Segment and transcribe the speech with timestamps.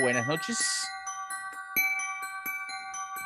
[0.00, 0.58] Buenas noches.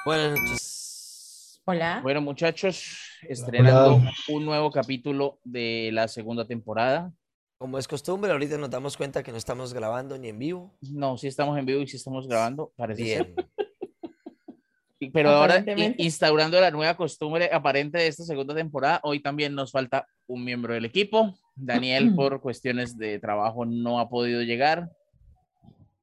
[0.05, 1.61] Buenas noches.
[1.67, 2.01] Hola.
[2.03, 7.13] Bueno, muchachos, estrenando un nuevo capítulo de la segunda temporada.
[7.59, 10.77] Como es costumbre, ahorita nos damos cuenta que no estamos grabando ni en vivo.
[10.81, 13.35] No, sí estamos en vivo y sí estamos grabando, parece Bien.
[14.99, 15.11] ser.
[15.13, 15.65] Pero ahora,
[15.99, 20.75] instaurando la nueva costumbre aparente de esta segunda temporada, hoy también nos falta un miembro
[20.75, 21.35] del equipo.
[21.55, 24.91] Daniel, por cuestiones de trabajo, no ha podido llegar.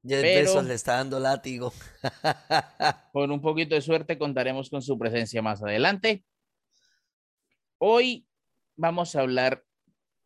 [0.03, 1.73] Jeff Pero- Bezos le está dando látigo.
[3.13, 6.23] Con un poquito de suerte contaremos con su presencia más adelante.
[7.77, 8.25] Hoy
[8.75, 9.63] vamos a hablar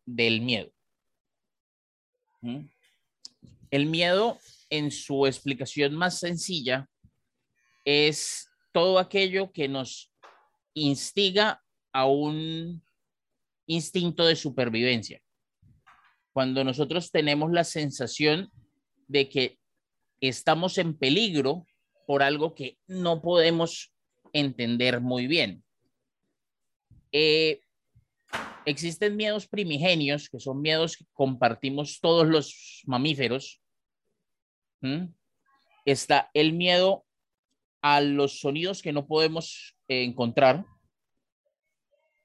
[0.06, 0.70] del miedo.
[2.40, 2.66] ¿Mm?
[3.70, 4.38] El miedo,
[4.70, 6.88] en su explicación más sencilla,
[7.84, 10.12] es todo aquello que nos
[10.74, 12.82] instiga a un
[13.66, 15.20] instinto de supervivencia.
[16.32, 18.50] Cuando nosotros tenemos la sensación
[19.08, 19.58] de que
[20.20, 21.66] estamos en peligro
[22.06, 23.92] por algo que no podemos
[24.32, 25.64] entender muy bien.
[27.12, 27.60] Eh,
[28.64, 33.60] existen miedos primigenios, que son miedos que compartimos todos los mamíferos.
[34.80, 35.06] ¿Mm?
[35.84, 37.04] Está el miedo
[37.82, 40.64] a los sonidos que no podemos eh, encontrar.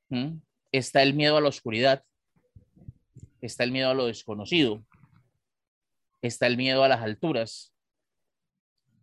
[0.10, 0.38] ¿Mm?
[0.72, 2.04] Está el miedo a la oscuridad.
[3.42, 4.86] Está el miedo a lo desconocido.
[6.22, 7.71] Está el miedo a las alturas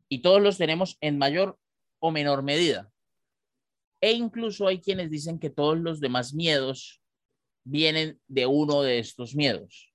[0.09, 1.59] y todos los tenemos en mayor
[1.98, 2.91] o menor medida.
[4.01, 7.03] E incluso hay quienes dicen que todos los demás miedos
[7.65, 9.92] vienen de uno de estos miedos.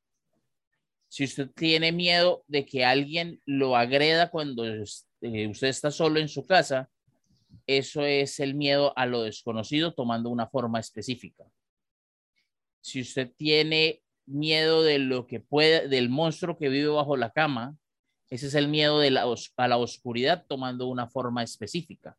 [1.08, 6.28] Si usted tiene miedo de que alguien lo agreda cuando eh, usted está solo en
[6.28, 6.90] su casa,
[7.68, 11.46] eso es el miedo a lo desconocido tomando una forma específica.
[12.82, 17.78] Si usted tiene miedo de lo que puede, del monstruo que vive bajo la cama,
[18.34, 22.18] ese es el miedo de la os- a la oscuridad tomando una forma específica.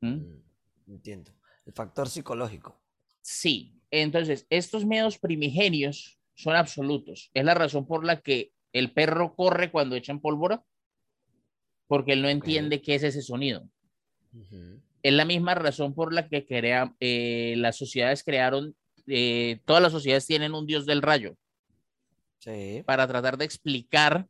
[0.00, 0.08] ¿Mm?
[0.14, 0.42] Mm,
[0.88, 1.32] Entiendo.
[1.66, 2.80] El factor psicológico.
[3.20, 7.30] Sí, entonces estos miedos primigenios son absolutos.
[7.34, 10.64] Es la razón por la que el perro corre cuando echan pólvora,
[11.88, 13.68] porque él no entiende qué es ese sonido.
[15.02, 18.74] Es la misma razón por la que crea, eh, las sociedades crearon,
[19.06, 21.36] eh, todas las sociedades tienen un dios del rayo
[22.38, 22.82] Sí.
[22.86, 24.26] para tratar de explicar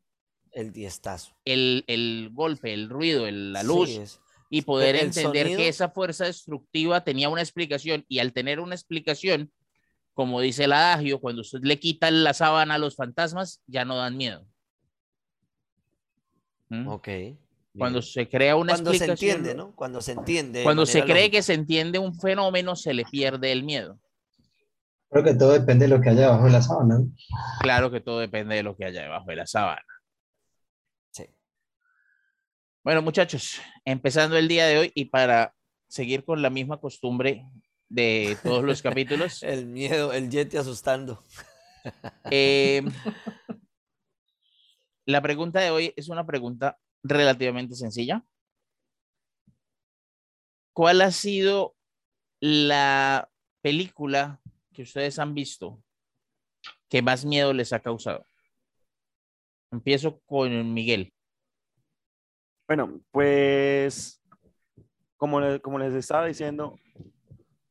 [0.52, 1.32] El diestazo.
[1.44, 3.88] el, el golpe, el ruido, el- la Sí, luz.
[3.90, 4.20] es-
[4.50, 8.74] y poder entender sonido- que esa fuerza destructiva tenía una explicación y al tener una
[8.74, 9.52] explicación,
[10.14, 13.96] como dice el adagio, cuando usted le quita la sábana a los fantasmas, ya no
[13.96, 14.46] dan miedo.
[16.70, 16.88] ¿Mm?
[16.88, 17.08] Ok.
[17.76, 18.10] Cuando bien.
[18.12, 19.74] se crea una Cuando se explicación, entiende, ¿no?
[19.76, 20.58] Cuando se entiende.
[20.60, 21.30] de cuando se cree lógica.
[21.30, 23.98] que se entiende un fenómeno, se le pierde el miedo.
[25.10, 27.00] Creo que todo depende de lo que haya debajo de la sábana.
[27.60, 29.82] Claro que todo depende de lo que haya debajo de la sábana.
[32.88, 35.54] Bueno, muchachos, empezando el día de hoy y para
[35.88, 37.44] seguir con la misma costumbre
[37.90, 41.22] de todos los capítulos, El miedo, el yeti asustando.
[42.30, 42.82] Eh,
[45.04, 48.24] la pregunta de hoy es una pregunta relativamente sencilla.
[50.72, 51.76] ¿Cuál ha sido
[52.40, 54.40] la película
[54.72, 55.84] que ustedes han visto
[56.88, 58.24] que más miedo les ha causado?
[59.70, 61.12] Empiezo con Miguel.
[62.68, 64.22] Bueno, pues
[65.16, 66.76] como, le- como les estaba diciendo,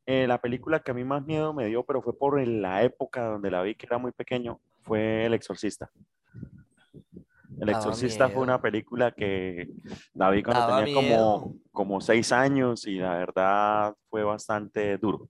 [0.07, 3.23] eh, la película que a mí más miedo me dio, pero fue por la época
[3.25, 5.91] donde la vi, que era muy pequeño, fue El Exorcista.
[7.59, 9.69] El Daba Exorcista fue una película que
[10.13, 11.53] la vi cuando Daba tenía como, miedo.
[11.71, 15.29] como seis años y la verdad fue bastante duro.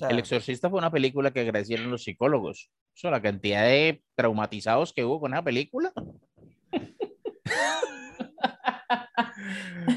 [0.00, 2.70] El Exorcista fue una película que agradecieron los psicólogos.
[2.94, 5.92] Eso, la cantidad de traumatizados que hubo con esa película.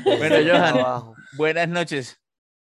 [0.03, 2.19] bueno, Johan, buenas noches.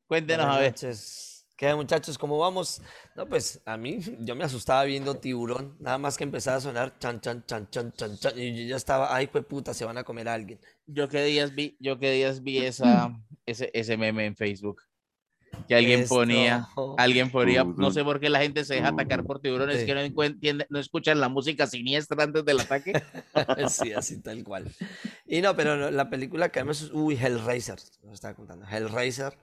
[0.06, 0.72] Cuéntenos Buenas a ver.
[0.72, 1.46] noches.
[1.56, 2.18] ¿Qué hay, muchachos?
[2.18, 2.82] ¿Cómo vamos?
[3.14, 6.98] No, pues a mí, yo me asustaba viendo tiburón, nada más que empezaba a sonar
[6.98, 9.96] chan, chan, chan, chan, chan, chan, y yo ya estaba, ay, pues puta, se van
[9.96, 10.58] a comer a alguien.
[10.86, 13.12] Yo qué días vi, yo qué días vi esa,
[13.46, 14.82] ese, ese meme en Facebook.
[15.72, 16.14] Que alguien Esto.
[16.16, 19.86] ponía, alguien ponía, no sé por qué la gente se deja atacar por tiburones, Sí.
[19.86, 22.92] que no, entiende- no escuchan la música siniestra antes del ataque.
[23.70, 24.70] Sí, así tal cual.
[25.26, 29.38] Y no, pero no, la película que además, uy, Hellraiser, nos estaba contando, Hellraiser,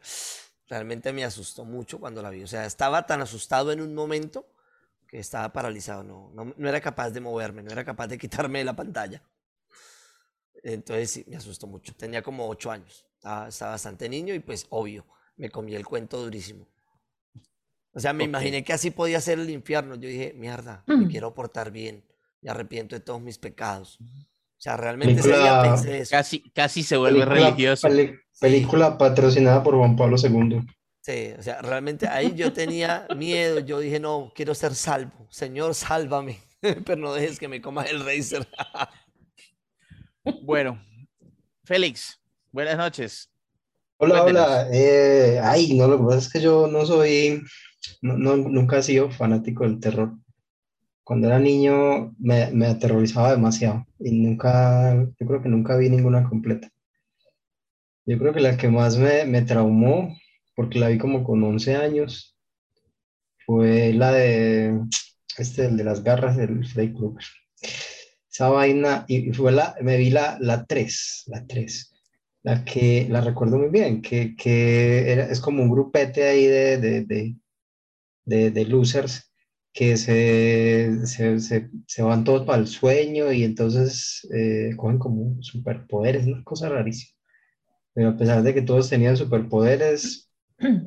[0.67, 2.43] realmente me asustó mucho cuando la vi.
[2.43, 4.45] O sea, estaba tan asustado en un momento
[5.07, 8.59] que estaba paralizado, no, no, no era capaz de moverme, no era capaz de quitarme
[8.59, 9.23] de la pantalla.
[10.61, 11.95] Entonces sí, me asustó mucho.
[11.95, 15.05] Tenía como ocho años, estaba, estaba bastante niño y pues obvio,
[15.39, 16.67] me comí el cuento durísimo.
[17.91, 19.95] O sea, me imaginé que así podía ser el infierno.
[19.95, 22.05] Yo dije, mierda, me quiero portar bien,
[22.41, 23.97] me arrepiento de todos mis pecados.
[23.99, 26.11] O sea, realmente ese día pensé eso.
[26.11, 27.87] Casi, casi se vuelve Película, religioso.
[27.87, 30.59] peli- película patrocinada por Juan Pablo II.
[31.01, 33.59] Sí, o sea, realmente ahí yo tenía miedo.
[33.61, 35.27] Yo dije, no, quiero ser salvo.
[35.31, 36.39] Señor, sálvame.
[36.61, 38.45] Pero no dejes que me coma el racer.
[40.43, 40.79] Bueno,
[41.63, 42.19] Félix,
[42.51, 43.28] buenas noches.
[44.01, 44.47] Hola, Cuéntenos.
[44.47, 44.67] hola.
[44.71, 47.41] Eh, ay, no, lo que pasa es que yo no soy,
[48.01, 50.13] no, no- nunca he sido fanático del terror.
[51.03, 56.27] Cuando era niño me, me aterrorizaba demasiado y nunca, yo creo que nunca vi ninguna
[56.29, 56.69] completa.
[58.05, 60.17] Yo creo que la que más me, me traumó,
[60.55, 62.35] porque la vi como con 11 años,
[63.45, 64.79] fue la de,
[65.37, 67.25] este, el de las garras del Freddy Krueger.
[68.31, 71.91] Esa vaina, y y fue la, me vi la, la 3, la 3
[72.43, 76.77] la que la recuerdo muy bien, que, que era, es como un grupete ahí de,
[76.77, 77.35] de, de,
[78.25, 79.31] de, de losers
[79.73, 85.41] que se, se, se, se van todos para el sueño y entonces eh, cogen como
[85.43, 87.13] superpoderes, una cosa rarísima.
[87.93, 90.29] Pero a pesar de que todos tenían superpoderes,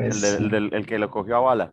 [0.04, 1.72] El, pues del- el que lo cogió a bala.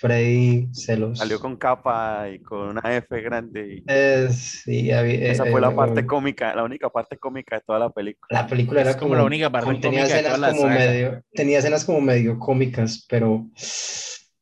[0.00, 1.18] Freddy se los...
[1.18, 3.76] Salió con capa y con una F grande.
[3.76, 7.56] y Es- sí, había- esa eh, fue la eh, parte cómica, la única parte cómica
[7.56, 8.40] de toda la película.
[8.42, 11.22] La película era como la única parte como- tenía cómica de escenas toda como medio,
[11.34, 13.46] tenía escenas como medio cómicas, pero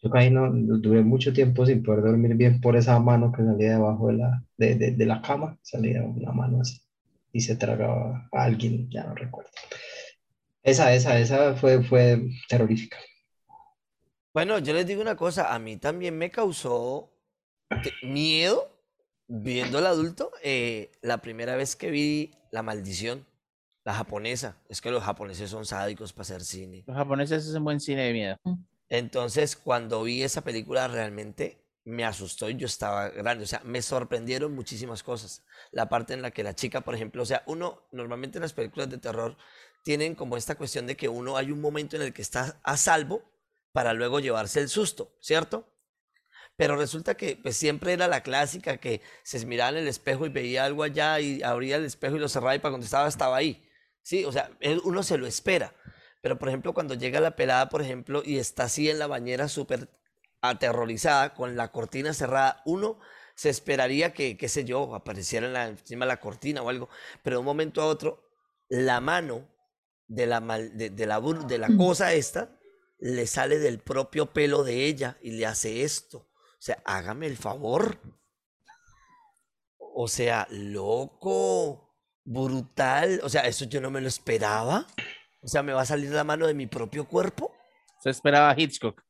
[0.01, 3.73] yo ahí no duré mucho tiempo sin poder dormir bien por esa mano que salía
[3.73, 6.81] debajo de la, de, de- de la cama, salía una mano así
[7.33, 9.51] y se tragaba a alguien, ya no recuerdo.
[10.63, 12.99] Esa, esa, esa fue, fue terrorífica.
[14.39, 17.11] Bueno, yo les digo una cosa, a mí también me causó
[18.05, 18.71] miedo
[19.27, 23.27] viendo el adulto eh, la primera vez que vi La Maldición,
[23.85, 24.57] la japonesa.
[24.69, 26.85] Es que los japoneses son sádicos para hacer cine.
[26.87, 28.37] Los japoneses hacen buen cine de miedo.
[28.89, 33.43] Entonces, cuando vi esa película realmente me asustó y yo estaba grande.
[33.43, 35.43] O sea, me sorprendieron muchísimas cosas.
[35.73, 38.53] La parte en la que la chica, por ejemplo, o sea, uno normalmente en las
[38.53, 39.37] películas de terror
[39.83, 42.77] tienen como esta cuestión de que uno hay un momento en el que está a
[42.77, 43.37] salvo
[43.73, 45.69] para luego llevarse el susto, ¿cierto?
[46.57, 50.31] Pero resulta que pues, siempre era la clásica que se miraba en el espejo y
[50.31, 53.37] veía algo allá y abría el espejo y lo cerraba y para cuando estaba estaba
[53.37, 53.65] ahí.
[54.03, 54.51] Sí, o sea,
[54.85, 55.75] uno se lo espera.
[56.23, 59.49] Pero por ejemplo, cuando llega la pelada, por ejemplo, y está así en la bañera
[59.49, 59.89] súper
[60.41, 62.99] aterrorizada, con la cortina cerrada, uno
[63.35, 66.89] se esperaría que, qué sé yo, apareciera en la, encima de la cortina o algo.
[67.23, 68.29] Pero de un momento a otro,
[68.69, 69.49] la mano
[70.09, 72.58] de la, mal- de, de la, de la cosa esta
[72.99, 76.19] le sale del propio pelo de ella y le hace esto.
[76.19, 77.99] O sea, hágame el favor.
[79.79, 83.21] O sea, loco, brutal.
[83.23, 84.87] O sea, eso yo no me lo esperaba.
[85.41, 87.55] O sea, me va a salir la mano de mi propio cuerpo.
[88.01, 89.03] Se esperaba Hitchcock.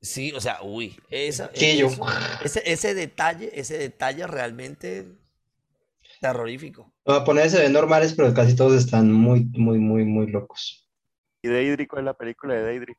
[0.00, 1.86] Sí, o sea, uy, esa, Sí, yo.
[1.86, 2.04] eso-
[2.44, 5.06] ese, ese detalle, ese detalle realmente
[6.20, 6.92] terrorífico.
[7.04, 10.88] Los japoneses se ven normales, pero casi todos están muy, muy, muy, muy locos.
[11.40, 12.96] Y Deidre, ¿cuál es la película de Deidre?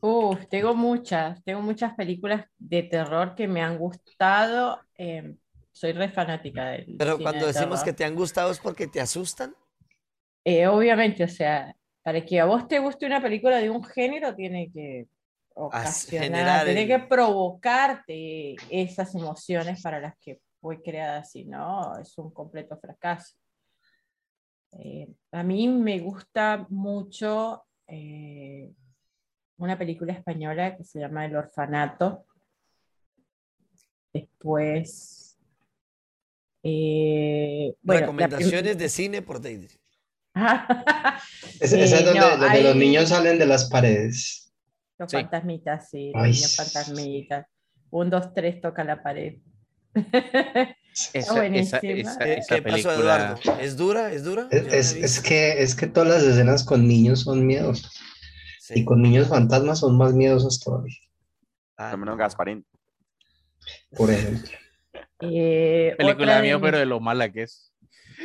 [0.00, 4.80] Uf, tengo muchas, tengo muchas películas de terror que me han gustado.
[4.98, 5.34] eh,
[5.72, 8.86] soy re fanática del Pero cine cuando de decimos que te han gustado es porque
[8.86, 9.54] te asustan.
[10.44, 14.34] Eh, obviamente, o sea, para que a vos te guste una película de un género,
[14.34, 15.06] tiene que
[15.54, 22.16] ocasionar, tiene el- que provocarte esas emociones para las que fue creada, si no, es
[22.18, 23.34] un completo fracaso.
[24.72, 28.70] Eh, a mí me gusta mucho eh,
[29.58, 32.24] una película española que se llama El Orfanato.
[34.12, 35.38] Después,
[36.62, 39.74] eh, bueno, Recomendaciones de cine por Deidre.
[41.60, 44.52] Es- esa es Eh, donde, no, donde los hay- niños salen de las paredes.
[44.98, 45.16] Los Sí.
[45.18, 47.46] fantasmitas, sí, los Ay, niños fantasmitas.
[47.90, 49.36] Un, dos, tres, toca la pared.
[50.96, 51.78] Esa, esa, buenísima.
[51.82, 52.94] esa, ¿Qué, pasó, película.
[52.94, 53.60] Eduardo?
[53.60, 54.12] ¿Es dura?
[54.14, 54.48] ¿Es dura?
[54.50, 57.92] Es, es- es que, es que todas las escenas con niños son miedosas.
[58.66, 58.80] Sí.
[58.80, 60.96] Y con niños fantasmas son más miedosas todavía,
[61.76, 62.66] Ah, Al menos Gasparín.
[63.96, 64.50] por ejemplo.
[65.20, 67.72] Eh, Película de miedo, pero de lo mala que es.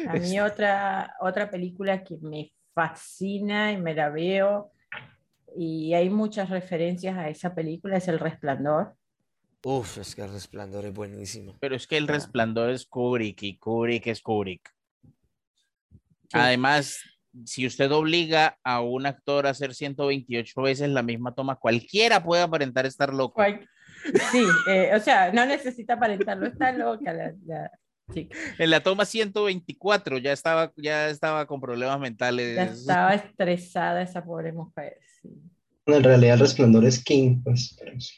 [0.10, 4.71] A mí otra, otra película que me fascina y me la veo,
[5.55, 8.95] y hay muchas referencias a esa película, es El Resplandor.
[9.63, 11.55] Uf, es que el resplandor es buenísimo.
[11.62, 12.13] Pero es que el Ah.
[12.13, 14.69] resplandor es Kubrick y Kubrick es Kubrick.
[15.03, 15.10] Sí.
[16.33, 17.00] Además,
[17.45, 22.41] si usted obliga a un actor a hacer 128 veces la misma toma, cualquiera puede
[22.43, 23.35] aparentar estar loco.
[23.35, 23.67] Cual-
[24.31, 27.71] Sí, eh, o sea, no necesita aparentarlo, está loca la, la
[28.11, 28.35] chica.
[28.57, 32.55] En la toma 124 ya estaba, ya estaba con problemas mentales.
[32.55, 34.97] Ya estaba estresada esa pobre mujer.
[35.21, 35.29] sí.
[35.85, 37.75] En realidad el resplandor es King, pues.
[38.00, 38.15] sí.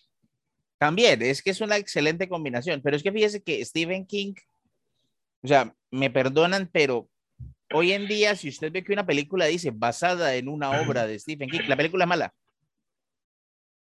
[0.77, 4.33] También, es que es una excelente combinación, pero es que fíjese que Stephen King,
[5.41, 7.09] o sea, me perdonan, pero
[7.73, 11.19] hoy en día, si usted ve que una película dice basada en una obra de
[11.19, 12.33] Stephen King, la película es mala.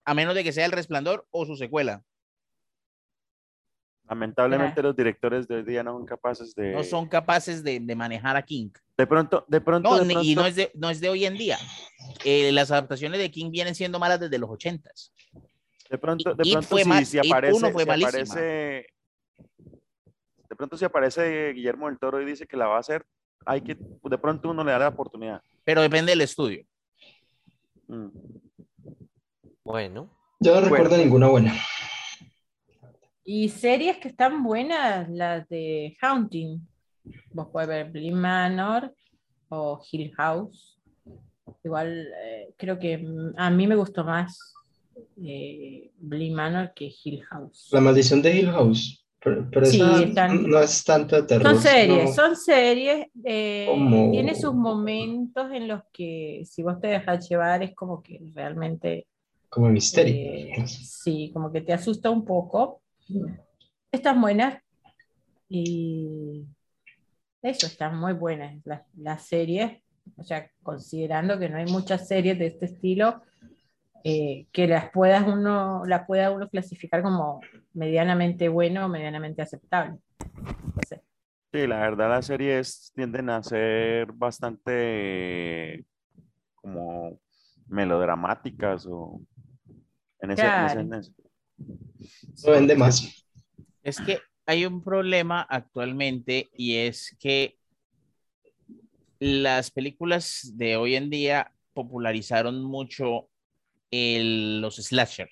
[0.06, 2.04] A menos de que sea El Resplandor o su secuela.
[4.10, 6.72] Lamentablemente los directores de hoy día no son capaces de...
[6.74, 8.70] No son capaces de, de manejar a King.
[8.98, 9.90] De pronto, de pronto...
[9.90, 11.58] No, de y no es, de, no es de hoy en día.
[12.26, 15.14] Eh, las adaptaciones de King vienen siendo malas desde los ochentas.
[15.90, 18.86] De pronto, de It pronto fue si, mal- si aparece, uno fue si aparece-
[20.50, 23.06] de pronto si aparece Guillermo del Toro y dice que la va a hacer,
[23.46, 25.42] hay que, de pronto uno le da la oportunidad.
[25.64, 26.66] Pero depende del estudio.
[27.88, 28.08] Mm.
[29.64, 30.10] Bueno,
[30.40, 31.54] Yo no recuerdo ninguna buena.
[33.24, 36.68] Y series que están buenas, las de Haunting.
[37.32, 38.94] Vos puedes ver Bly Manor
[39.50, 40.82] o Hill House.
[41.64, 43.06] Igual eh, creo que
[43.38, 44.54] a mí me gustó más
[45.22, 47.70] eh, Manor que Hill House.
[47.72, 49.03] La maldición de Hill House.
[49.24, 51.54] Pero, pero Sí, esa están- no es tanto de terror.
[51.54, 53.08] Son series, sino son series.
[53.24, 58.02] eh, como- Tiene sus momentos en los que si vos te dejas llevar es como
[58.04, 59.08] que realmente
[59.50, 60.16] como misterio.
[60.16, 62.82] Eh, sí, como que te asusta un poco.
[63.92, 64.60] Están buenas.
[65.48, 66.44] Y
[67.42, 69.80] eso, están muy buenas las, las series.
[70.18, 73.22] O sea, considerando que no hay muchas series de este estilo,
[74.04, 77.42] eh, que las puedas uno, la pueda uno clasificar como
[77.74, 79.98] medianamente bueno o medianamente aceptable.
[80.66, 81.02] Entonces,
[81.52, 85.86] Sí, la verdad las series tienden a ser bastante
[86.56, 87.20] como
[87.68, 89.22] melodramáticas o
[90.20, 91.14] en ese, en ese-
[92.34, 93.26] Eso vende más.
[93.84, 97.58] Es que hay un problema actualmente y es que
[99.20, 103.30] las películas de hoy en día popularizaron mucho
[103.94, 105.30] el- los slasher.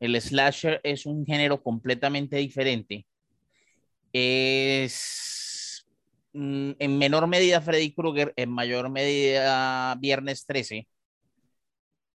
[0.00, 3.06] El slasher es un género completamente diferente.
[4.12, 5.86] Es
[6.32, 10.86] mm, en menor medida Freddy Krueger, en mayor medida Viernes 13.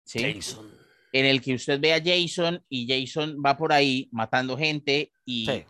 [0.03, 0.33] ¿sí?
[0.33, 0.77] Jason.
[1.11, 5.45] en el que usted ve a Jason y Jason va por ahí matando gente y,
[5.45, 5.63] Sí.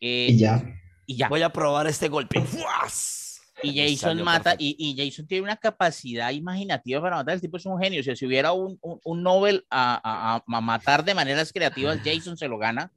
[0.00, 0.62] eh, Y ya.
[1.06, 1.28] y ya.
[1.28, 2.40] Voy a probar este golpe.
[2.40, 3.25] ¡Fuas!
[3.62, 7.34] Y Jason mata, y, y Jason tiene una capacidad imaginativa para matar.
[7.34, 8.00] El tipo es un genio.
[8.00, 12.36] O sea, si hubiera un, un, un Nobel a, a- matar de maneras creativas, Jason
[12.36, 12.92] se lo gana.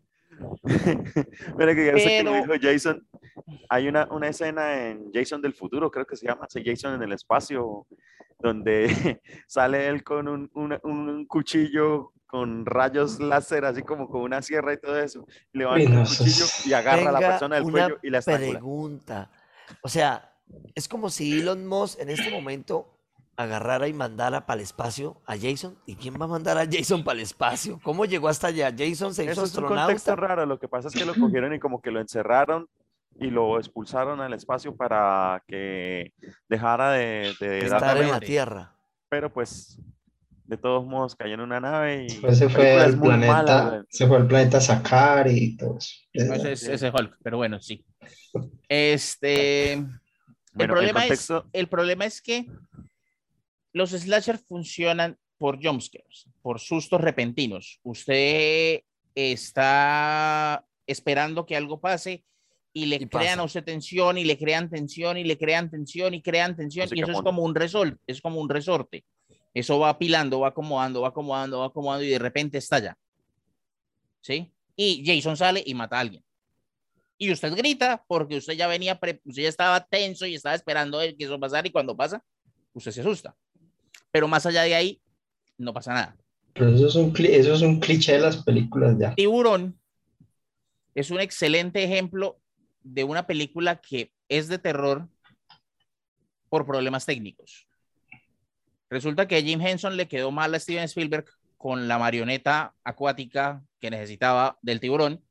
[1.57, 3.07] Mira que ya sé que lo Pero- dijo Jason.
[3.69, 7.13] Hay una, una escena en Jason del futuro, creo que se llama Jason en el
[7.13, 7.87] espacio,
[8.39, 14.73] donde sale él con un, un cuchillo con rayos láser, así como con una sierra
[14.73, 15.25] y todo eso.
[15.51, 18.51] Levanta el cuchillo y agarra a la persona del cuello y la estrangula.
[18.59, 19.31] pregunta.
[19.81, 20.28] O sea,
[20.75, 22.95] es como si Elon Musk en este momento
[23.35, 25.77] agarrara y mandara para el espacio a Jason.
[25.85, 27.79] ¿Y quién va a mandar a Jason para el espacio?
[27.83, 28.69] ¿Cómo llegó hasta allá?
[28.77, 30.27] ¿Jason se hizo Eso es un contexto astronauta?
[30.35, 30.45] raro.
[30.45, 32.67] Lo que pasa es que lo cogieron y como que lo encerraron
[33.17, 36.13] y lo expulsaron al espacio para que
[36.47, 37.29] dejara de,
[37.61, 38.19] Estar en la.
[38.19, 38.75] Tierra.
[39.09, 39.79] pero pues
[40.45, 44.07] de todos modos cayó en una nave y Pues se fue al planeta, mala, se
[44.07, 45.95] fue al planeta a sacar y todo eso.
[46.11, 47.85] Ese es, ese es Hulk, pero bueno, sí.
[48.67, 49.85] Este,
[50.51, 52.45] Bueno, el problema contexto- es, el problema es que
[53.73, 57.79] los slasher funcionan por jumpscares, por sustos repentinos.
[57.83, 58.81] Usted
[59.15, 62.23] está esperando que algo pase
[62.73, 63.41] y le Y crean pasa.
[63.41, 67.01] a usted tensión y le crean tensión y le crean tensión y crean tensión y
[67.01, 69.05] eso es como un resol, es como un resorte.
[69.53, 72.97] Eso va apilando, va acomodando, va acomodando, va acomodando y de repente estalla.
[74.21, 74.51] ¿Sí?
[74.75, 76.23] Y Jason sale y mata a alguien.
[77.21, 81.01] Y usted grita porque usted ya venía, pre- usted ya estaba tenso y estaba esperando
[81.01, 82.23] el que eso pasara y cuando pasa,
[82.73, 83.35] usted se asusta.
[84.09, 85.01] Pero más allá de ahí,
[85.57, 86.17] no pasa nada.
[86.53, 89.13] Pero eso es un, eso es un cliché de las películas ya.
[89.15, 89.77] Tiburón
[90.95, 92.39] es un excelente ejemplo
[92.81, 95.09] de una película que es de terror
[96.47, 97.67] por problemas técnicos.
[98.89, 101.25] Resulta que a Jim Henson le quedó mal a Steven Spielberg
[101.57, 105.21] con la marioneta acuática que necesitaba del tiburón.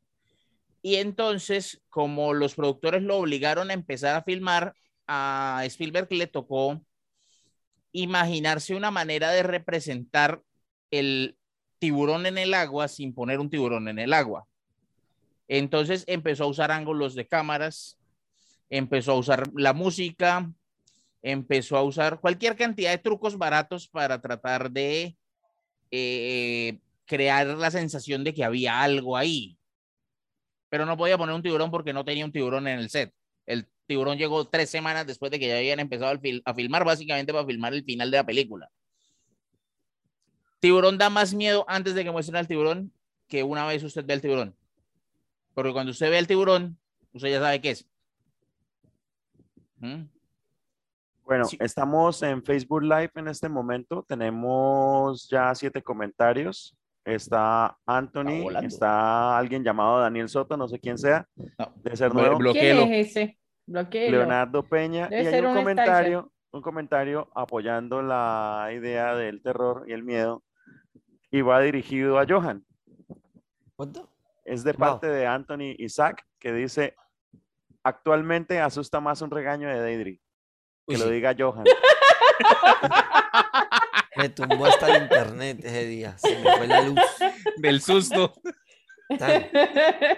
[0.89, 4.75] Y entonces, como los productores lo obligaron a empezar a filmar,
[5.07, 6.81] a Spielberg le tocó
[7.93, 10.41] imaginarse una manera de representar
[10.91, 11.37] el
[11.79, 14.47] tiburón en el agua sin poner un tiburón en el agua.
[15.47, 17.99] Entonces empezó a usar ángulos de cámaras,
[18.71, 20.51] empezó a usar la música,
[21.21, 25.19] empezó a usar cualquier cantidad de trucos baratos para tratar de
[25.91, 29.58] eh, crear la sensación de que había algo ahí.
[30.69, 33.13] Pero no podía poner un tiburón porque no tenía un tiburón en el set.
[33.47, 36.85] El tiburón llegó tres semanas después de que ya habían empezado a, fil- a filmar,
[36.85, 38.71] básicamente para filmar el final de la película.
[40.61, 42.93] Tiburón da más miedo antes de que muestren al tiburón
[43.29, 44.55] que una vez usted ve el tiburón.
[45.55, 46.79] Porque cuando usted ve el tiburón,
[47.13, 47.87] usted ya sabe qué es.
[49.79, 50.05] ¿Mm?
[51.25, 51.57] Bueno, Sí.
[51.61, 54.05] estamos en Facebook Live en este momento.
[54.09, 56.75] Tenemos ya siete comentarios.
[57.09, 61.27] Está Anthony, está alguien llamado Daniel Soto, no sé quién sea,
[61.59, 62.37] No, debe ser nuevo.
[62.37, 62.83] bloquéelo.
[62.83, 63.39] ¿Quién es ese?
[63.67, 64.19] Bloquéelo.
[64.19, 69.85] Leonardo Peña, Debe y hay un un comentario, un comentario apoyando la idea del terror
[69.89, 70.43] y el miedo,
[71.31, 72.65] y va dirigido a Johan.
[73.75, 74.11] ¿Cuánto?
[74.45, 74.81] Es de Wow.
[74.81, 76.95] parte de Anthony Isaac, que dice,
[77.83, 80.21] actualmente asusta más un regaño de Deidre.
[80.87, 81.11] Que Uy, lo sí.
[81.13, 81.65] diga Johan.
[84.19, 86.19] Me tumbó hasta el internet ese día.
[86.19, 87.01] Se me fue la luz.
[87.57, 88.35] Del susto.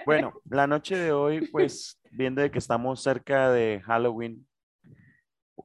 [0.05, 4.45] Bueno, la noche de hoy, pues viendo de que estamos cerca de Halloween,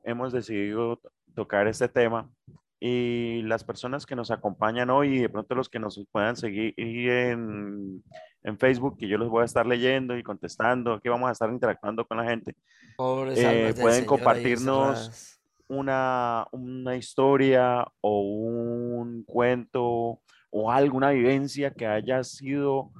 [0.04, 2.30] hemos decidido to- tocar este tema
[2.78, 6.74] y las personas que nos acompañan hoy y de pronto los que nos puedan seguir
[6.76, 8.02] en,
[8.42, 11.50] en Facebook, que yo los voy a estar leyendo y contestando, que vamos a estar
[11.50, 12.54] interactuando con la gente,
[12.96, 15.35] Pobres Eh, pueden compartirnos.
[15.68, 20.20] Una, una historia o un cuento
[20.50, 22.92] o alguna vivencia que haya sido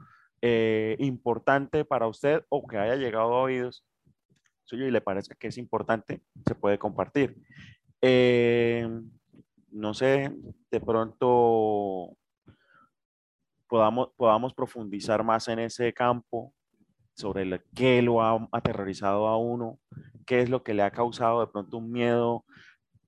[0.42, 3.84] eh, importante para usted o que haya llegado a oídos
[4.64, 7.36] suyo y le parezca que es importante, se puede compartir.
[8.02, 8.88] Eh,
[9.70, 10.32] no sé,
[10.70, 12.16] de pronto
[13.68, 16.52] podamos, podamos profundizar más en ese campo
[17.14, 19.78] sobre el- qué lo ha aterrorizado a uno,
[20.26, 22.44] qué es lo que le ha causado de pronto un miedo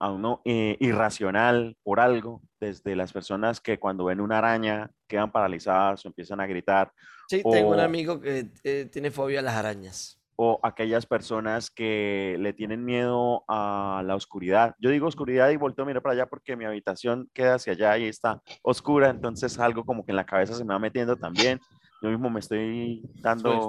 [0.00, 5.32] a uno eh, irracional por algo, desde las personas que cuando ven una araña quedan
[5.32, 6.92] paralizadas o empiezan a gritar,
[7.28, 10.14] Sí, tengo un o- amigo que eh, tiene fobia a las arañas.
[10.40, 14.76] o aquellas personas que le tienen miedo a la oscuridad.
[14.78, 17.98] Yo digo oscuridad y volteo a mirar para allá porque mi habitación queda hacia allá
[17.98, 21.60] y está oscura, entonces algo como que en la cabeza se me va metiendo también.
[22.00, 23.68] Yo mismo me estoy dando...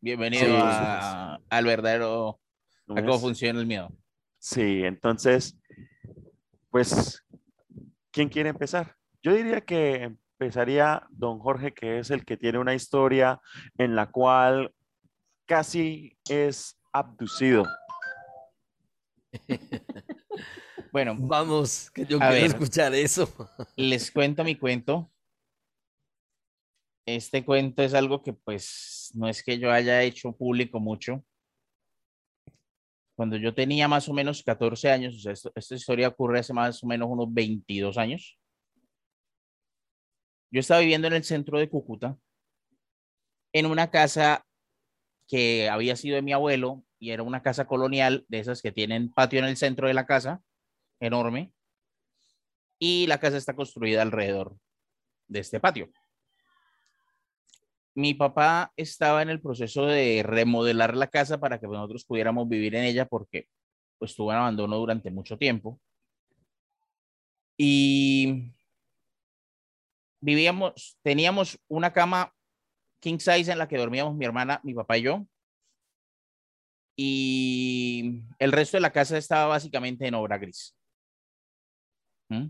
[0.00, 2.40] Bienvenido Sí, sí, a- al verdadero,
[2.88, 3.88] a ¿no cómo funciona el miedo.
[4.38, 5.58] Sí, entonces,
[6.70, 7.24] pues,
[8.10, 8.96] ¿quién quiere empezar?
[9.22, 13.40] Yo diría que empezaría don Jorge, que es el que tiene una historia
[13.78, 14.72] en la cual
[15.46, 17.64] casi es abducido.
[20.92, 22.44] Bueno, Vamos, que yo A quiero ver.
[22.44, 23.28] escuchar eso.
[23.76, 25.12] les cuento mi cuento.
[27.06, 31.22] Este cuento es algo que pues no es que yo haya hecho público mucho.
[33.16, 36.52] Cuando yo tenía más o menos 14 años, o sea, esto- esta historia ocurre hace
[36.52, 38.38] más o menos unos 22 años.
[40.50, 42.18] Yo estaba viviendo en el centro de Cúcuta,
[43.52, 44.44] en una casa
[45.26, 49.10] que había sido de mi abuelo y era una casa colonial de esas que tienen
[49.10, 50.42] patio en el centro de la casa,
[51.00, 51.52] enorme
[52.78, 54.56] y la casa está construida alrededor
[55.26, 55.90] de este patio.
[57.96, 62.74] Mi papá estaba en el proceso de remodelar la casa para que nosotros pudiéramos vivir
[62.74, 63.48] en ella porque
[63.98, 65.80] pues, estuvo en abandono durante mucho tiempo.
[67.56, 68.52] Y
[70.20, 72.34] vivíamos, teníamos una cama
[73.00, 75.26] king size en la que dormíamos mi hermana, mi papá y yo.
[76.96, 80.76] Y el resto de la casa estaba básicamente en obra gris.
[82.28, 82.48] ¿Mm?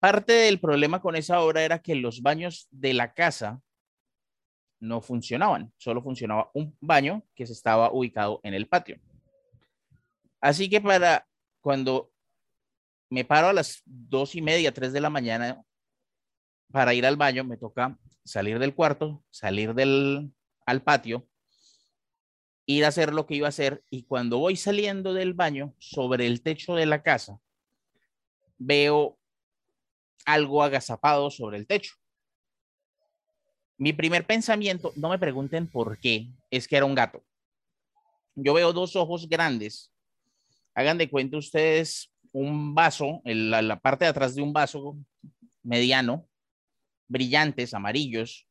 [0.00, 3.60] Parte del problema con esa obra era que los baños de la casa
[4.80, 8.98] no funcionaban, solo funcionaba un baño que se estaba ubicado en el patio.
[10.40, 11.28] Así que para
[11.60, 12.10] cuando
[13.10, 15.62] me paro a las dos y media, tres de la mañana
[16.72, 20.32] para ir al baño, me toca salir del cuarto, salir del
[20.64, 21.28] al patio,
[22.64, 26.26] ir a hacer lo que iba a hacer y cuando voy saliendo del baño sobre
[26.26, 27.38] el techo de la casa
[28.56, 29.19] veo
[30.24, 31.94] algo agazapado sobre el techo.
[33.76, 37.24] Mi primer pensamiento, no me pregunten por qué, es que era un gato.
[38.34, 39.92] Yo veo dos ojos grandes.
[40.74, 44.96] Hagan de cuenta ustedes un vaso, en la, la parte de atrás de un vaso
[45.62, 46.28] mediano,
[47.08, 48.46] brillantes, amarillos.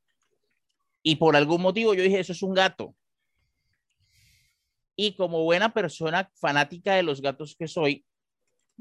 [1.01, 2.95] Y por algún motivo yo dije, eso es un gato.
[4.95, 8.05] Y como buena persona fanática de los gatos que soy,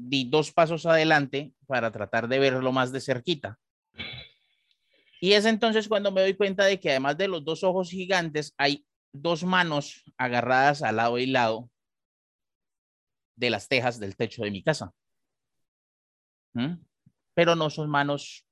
[0.01, 3.59] di dos pasos adelante para tratar de verlo más de cerquita.
[5.19, 8.53] Y es entonces cuando me doy cuenta de que además de los dos ojos gigantes,
[8.57, 11.69] hay dos manos agarradas al lado y lado
[13.35, 14.93] de las tejas del techo de mi casa.
[16.53, 16.75] ¿Mm?
[17.33, 18.47] Pero no son manos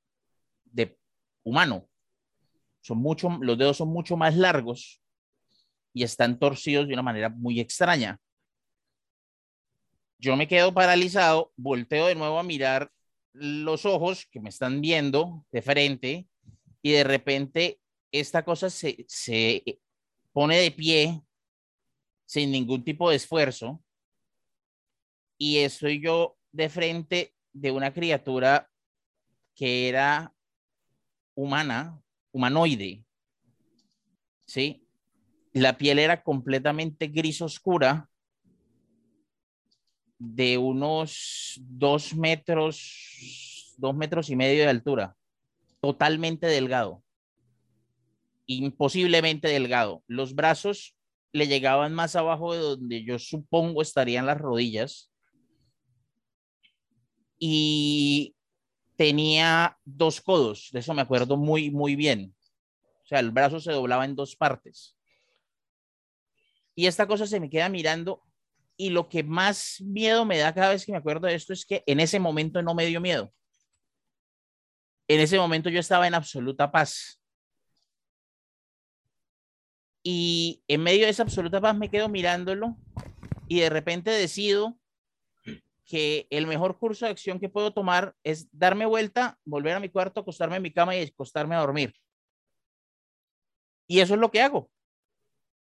[0.66, 1.00] de
[1.44, 1.88] humano.
[2.82, 5.02] Son mucho, los dedos son mucho más largos
[5.94, 8.20] y están torcidos de una manera muy extraña.
[10.20, 12.92] Yo me quedo paralizado, volteo de nuevo a mirar
[13.34, 16.28] los ojos que me están viendo de frente
[16.82, 17.80] y de repente
[18.12, 19.80] esta cosa se, se
[20.32, 21.22] pone de pie
[22.26, 23.84] sin ningún tipo de esfuerzo.
[25.38, 28.70] Y estoy yo de frente de una criatura
[29.56, 30.34] que era
[31.36, 32.02] humana,
[32.32, 33.06] humanoide.
[34.46, 34.84] ¿Sí?
[35.54, 38.10] La piel era completamente gris oscura,
[40.20, 45.16] de unos dos metros, dos metros y medio de altura,
[45.80, 47.04] totalmente delgado,
[48.46, 50.04] imposiblemente delgado.
[50.08, 50.96] Los brazos
[51.32, 55.12] le llegaban más abajo de donde yo supongo estarían las rodillas.
[57.40, 58.36] Y
[58.96, 62.34] tenía dos codos, de eso me acuerdo muy, muy bien.
[63.04, 64.98] O sea, el brazo se doblaba en dos partes.
[66.74, 68.24] Y esta cosa se me queda mirando
[68.78, 71.66] y lo que más miedo me da cada vez que me acuerdo de esto es
[71.66, 73.34] que en ese momento no me dio miedo.
[75.08, 77.20] En ese momento yo estaba en absoluta paz.
[80.04, 82.78] Y en medio de esa absoluta paz me quedo mirándolo
[83.48, 84.78] y de repente decido
[85.86, 89.90] que el mejor curso de acción que puedo tomar es darme vuelta, volver a mi
[89.90, 91.94] cuarto, acostarme en mi cama y acostarme a dormir.
[93.88, 94.70] Y eso es lo que hago,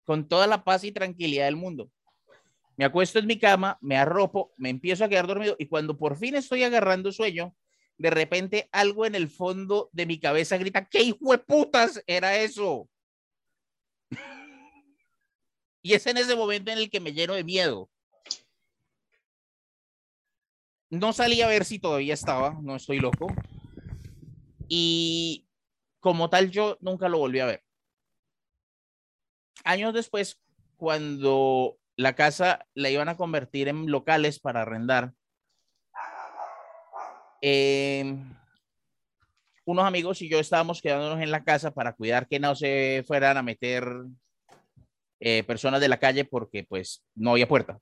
[0.04, 1.90] con toda la paz y tranquilidad del mundo.
[2.80, 6.16] Me acuesto en mi cama, me arropo, me empiezo a quedar dormido y cuando por
[6.16, 7.54] fin estoy agarrando sueño,
[7.98, 12.38] de repente algo en el fondo de mi cabeza grita, ¿qué hijo de putas era
[12.38, 12.88] eso?
[15.82, 17.90] y es en ese momento en el que me lleno de miedo.
[20.88, 23.26] No salí a ver si todavía estaba, no estoy loco.
[24.68, 25.46] Y
[25.98, 27.62] como tal, yo nunca lo volví a ver.
[29.64, 30.40] Años después,
[30.78, 35.12] cuando la casa la iban a convertir en locales para arrendar,
[37.42, 38.34] em,
[39.66, 43.36] unos amigos y yo estábamos quedándonos en la casa para cuidar que no se fueran
[43.36, 43.86] a meter
[45.20, 47.78] eh, personas de la calle porque pues no había puerta.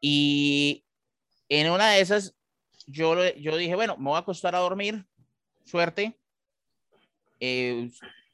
[0.00, 0.82] Y
[1.50, 2.34] en una de esas,
[2.86, 5.04] yo, yo dije, bueno, me voy a acostar a dormir,
[5.66, 6.18] suerte.
[7.38, 7.90] Eh,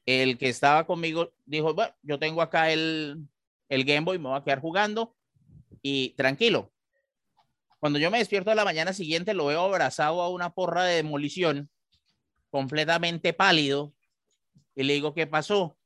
[0.06, 3.26] el que estaba conmigo dijo, bueno, yo tengo acá el,
[3.68, 5.16] el Game Boy, me voy a quedar jugando
[5.82, 6.72] y tranquilo.
[7.78, 10.96] Cuando yo me despierto a la mañana siguiente, lo veo abrazado a una porra de
[10.96, 11.70] demolición,
[12.50, 13.94] completamente pálido,
[14.74, 15.78] y le digo, ¿qué pasó?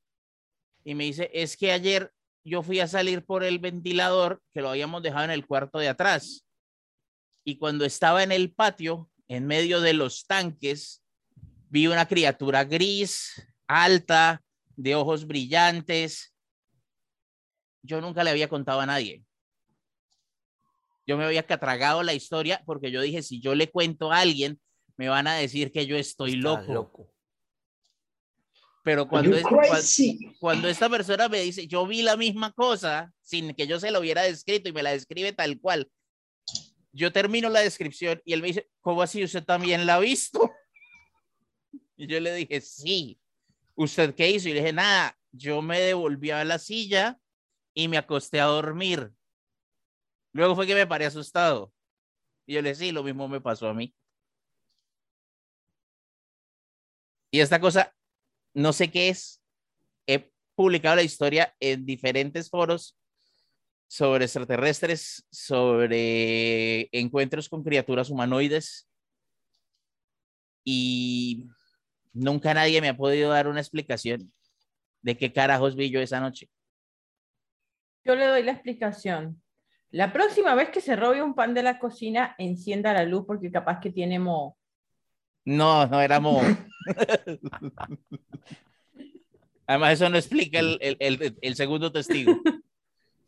[0.84, 2.12] Y me dice, es que ayer
[2.44, 5.88] yo fui a salir por el ventilador que lo habíamos dejado en el cuarto de
[5.88, 6.46] atrás
[7.44, 11.02] y cuando estaba en el patio, en medio de los tanques,
[11.68, 14.42] vi una criatura gris, alta,
[14.76, 16.29] de ojos brillantes.
[17.82, 19.24] Yo nunca le había contado a nadie.
[21.06, 24.60] Yo me había catragado la historia porque yo dije, si yo le cuento a alguien,
[24.96, 27.10] me van a decir que yo estoy loco.
[28.82, 29.36] Pero cuando,
[30.38, 34.00] cuando, esta persona me dice, yo vi la misma cosa sin que yo se lo
[34.00, 35.90] hubiera descrito y me la describe tal cual,
[36.92, 40.50] yo termino la descripción y él me dice, ¿cómo así usted también la ha visto?
[41.96, 43.18] Y yo le dije, sí.
[43.74, 44.48] ¿Usted qué hizo?
[44.48, 47.18] Y le dije, nada, yo me devolví a la silla
[47.74, 49.12] y me acosté a dormir.
[50.32, 51.72] Luego fue que me paré asustado.
[52.46, 53.94] Y yo le sí, lo mismo me pasó a mí.
[57.30, 57.94] Y esta cosa,
[58.54, 59.40] no sé qué es.
[60.06, 62.96] He publicado la historia en diferentes foros
[63.86, 68.88] sobre extraterrestres, sobre encuentros con criaturas humanoides
[70.64, 71.46] y
[72.12, 74.32] nunca nadie me ha podido dar una explicación
[75.02, 76.48] de qué carajos vi yo esa noche.
[78.04, 79.42] Yo le doy la explicación.
[79.90, 83.50] La próxima vez que se robe un pan de la cocina, encienda la luz porque
[83.50, 84.56] capaz que tiene mo.
[85.44, 86.40] No, no era mo.
[89.66, 92.40] Además, eso no explica el, el, el segundo testigo.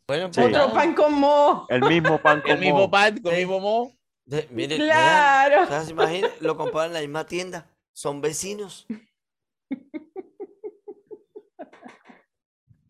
[0.05, 1.65] Bueno, Otro pan con mo.
[1.69, 3.93] El mismo pan con El mismo pan con el mismo mo.
[4.27, 5.65] claro.
[6.41, 7.69] Lo comparan en la misma tienda.
[7.93, 8.85] Son vecinos.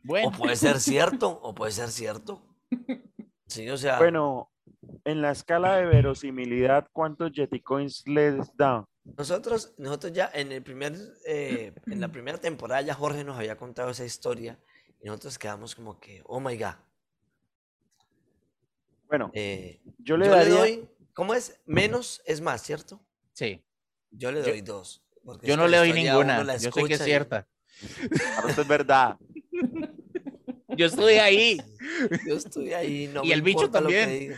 [0.04, 0.30] Bueno.
[0.30, 2.42] O puede ser cierto, o puede ser cierto.
[3.48, 3.98] Sí, o sea.
[3.98, 4.52] Bueno,
[5.06, 7.32] en la escala de verosimilidad, ¿cuántos
[7.64, 8.86] Coins les da?
[9.18, 10.94] Nosotros, nosotros ya en el primer,
[11.26, 14.58] eh, en la primera temporada ya Jorge nos había contado esa historia
[15.02, 16.76] y nosotros quedamos como que, oh my god,
[19.14, 21.62] bueno, eh, yo, le, doy, ¿cómo es?
[21.68, 23.00] Menos es más, ¿cierto?
[23.34, 23.64] Sí.
[24.10, 25.04] Yo le doy dos.
[25.44, 27.48] Yo no le doy ninguna, yo sé que es cierta.
[28.50, 29.16] Eso es verdad.
[30.78, 31.58] Yo estoy ahí.
[32.28, 33.10] Yo estoy ahí.
[33.14, 34.36] No y el bicho también.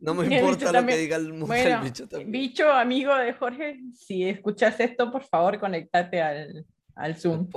[0.00, 2.32] No me importa lo que diga el, mundo, el bicho también.
[2.32, 7.48] Bicho, amigo de Jorge, si escuchas esto, por favor, conéctate al, al Zoom.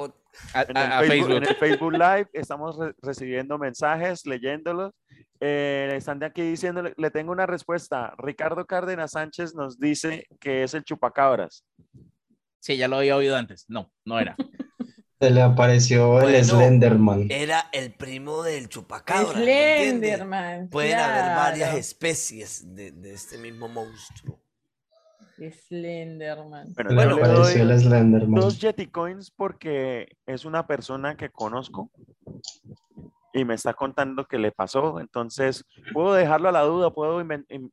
[0.53, 1.35] A, En el, a- Facebook, Facebook.
[1.37, 4.93] en el Facebook Live estamos re- recibiendo mensajes, leyéndolos.
[5.39, 8.13] Eh, están de aquí diciéndole, le tengo una respuesta.
[8.17, 11.65] Ricardo Cárdenas Sánchez nos dice que es el chupacabras.
[12.59, 13.65] Sí, ya lo había oído antes.
[13.67, 14.35] No, no era.
[15.19, 17.31] Se le apareció el Bueno, Slenderman.
[17.31, 19.39] Era el primo del chupacabra.
[19.39, 20.69] Slenderman.
[20.69, 24.39] Pueden haber varias especies de, de este mismo monstruo.
[25.37, 26.73] Slenderman.
[26.73, 28.39] Bueno, yo le doy el Slenderman.
[28.39, 31.91] dos Yeti Coins porque es una persona que conozco
[33.33, 34.99] y me está contando que le pasó.
[34.99, 37.21] Entonces, puedo dejarlo a la duda, puedo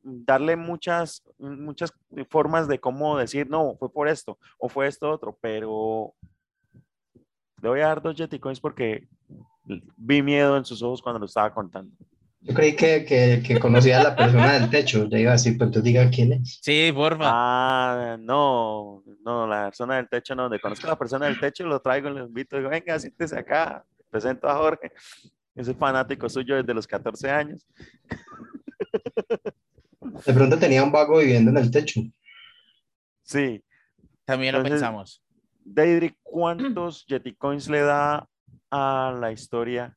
[0.03, 1.93] darle muchas, muchas
[2.29, 6.13] formas de cómo decir, no, fue por esto o fue esto otro, pero
[7.63, 9.07] le voy a dar dos Yeti Coins porque
[9.95, 11.95] vi miedo en sus ojos cuando lo estaba contando.
[12.41, 15.07] Yo creí que, que, que conocía a la persona del techo.
[15.07, 16.59] Ya iba a decir, pues tú diga quién es.
[16.61, 17.23] Sí, porfa.
[17.25, 20.43] Ah, no, no, la persona del techo no.
[20.43, 23.85] Donde conozco a la persona del techo, lo traigo, lo invito, digo, venga, siéntese acá.
[24.09, 24.91] Presento a Jorge.
[25.63, 27.65] Soy fanático suyo desde los 14 años.
[30.25, 32.01] De pronto tenía un vago viviendo en el techo.
[33.21, 33.63] Sí.
[34.25, 35.23] También lo entonces- pensamos.
[35.65, 38.27] Deidre, ¿cuántos Yeti Coins le da
[38.71, 39.95] a la historia?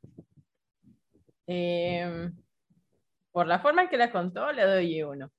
[1.46, 2.34] Em,
[3.32, 5.30] por la forma en que la contó, le doy uno.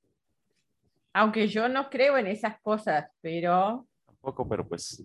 [1.14, 5.04] Aunque yo no creo en esas cosas, pero Tampoco, pero pues.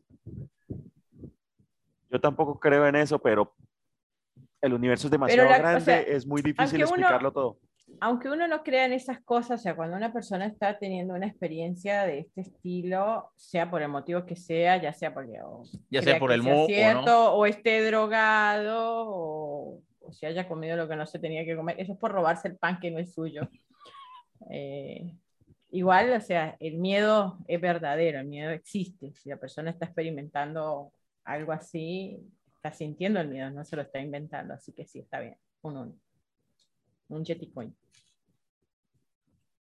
[2.11, 3.54] Yo tampoco creo en eso, pero
[4.61, 7.58] el universo es demasiado la- o grande, sea, es muy difícil uno- explicarlo todo.
[8.00, 11.26] Aunque uno no crea en esas cosas, o sea, cuando una persona está teniendo una
[11.26, 16.02] experiencia de este estilo, sea por el motivo que sea, ya sea porque o Ya
[16.02, 17.35] sea por el sea o no.
[17.35, 21.81] o esté drogado, o, o se haya comido lo que no se tenía que comer,
[21.81, 23.48] eso es por robarse el pan que no es suyo.
[24.50, 25.14] Eh,
[25.70, 29.12] igual, o sea, el miedo es verdadero, el miedo existe.
[29.14, 30.92] Si la persona está experimentando
[31.24, 32.18] algo así,
[32.57, 35.76] está sintiendo el miedo, no se lo está inventando, así que sí, está bien, un
[35.76, 35.94] uno.
[37.12, 37.75] Un Yeti Coin.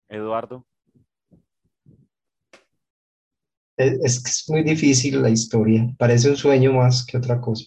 [0.09, 0.65] Eduardo.
[3.77, 5.87] Es, es que es muy difícil la historia.
[5.97, 7.65] Parece un sueño más que otra cosa.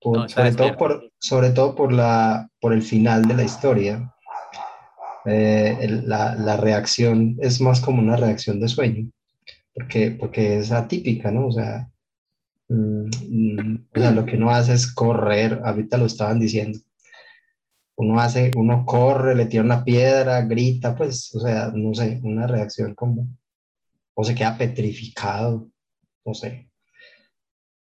[0.00, 4.14] Por- No, sobre, todo por, sobre todo por, la, por el final de la historia.
[5.24, 9.10] Eh, el- la, la reacción es más como una reacción de sueño,
[9.74, 11.46] porque, porque es atípica, ¿no?
[11.48, 11.90] O sea,
[12.68, 16.78] mm, mm, o sea, lo que uno hace es correr, ahorita lo estaban diciendo.
[17.96, 22.46] Uno hace, uno corre, le tira una piedra, grita, pues, o sea, no sé, una
[22.46, 23.28] reacción como,
[24.14, 25.70] o se queda petrificado,
[26.24, 26.68] no sé.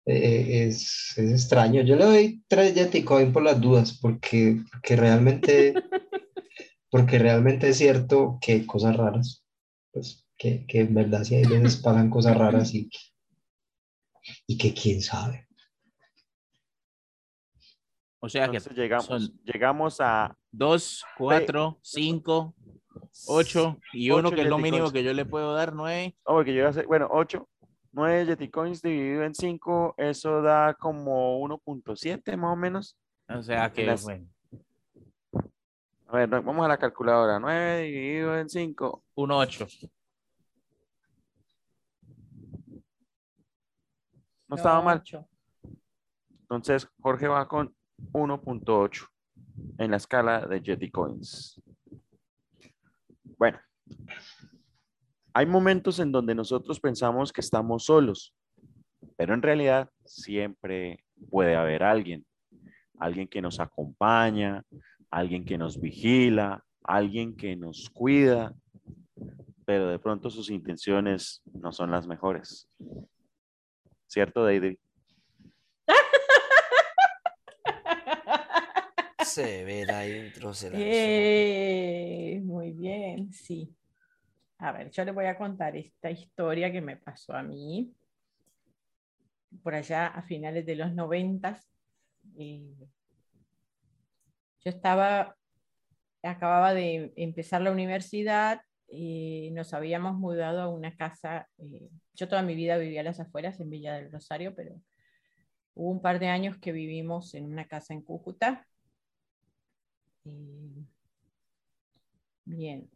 [0.06, 1.84] Eh, es, es extraño.
[1.84, 5.74] Yo le doy tres Yeticoin por las dudas, porque, porque realmente,
[6.90, 9.44] porque realmente es cierto que hay cosas raras,
[9.92, 13.00] pues que, que en verdad sí hay veces pasan cosas raras y que,
[14.48, 15.49] y que quién sabe.
[18.22, 22.54] O sea que Entonces llegamos, son- llegamos a 2, 4, 5,
[23.28, 24.94] 8 y Ocho uno que es lo mínimo Coins.
[24.94, 26.16] que yo le puedo dar, 9.
[26.24, 27.48] Oh, porque yo hacer, bueno, 8,
[27.94, 32.98] 9 Yeti Coins dividido en 5, eso da como 1.7 más o menos.
[33.30, 34.28] O sea que, Las- bueno,
[36.08, 37.40] A ver, vamos a la calculadora.
[37.40, 39.04] 9 dividido en 5.
[39.16, 39.68] 1, 8.
[44.48, 45.04] No estaba mal.
[46.42, 47.76] Entonces, Jorge va con
[48.12, 49.08] 1.8
[49.78, 51.62] en la escala de Yeti Coins.
[53.38, 53.60] Bueno,
[55.34, 58.36] hay momentos en donde nosotros pensamos que estamos solos,
[59.16, 62.26] pero en realidad siempre puede haber alguien.
[63.00, 64.64] Alguien que nos acompaña,
[65.10, 68.54] alguien que nos vigila, alguien que nos cuida,
[69.66, 72.68] pero de pronto sus intenciones no son las mejores.
[74.08, 74.80] ¿Cierto, Deidre?
[79.30, 80.88] Severa intro se la hizo.
[80.88, 83.76] Eh, muy bien, sí.
[84.58, 87.94] A ver, yo le voy a contar esta historia que me pasó a mí
[89.64, 91.68] por allá a finales de los noventas.
[92.38, 92.76] eh,
[94.62, 95.36] yo estaba,
[96.22, 101.48] acababa de empezar la universidad y nos habíamos mudado a una casa.
[101.58, 104.76] eh, yo toda mi vida vivía a las afueras, en Villa del Rosario, pero
[105.74, 108.68] hubo un par de años que vivimos en una casa en Cúcuta.
[112.46, 112.90] Bien,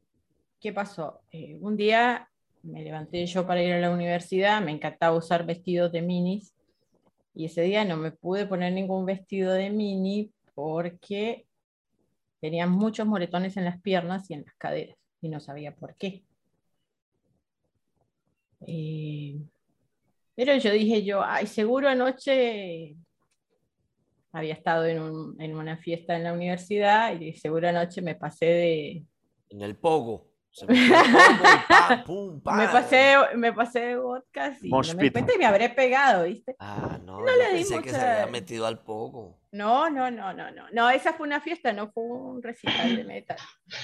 [0.59, 1.21] ¿qué pasó?
[1.31, 2.29] Eh, un día
[2.63, 6.53] me levanté yo para ir a la universidad, me encantaba usar vestidos de minis
[7.35, 11.45] y ese día no me pude poner ningún vestido de mini porque
[12.41, 16.23] tenía muchos moretones en las piernas y en las caderas y no sabía por qué.
[18.67, 19.37] Eh,
[20.35, 22.95] Pero yo dije yo, ay, seguro anoche
[24.33, 28.45] había estado en, un- en una fiesta en la universidad y seguro anoche me pasé
[28.45, 29.05] de,
[29.49, 30.27] En el pogo.
[30.51, 30.75] Se pogo
[31.67, 32.57] pam, pum, pam.
[32.57, 36.25] me pasé, me pasé de vodka y Mosh no me cuenta y me habré pegado,
[36.25, 36.55] ¿viste?
[36.59, 39.39] Ah, no, No le di pensé que se mucha- había metido al pogo.
[39.51, 40.65] No, no, no, no, no.
[40.71, 43.37] No, esa fue una fiesta, no fue un recital de metal.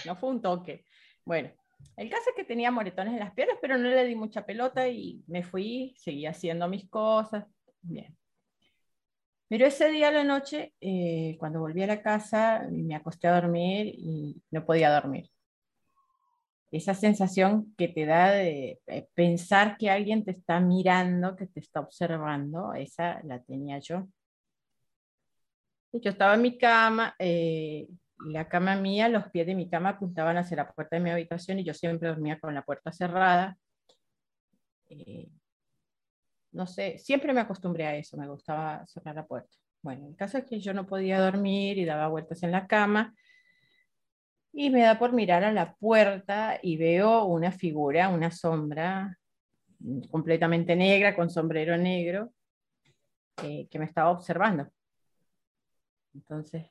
[0.05, 0.83] No fue un toque.
[1.25, 1.49] Bueno,
[1.97, 4.87] el caso es que tenía moretones en las piernas, pero no le di mucha pelota
[4.87, 7.45] y me fui, seguí haciendo mis cosas.
[7.81, 8.15] Bien.
[9.49, 13.41] Pero ese día a la noche, eh, cuando volví a la casa, me acosté a
[13.41, 15.29] dormir y no podía dormir.
[16.71, 21.61] Esa sensación que te da de eh, pensar que alguien te está mirando, que te
[21.61, 24.07] está observando, esa la tenía yo.
[25.93, 27.87] Yo estaba en mi cama, eh,
[28.27, 31.57] la cama mía, los pies de mi cama apuntaban hacia la puerta de mi habitación
[31.57, 33.57] y yo siempre dormía con la puerta cerrada.
[34.89, 35.27] Eh,
[36.51, 39.55] no sé, siempre me acostumbré a eso, me gustaba cerrar la puerta.
[39.81, 43.13] Bueno, el caso es que yo no podía dormir y daba vueltas en la cama
[44.51, 49.17] y me da por mirar a la puerta y veo una figura, una sombra
[50.09, 52.33] completamente negra, con sombrero negro,
[53.43, 54.67] eh, que me estaba observando.
[56.13, 56.65] Entonces,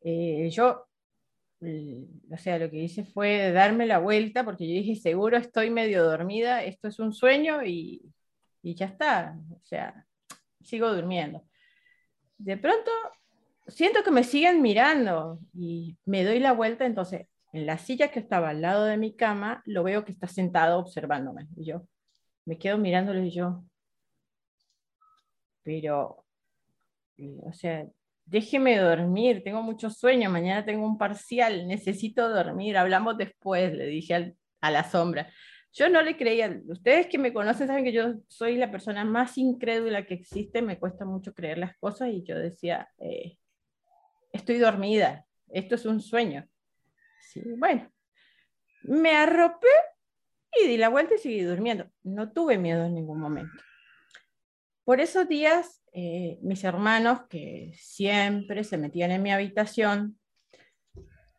[0.00, 0.86] eh, yo,
[2.30, 6.04] o sea, lo que hice fue darme la vuelta porque yo dije, seguro estoy medio
[6.04, 8.02] dormida, esto es un sueño y,
[8.62, 9.38] y ya está.
[9.50, 10.06] O sea,
[10.62, 11.44] sigo durmiendo.
[12.38, 12.90] De pronto,
[13.66, 18.20] siento que me siguen mirando y me doy la vuelta, entonces, en la silla que
[18.20, 21.48] estaba al lado de mi cama, lo veo que está sentado observándome.
[21.56, 21.86] Y yo
[22.44, 23.64] me quedo mirándolo y yo,
[25.62, 26.24] pero,
[27.42, 27.86] o sea,
[28.26, 34.34] déjeme dormir, tengo mucho sueño, mañana tengo un parcial, necesito dormir, hablamos después, le dije
[34.60, 35.30] a la sombra.
[35.72, 39.36] Yo no le creía, ustedes que me conocen saben que yo soy la persona más
[39.38, 43.36] incrédula que existe, me cuesta mucho creer las cosas y yo decía, eh,
[44.32, 46.48] estoy dormida, esto es un sueño.
[47.20, 47.90] Sí, bueno,
[48.82, 49.66] me arropé
[50.62, 51.90] y di la vuelta y seguí durmiendo.
[52.02, 53.62] No tuve miedo en ningún momento.
[54.84, 60.18] Por esos días, eh, mis hermanos, que siempre se metían en mi habitación,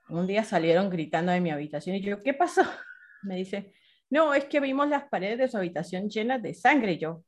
[0.09, 2.61] un día salieron gritando de mi habitación y yo, ¿qué pasó?
[3.23, 3.71] Me dice,
[4.09, 6.97] no, es que vimos las paredes de su habitación llenas de sangre.
[6.97, 7.23] Yo,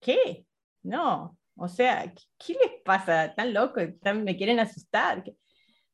[0.00, 0.46] ¿qué?
[0.82, 3.34] No, o sea, ¿qué, les pasa?
[3.34, 3.80] ¿Tan loco?
[4.02, 5.24] ¿Tan- ¿Me quieren asustar?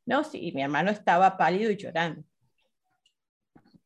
[0.07, 2.23] No, sí, mi hermano estaba pálido y llorando.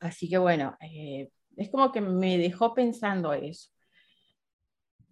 [0.00, 3.73] Así que bueno, eh, es como que me dejó pensando eso.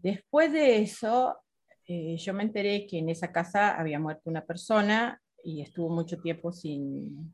[0.02, 1.38] Después de eso,
[1.86, 6.20] eh, yo me enteré que en esa casa había muerto una persona y estuvo mucho
[6.20, 7.32] tiempo sin,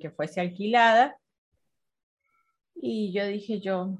[0.00, 1.18] que fuese alquilada.
[2.74, 3.98] Y yo dije yo,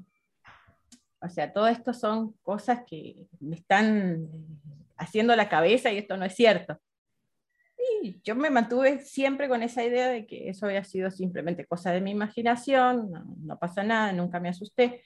[1.21, 4.27] o sea, todo esto son cosas que me están
[4.97, 6.81] haciendo la cabeza y esto no es cierto.
[8.03, 11.93] Y yo me mantuve siempre con esa idea de que eso había sido simplemente cosa
[11.93, 15.03] de mi imaginación, no, no pasa nada, nunca me asusté.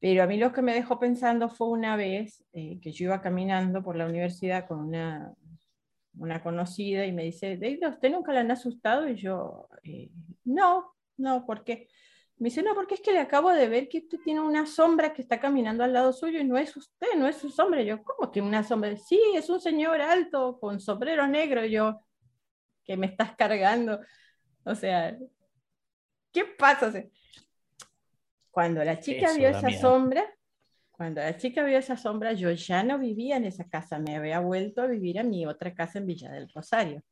[0.00, 3.20] Pero a mí lo que me dejó pensando fue una vez eh, que yo iba
[3.20, 5.34] caminando por la universidad con una,
[6.18, 9.08] una conocida y me dice, Deida, ¿usted nunca la han asustado?
[9.08, 10.10] Y yo, eh,
[10.44, 11.88] no, no, ¿por qué?
[12.38, 15.12] Me dice, no, porque es que le acabo de ver que usted tiene una sombra
[15.12, 17.82] que está caminando al lado suyo y no es usted, no es su sombra.
[17.82, 18.96] Yo, ¿cómo que una sombra?
[18.96, 21.66] Sí, es un señor alto con sombrero negro.
[21.66, 22.00] Yo,
[22.84, 24.00] que me estás cargando.
[24.64, 25.16] O sea,
[26.32, 26.92] ¿qué pasa?
[28.50, 29.80] Cuando la chica Eso vio esa miedo.
[29.80, 30.24] sombra,
[30.90, 34.40] cuando la chica vio esa sombra, yo ya no vivía en esa casa, me había
[34.40, 37.02] vuelto a vivir a mi otra casa en Villa del Rosario.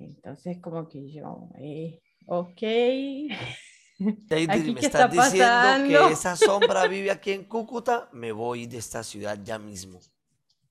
[0.00, 2.60] Entonces, como que yo, eh, ok.
[3.98, 6.06] David, me ¿qué estás está diciendo pasando?
[6.08, 10.00] que esa sombra vive aquí en Cúcuta, me voy de esta ciudad ya mismo.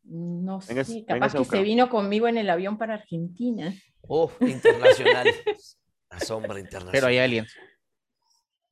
[0.03, 3.73] No sé, capaz que se vino conmigo en el avión para Argentina.
[4.01, 5.27] Oh, internacional.
[6.11, 6.91] La sombra internacional.
[6.91, 7.51] Pero hay aliens.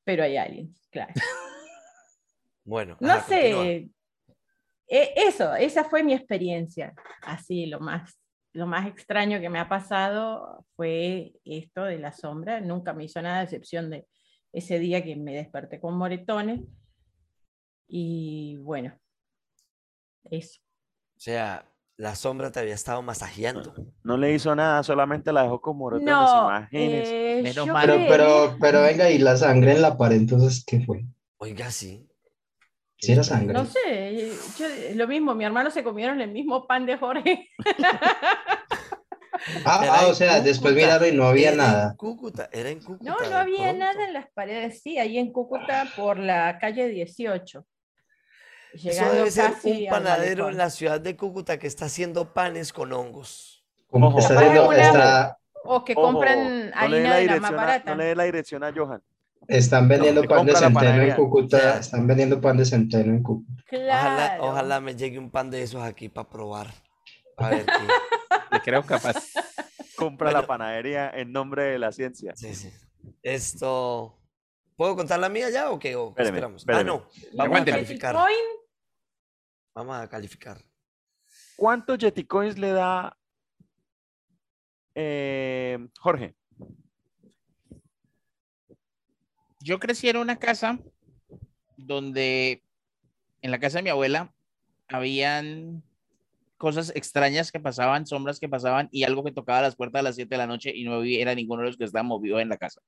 [0.03, 1.13] Pero hay aliens, claro.
[2.65, 3.89] Bueno, No ajá, sé.
[4.87, 6.93] E- Eso, esa fue mi experiencia.
[7.23, 8.17] Así, lo más,
[8.53, 12.61] lo más extraño que me ha pasado fue esto de la sombra.
[12.61, 14.07] Nunca me hizo nada, a excepción de
[14.53, 16.61] ese día que me desperté con moretones.
[17.87, 18.97] Y bueno,
[20.31, 20.61] eso.
[21.17, 21.69] O sea,
[22.03, 23.73] la sombra te había estado masajeando.
[24.03, 27.39] No le hizo nada, solamente la dejó con moretones, No, imagínese.
[27.39, 27.87] eh, Menos mal.
[27.87, 31.05] Pero, pero, pero venga, y la sangre en la pared, entonces, ¿qué fue?
[31.37, 32.05] Oiga, sí.
[32.97, 33.53] Si era sangre.
[33.53, 37.47] No sé, yo, lo mismo, mi hermano se comieron el mismo pan de Jorge.
[39.65, 41.89] Ah, Era ah, o sea, después miraron y no había era nada.
[41.91, 43.03] En Cúcuta, era en Cúcuta.
[43.11, 43.79] No, no había pronto.
[43.79, 47.65] nada en las paredes, sí, ahí en Cúcuta por la calle 18.
[48.73, 52.91] Eso debe ser un panadero en la ciudad de Cúcuta que está haciendo panes con
[52.93, 53.63] hongos.
[53.91, 57.91] Que está haciendo, una- está, O que compran no harina de la más a- barata.
[57.91, 59.01] No le dé la dirección a Johan.
[59.47, 61.15] están vendiendo que pan de centeno en panadería.
[61.17, 63.51] Cúcuta, sea, están vendiendo pan de centeno en Cúcuta.
[63.71, 64.43] Ojalá, Claro.
[64.45, 66.67] ojalá me llegue un pan de esos aquí para probar.
[67.37, 67.71] A ver qué.
[68.51, 69.15] Le creo capaz.
[69.95, 70.41] Compra Bueno.
[70.41, 72.33] la panadería en nombre de la ciencia.
[72.35, 72.71] Sí, sí.
[73.21, 74.17] Esto.
[74.75, 75.95] ¿Puedo contar la mía ya o qué?
[75.95, 76.61] ¿O Espéreme, esperamos?
[76.61, 76.81] espéreme.
[76.81, 77.05] Ah, no.
[77.33, 78.15] Vamos a calificar.
[78.15, 78.35] Bitcoin,
[79.75, 80.57] Vamos a calificar.
[81.55, 83.17] ¿Cuántos Yeti Coins le da
[84.95, 86.35] eh, Jorge?
[89.59, 90.77] Yo crecí en una casa
[91.77, 92.63] donde
[93.41, 94.33] en la casa de mi abuela
[94.87, 95.83] habían
[96.57, 100.15] cosas extrañas que pasaban, sombras que pasaban y algo que tocaba las puertas a las
[100.15, 102.57] 7 de la noche y no era ninguno de los que estaban movidos en la
[102.57, 102.81] casa.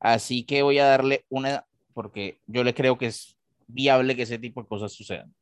[0.00, 1.64] Así que voy a darle una,
[1.94, 5.34] porque yo le creo que es viable que ese tipo de cosas sucedan.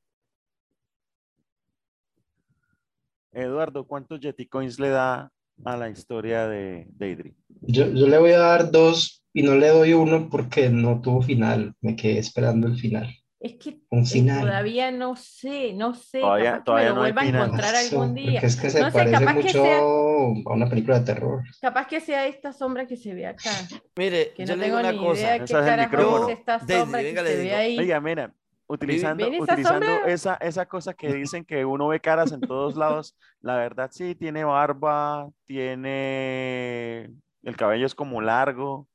[3.35, 5.31] Eduardo, ¿cuántos Yeti Coins le da
[5.65, 7.35] a la historia de Deidre?
[7.63, 11.23] Yo, yo le voy a dar dos y no le doy uno porque no tuvo
[11.23, 11.75] final.
[11.81, 13.15] Me quedé esperando el final.
[13.41, 14.41] es que Un eh, final.
[14.41, 16.21] todavía no sé, no sé.
[16.21, 17.45] Todavía- capaz que todavía me lo no hay vuelva a final.
[17.45, 18.41] encontrar Eso, algún día.
[18.41, 21.43] es que se No sé, parece que mucho sea- a una película de terror.
[21.61, 23.51] Capaz que sea esta sombra que se ve acá.
[23.97, 25.21] Mire, Que yo no le digo tengo una ni cosa.
[25.21, 27.79] idea qué es el carajo es esta Daisy, sombra que venga, se ve ahí.
[27.79, 28.35] Oiga, mira,
[28.75, 30.13] utilizando, ¿Ven esa utilizando sombra?
[30.13, 34.15] esa, esa cosa que dicen que uno ve caras en todos lados, la verdad sí,
[34.15, 37.11] tiene barba, tiene...
[37.43, 38.89] El cabello es como largo.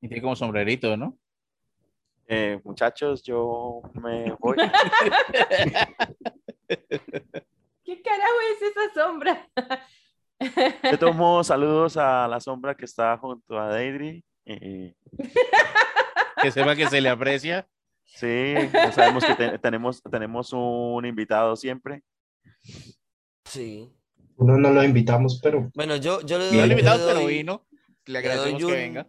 [0.00, 1.16] Y tiene como sombrerito, ¿no?
[2.28, 4.56] Eh, muchachos, yo me voy.
[7.84, 9.48] ¿Qué carajo es esa sombra?
[10.82, 14.22] De todos modos, saludos a la sombra que está junto a Deidre.
[14.44, 14.94] Eh,
[16.42, 17.66] Que sepa que se le aprecia.
[18.16, 22.02] Sí, ya sabemos que te- tenemos, tenemos un invitado siempre.
[23.44, 23.90] Sí.
[24.36, 27.66] Uno no lo invitamos, pero Bueno, yo, yo le No lo invitamos, pero vino.
[28.06, 29.06] Le le agradecemos doy que un- venga.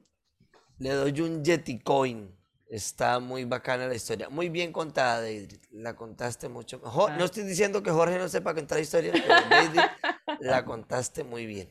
[0.79, 2.33] Le doy un Yeti Coin.
[2.69, 4.29] Está muy bacana la historia.
[4.29, 5.59] Muy bien contada, Deidre.
[5.71, 6.79] La contaste mucho.
[6.79, 7.15] Jo- Ah.
[7.17, 9.89] No estoy diciendo que Jorge no sepa contar historias, pero Deidre
[10.41, 11.69] la contaste muy bien.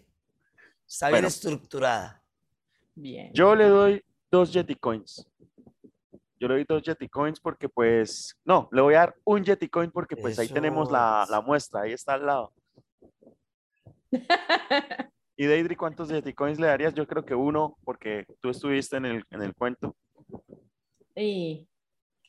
[0.89, 1.29] Está bien Bueno.
[1.29, 2.23] estructurada.
[2.95, 3.31] Bien.
[3.35, 5.27] Yo le doy dos Yeti Coins.
[6.39, 9.69] Yo le doy dos Yeti Coins porque pues, no, le voy a dar un Yeti
[9.69, 11.45] Coin porque pues ahí tenemos la, la es.
[11.45, 12.53] muestra, ahí está al lado.
[15.39, 16.95] Y Deidre, ¿cuántos Yeti Coins le darías?
[16.95, 19.95] Yo creo que uno, porque tú estuviste en el, en el cuento.
[21.15, 21.69] Y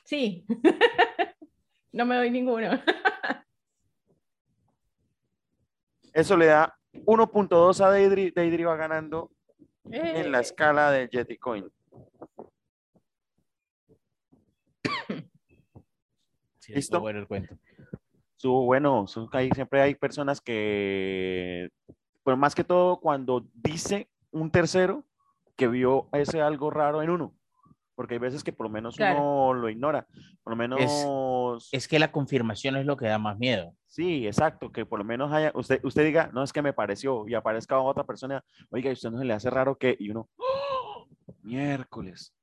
[0.04, 0.46] sí.
[1.94, 2.72] no me doy ninguno.
[6.14, 8.32] Eso le da 1.2 a Deidre.
[8.36, 9.32] Deidre va ganando
[9.86, 11.66] en la Eh, escala de Yeti Coin.
[16.68, 17.00] Sí, ¿Listo?
[17.00, 17.56] bueno el cuento.
[18.36, 21.70] Estuvo bueno, son- hay- siempre hay personas que,
[22.24, 25.04] pero más que todo cuando dice un tercero
[25.56, 27.34] que vio ese algo raro en uno,
[27.96, 29.18] porque hay veces que por lo menos Claro.
[29.22, 30.06] uno lo ignora,
[30.44, 33.74] por lo menos, Es que la confirmación es lo que da más miedo.
[33.88, 37.28] sí, exacto, que por lo menos haya, usted, usted diga, no es que me pareció
[37.28, 40.28] y aparezca otra persona, oiga, ¿y usted no se le hace raro que, y uno,
[40.38, 41.08] ¡Oh!
[41.42, 42.34] miércoles.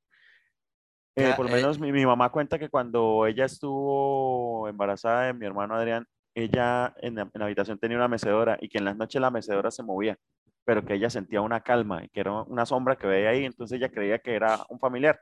[1.17, 5.27] Eh, Ya, por lo eh, menos mi, mi mamá cuenta que cuando ella estuvo embarazada
[5.27, 8.79] de mi hermano Adrián, ella en la, en la habitación tenía una mecedora y que
[8.79, 10.19] en las noches la mecedora se movía,
[10.65, 13.77] pero que ella sentía una calma y que era una sombra que veía ahí, entonces
[13.77, 15.21] ella creía que era un familiar.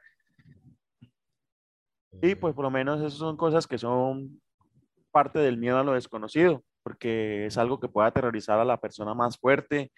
[2.20, 4.40] Y pues por lo menos esas son cosas que son
[5.10, 9.14] parte del miedo a lo desconocido, porque es algo que puede aterrorizar a la persona
[9.14, 9.92] más fuerte.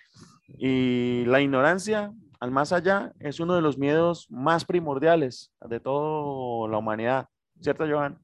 [0.49, 2.13] Y la ignorancia,
[2.45, 7.27] al más allá, es uno de los miedos más primordiales de toda la humanidad.
[7.59, 8.21] ¿Cierto, Johan?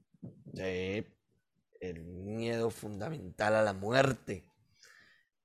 [0.52, 1.06] Sí,
[1.80, 4.44] el miedo fundamental a la muerte.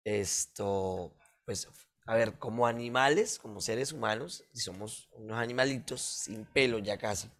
[0.03, 1.15] Esto,
[1.45, 1.69] pues,
[2.05, 7.31] a ver, como animales, como seres humanos, y somos unos animalitos sin pelo ya casi.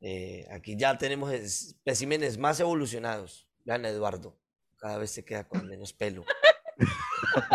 [0.00, 3.48] eh, aquí ya tenemos especímenes más evolucionados.
[3.64, 4.36] Vean, Eduardo,
[4.78, 6.24] cada vez se queda con menos pelo.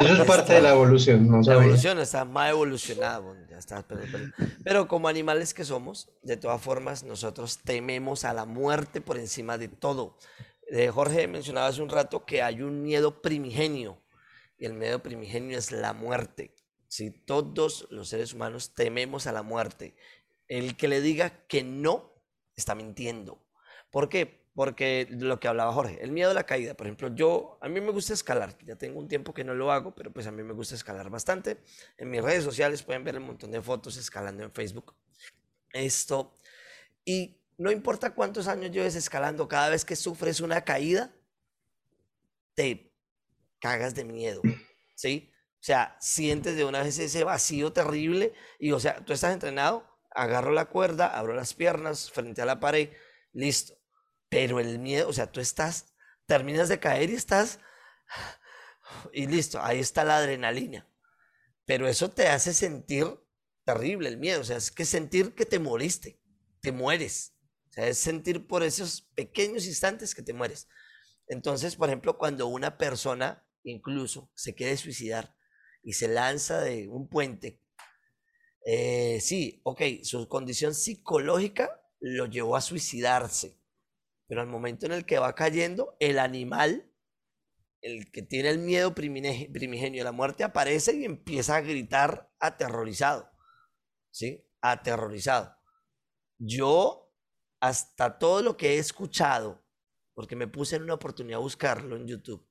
[0.00, 1.62] eso es parte de la evolución, no La sabía.
[1.62, 4.24] evolución está más evolucionada, ya está, pero, pero-
[4.64, 9.58] pero como animales que somos, de todas formas, nosotros tememos a la muerte por encima
[9.58, 10.16] de todo.
[10.70, 14.00] Eh, Jorge mencionaba hace un rato que hay un miedo primigenio,
[14.58, 16.54] y el miedo primigenio es la muerte.
[16.88, 19.94] Si todos los seres humanos tememos a la muerte,
[20.48, 22.12] el que le diga que no
[22.56, 23.42] está mintiendo.
[23.90, 24.39] ¿Por qué?
[24.54, 26.74] Porque lo que hablaba Jorge, el miedo a la caída.
[26.74, 28.56] Por ejemplo, yo, a mí me gusta escalar.
[28.64, 31.08] Ya tengo un tiempo que no lo hago, pero pues a mí me gusta escalar
[31.08, 31.58] bastante.
[31.96, 34.94] En mis redes sociales pueden ver un montón de fotos escalando en Facebook.
[35.72, 36.36] Esto.
[37.04, 41.14] Y no importa cuántos años lleves escalando, cada vez que sufres una caída,
[42.54, 42.92] te
[43.60, 44.42] cagas de miedo.
[44.96, 45.30] ¿Sí?
[45.60, 49.86] O sea, sientes de una vez ese vacío terrible y, o sea, tú estás entrenado,
[50.10, 52.90] agarro la cuerda, abro las piernas frente a la pared,
[53.32, 53.74] listo.
[54.30, 55.92] Pero el miedo, o sea, tú estás,
[56.24, 57.58] terminas de caer y estás,
[59.12, 60.88] y listo, ahí está la adrenalina.
[61.66, 63.06] Pero eso te hace sentir
[63.64, 66.18] terrible el miedo, o sea, es que sentir que te moriste,
[66.60, 67.34] te mueres.
[67.68, 70.66] O sea, es sentir por esos pequeños instantes que te mueres.
[71.28, 75.36] Entonces, por ejemplo, cuando una persona incluso se quiere suicidar
[75.82, 77.60] y se lanza de un puente,
[78.66, 83.59] eh, sí, ok, su condición psicológica lo llevó a suicidarse,
[84.30, 86.88] pero al momento en el que va cayendo, el animal,
[87.80, 93.28] el que tiene el miedo primigenio a la muerte, aparece y empieza a gritar aterrorizado,
[94.12, 94.48] ¿sí?
[94.60, 95.56] Aterrorizado.
[96.38, 97.12] Yo,
[97.60, 99.66] hasta todo lo que he escuchado,
[100.14, 102.48] porque me puse en una oportunidad a buscarlo en YouTube,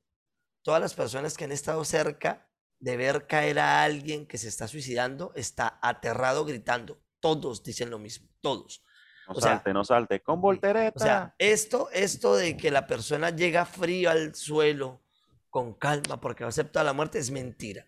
[0.66, 4.68] todas las personas que han estado cerca de ver caer a alguien que se está
[4.68, 7.02] suicidando, está aterrado gritando.
[7.22, 8.84] Todos dicen lo mismo, todos.
[9.30, 10.94] No salte, no salte, con voltereta.
[10.96, 15.02] O sea, esto, esto de que la persona llega frío al suelo,
[15.50, 17.86] con calma, porque no acepta la muerte, es mentira.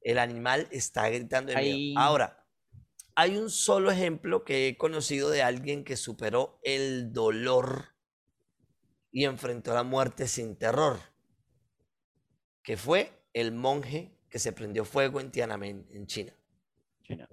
[0.00, 2.00] El animal está gritando de miedo.
[2.00, 2.44] Ahora,
[3.14, 7.94] hay un solo ejemplo que he conocido de alguien que superó el dolor
[9.12, 10.98] y enfrentó la muerte sin terror,
[12.62, 16.32] que fue el monje que se prendió fuego en Tiananmen, en China.
[17.04, 17.28] China.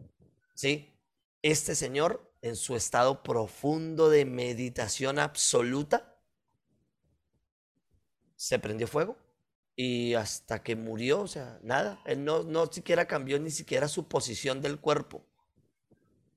[0.53, 0.95] ¿Sí?
[1.41, 6.19] Este señor, en su estado profundo de meditación absoluta,
[8.35, 9.17] se prendió fuego
[9.75, 14.07] y hasta que murió, o sea, nada, él no, no siquiera cambió ni siquiera su
[14.07, 15.25] posición del cuerpo.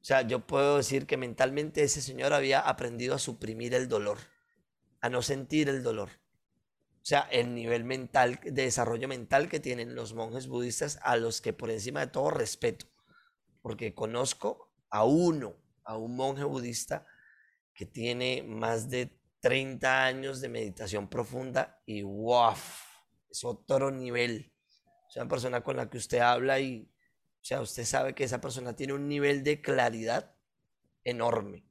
[0.05, 4.19] O sea, yo puedo decir que mentalmente ese señor había aprendido a suprimir el dolor,
[5.01, 6.11] a no sentir el dolor.
[7.05, 11.41] O sea, el nivel mental, de desarrollo mental que tienen los monjes budistas, a los
[11.41, 12.87] que por encima de todo respeto.
[13.63, 15.55] Porque conozco a uno,
[15.85, 17.07] a un monje budista
[17.75, 22.55] que tiene más de 30 años de meditación profunda y wow,
[23.31, 24.53] es otro nivel.
[25.09, 28.41] Sea, una persona con la que usted habla y, o sea, usted sabe que esa
[28.41, 30.35] persona tiene un nivel de claridad
[31.05, 31.67] enorme,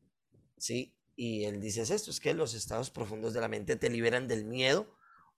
[0.57, 0.95] ¿sí?
[1.15, 4.45] Y él dice esto, es que los estados profundos de la mente te liberan del
[4.45, 4.95] miedo,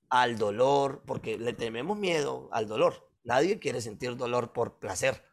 [0.10, 3.10] al dolor, porque le tememos miedo al dolor.
[3.24, 5.25] Nadie quiere sentir dolor por placer.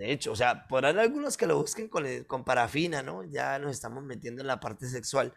[0.00, 3.22] De hecho, o sea, podrán algunos que lo busquen con, con parafina, ¿no?
[3.24, 5.34] Ya nos estamos metiendo en la parte sexual.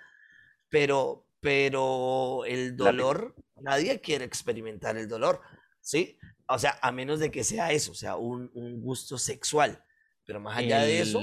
[0.69, 5.41] Pero, pero el dolor, nadie quiere experimentar el dolor,
[5.81, 6.17] ¿sí?
[6.47, 9.83] O sea, a menos de que sea eso, o sea, un, un gusto sexual.
[10.23, 11.21] Pero más allá de eso,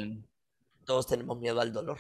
[0.85, 1.99] todos tenemos miedo al dolor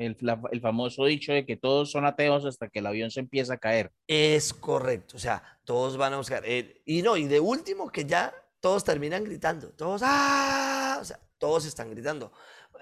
[0.00, 3.58] el, famoso dicho de que todos son ateos hasta que el avión se empieza a
[3.58, 3.92] caer.
[4.06, 6.42] Es correcto, o sea, todos van a buscar.
[6.46, 10.98] Eh, y no, y de último que ya todos terminan gritando, todos, ¡ah!
[11.00, 12.32] O sea, todos están gritando.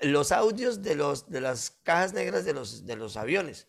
[0.03, 3.69] Los audios de, los, de las cajas negras de los, de los aviones,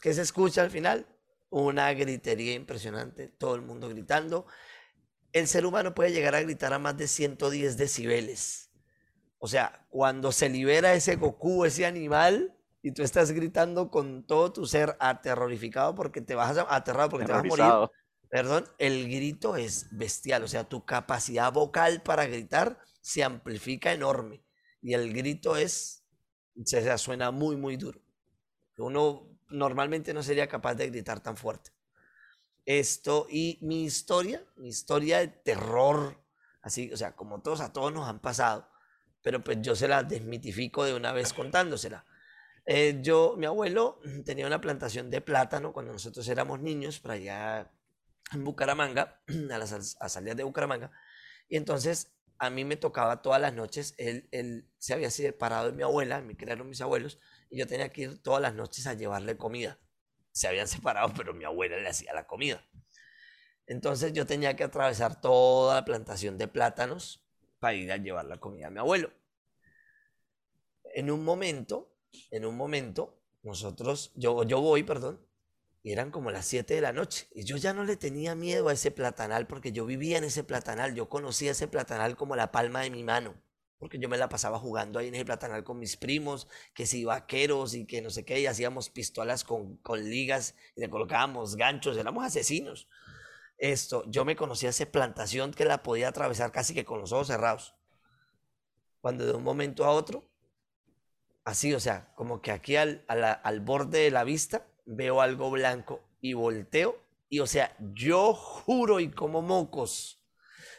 [0.00, 1.06] ¿qué se escucha al final?
[1.50, 4.46] Una gritería impresionante, todo el mundo gritando.
[5.32, 8.70] El ser humano puede llegar a gritar a más de 110 decibeles.
[9.38, 14.52] O sea, cuando se libera ese Goku, ese animal, y tú estás gritando con todo
[14.52, 17.90] tu ser aterrorificado porque te vas a aterrado porque te vas a morir.
[18.34, 24.42] Perdón, el grito es bestial, o sea, tu capacidad vocal para gritar se amplifica enorme
[24.82, 26.02] y el grito es
[26.64, 28.00] se suena muy muy duro.
[28.76, 31.70] Uno normalmente no sería capaz de gritar tan fuerte.
[32.66, 36.20] Esto y mi historia, mi historia de terror,
[36.60, 38.68] así, o sea, como todos a todos nos han pasado,
[39.22, 42.04] pero pues yo se la desmitifico de una vez contándosela.
[42.66, 47.70] Eh, yo, mi abuelo tenía una plantación de plátano cuando nosotros éramos niños, para allá
[48.32, 49.20] en Bucaramanga,
[49.50, 50.92] a las de Bucaramanga.
[51.48, 55.72] Y entonces a mí me tocaba todas las noches, él, él se había separado de
[55.72, 57.18] mi abuela, me crearon mis abuelos,
[57.50, 59.78] y yo tenía que ir todas las noches a llevarle comida.
[60.32, 62.64] Se habían separado, pero mi abuela le hacía la comida.
[63.66, 67.24] Entonces yo tenía que atravesar toda la plantación de plátanos
[67.60, 69.12] para ir a llevar la comida a mi abuelo.
[70.94, 71.94] En un momento
[72.30, 75.20] en un momento, nosotros, yo, yo voy, perdón,
[75.84, 77.28] y eran como las 7 de la noche.
[77.34, 80.42] Y yo ya no le tenía miedo a ese platanal porque yo vivía en ese
[80.42, 80.94] platanal.
[80.94, 83.34] Yo conocía ese platanal como la palma de mi mano.
[83.78, 87.04] porque yo me la pasaba jugando ahí en el platanal con mis primos, que si
[87.04, 91.56] vaqueros y que no sé qué, y hacíamos pistolas con, con ligas y le colocábamos
[91.56, 92.88] ganchos, éramos asesinos.
[93.58, 97.26] Esto, yo me conocía esa plantación que la podía atravesar casi que con los ojos
[97.26, 97.74] cerrados.
[99.02, 100.30] Cuando de un momento a otro,
[101.44, 106.02] así, o sea, como que aquí al, al borde de la vista veo algo blanco
[106.20, 110.22] y volteo, y o sea, yo juro y como mocos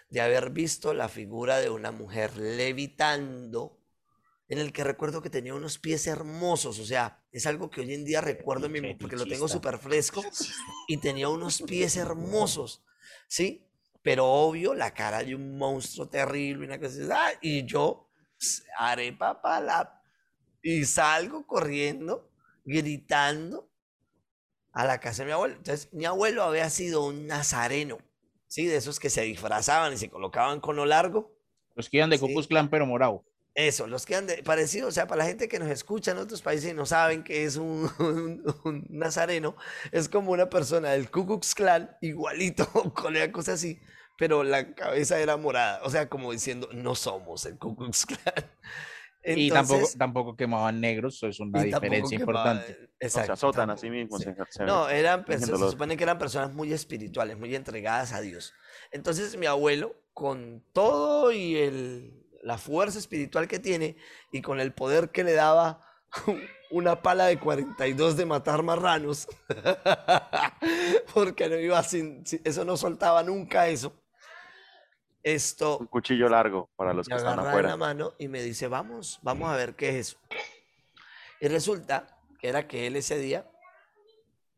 [0.09, 3.81] de haber visto la figura de una mujer levitando,
[4.47, 7.93] en el que recuerdo que tenía unos pies hermosos, o sea, es algo que hoy
[7.93, 10.23] en día recuerdo porque lo tengo súper fresco,
[10.87, 12.83] y tenía unos pies hermosos,
[13.27, 13.67] ¿sí?
[14.01, 17.33] Pero obvio, la cara de un monstruo terrible, una cosa, ¡ah!
[17.41, 18.07] y yo
[18.77, 20.01] haré papá la...
[20.61, 22.31] Y salgo corriendo,
[22.63, 23.69] gritando
[24.75, 25.55] a la casa de mi abuelo.
[25.55, 27.97] Entonces, mi abuelo había sido un nazareno.
[28.47, 28.65] ¿sí?
[28.65, 31.33] De esos que se disfrazaban y se colocaban con lo largo.
[31.75, 33.25] Los que iban de Cucus Clan, pero morado.
[33.53, 36.17] Eso, los que han de, parecido, o sea, para la gente que nos escucha en
[36.17, 37.89] otros países y no saben que es un,
[38.89, 39.55] nazareno,
[39.93, 43.79] es como una persona del Ku Klux Klan, igualito, con una cosa así,
[44.17, 48.45] pero la cabeza era morada, o sea, como diciendo, no somos el Ku Klux Klan
[49.25, 52.89] y tampoco, tampoco quemaban negros, eso es una diferencia importante.
[52.99, 54.25] Exacto, se azotan a sí mismos.
[54.65, 58.53] no, eran, se supone que eran personas muy espirituales, muy entregadas a Dios.
[58.91, 63.97] Entonces mi abuelo, con todo y el, la fuerza espiritual que tiene
[64.31, 65.81] y con el poder que le daba
[66.71, 69.27] una pala de 42 de matar marranos,
[71.13, 73.93] porque no iba sin, eso no soltaba nunca eso
[75.25, 75.79] esto.
[75.79, 77.69] Un cuchillo largo para los que están afuera.
[77.69, 80.17] la mano y me dice, vamos, vamos a ver qué es eso.
[81.41, 83.49] Y resulta que era que él ese día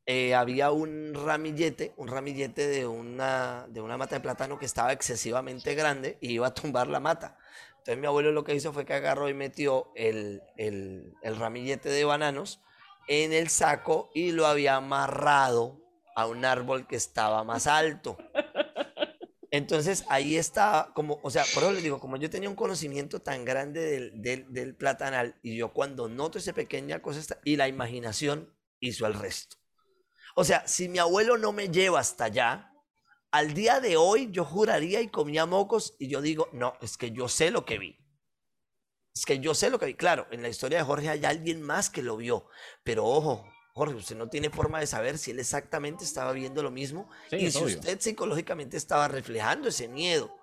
[0.06, 4.92] eh, había un ramillete, un ramillete de una, de una mata de plátano que estaba
[4.92, 7.38] excesivamente grande y iba a tumbar la mata.
[7.70, 11.88] Entonces mi abuelo lo que hizo fue que agarró y metió el, el, el ramillete
[11.88, 12.60] de bananos
[13.08, 15.80] en el saco y lo había amarrado
[16.14, 18.18] a un árbol que estaba más alto.
[19.58, 23.24] Entonces ahí está, como, o sea, por eso les digo, como yo tenía un conocimiento
[23.24, 28.56] tan grande del, del, platanal y yo cuando noto esa pequeña cosa y la imaginación
[28.80, 29.58] hizo el resto.
[30.36, 32.72] O sea, si mi abuelo no me lleva hasta allá,
[33.32, 37.10] al día de hoy yo juraría y comía mocos y yo digo, no, es que
[37.10, 37.98] yo sé lo que vi.
[39.16, 39.96] Es que yo sé lo que vi.
[39.96, 42.48] Claro, en la historia de Jorge hay alguien más que lo vio,
[42.84, 43.44] pero ojo,
[43.78, 47.52] Jorge, usted no tiene forma de saber si él exactamente estaba viendo lo mismo y
[47.52, 50.36] si usted psicológicamente estaba reflejando ese miedo.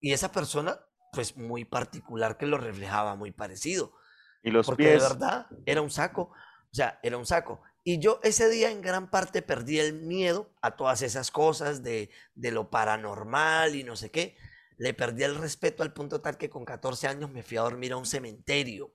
[0.00, 0.78] Y esa persona,
[1.12, 3.92] pues muy particular que lo reflejaba, muy parecido.
[4.40, 7.60] Y los Porque de verdad era un saco, o sea, era un saco.
[7.82, 12.10] Y yo ese día en gran parte perdí el miedo a todas esas cosas de,
[12.36, 14.36] de lo paranormal y no sé qué.
[14.78, 17.92] Le perdí el respeto al punto tal que con 14 años me fui a dormir
[17.92, 18.92] a un cementerio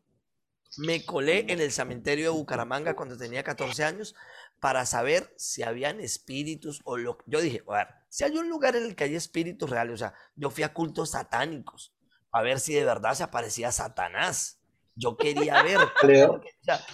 [0.78, 4.15] me colé en el cementerio de Bucaramanga cuando tenía 14 años
[4.59, 8.76] para saber si habían espíritus o lo Yo dije, a ver, si hay un lugar
[8.76, 11.93] en el que hay espíritus reales, o sea, yo fui a cultos satánicos
[12.32, 14.57] a ver si de verdad se aparecía Satanás.
[14.95, 15.80] Yo quería ver.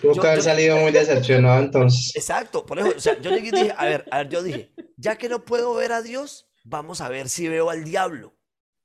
[0.01, 2.15] Tuvo que haber salido muy decepcionado entonces.
[2.15, 4.73] Exacto, por eso, o sea, yo llegué y dije, a ver, a ver, yo dije,
[4.97, 8.36] ya que no puedo ver a Dios, vamos a ver si veo al diablo.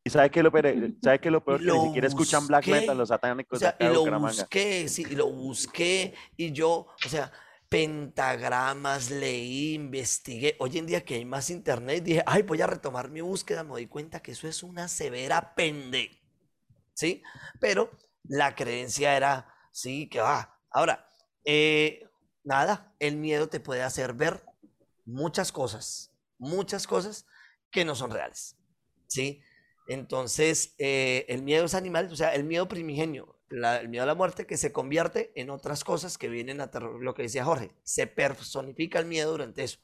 [0.04, 0.66] ¿Y sabe qué lo peor?
[1.02, 1.60] ¿Sabe qué lo peor?
[1.60, 5.14] que ni siquiera escuchan black metal los satánicos o sea, y lo busqué, sí, y
[5.14, 7.32] lo busqué y yo, o sea,
[7.68, 10.56] pentagramas, leí, investigué.
[10.58, 13.70] Hoy en día que hay más internet, dije, ay, voy a retomar mi búsqueda, me
[13.70, 16.10] doy cuenta que eso es una severa pende.
[16.92, 17.22] ¿Sí?
[17.60, 17.90] Pero
[18.24, 20.60] la creencia era, sí, que va.
[20.70, 21.08] Ahora,
[21.46, 22.06] eh,
[22.44, 24.44] nada, el miedo te puede hacer ver
[25.06, 27.24] muchas cosas, muchas cosas
[27.70, 28.54] que no son reales.
[29.06, 29.40] ¿Sí?
[29.88, 34.14] Entonces, eh, el miedo es animal, o sea, el miedo primigenio, el miedo a la
[34.14, 36.70] muerte que se convierte en otras cosas que vienen a
[37.00, 39.78] lo que decía Jorge, se personifica el miedo durante eso.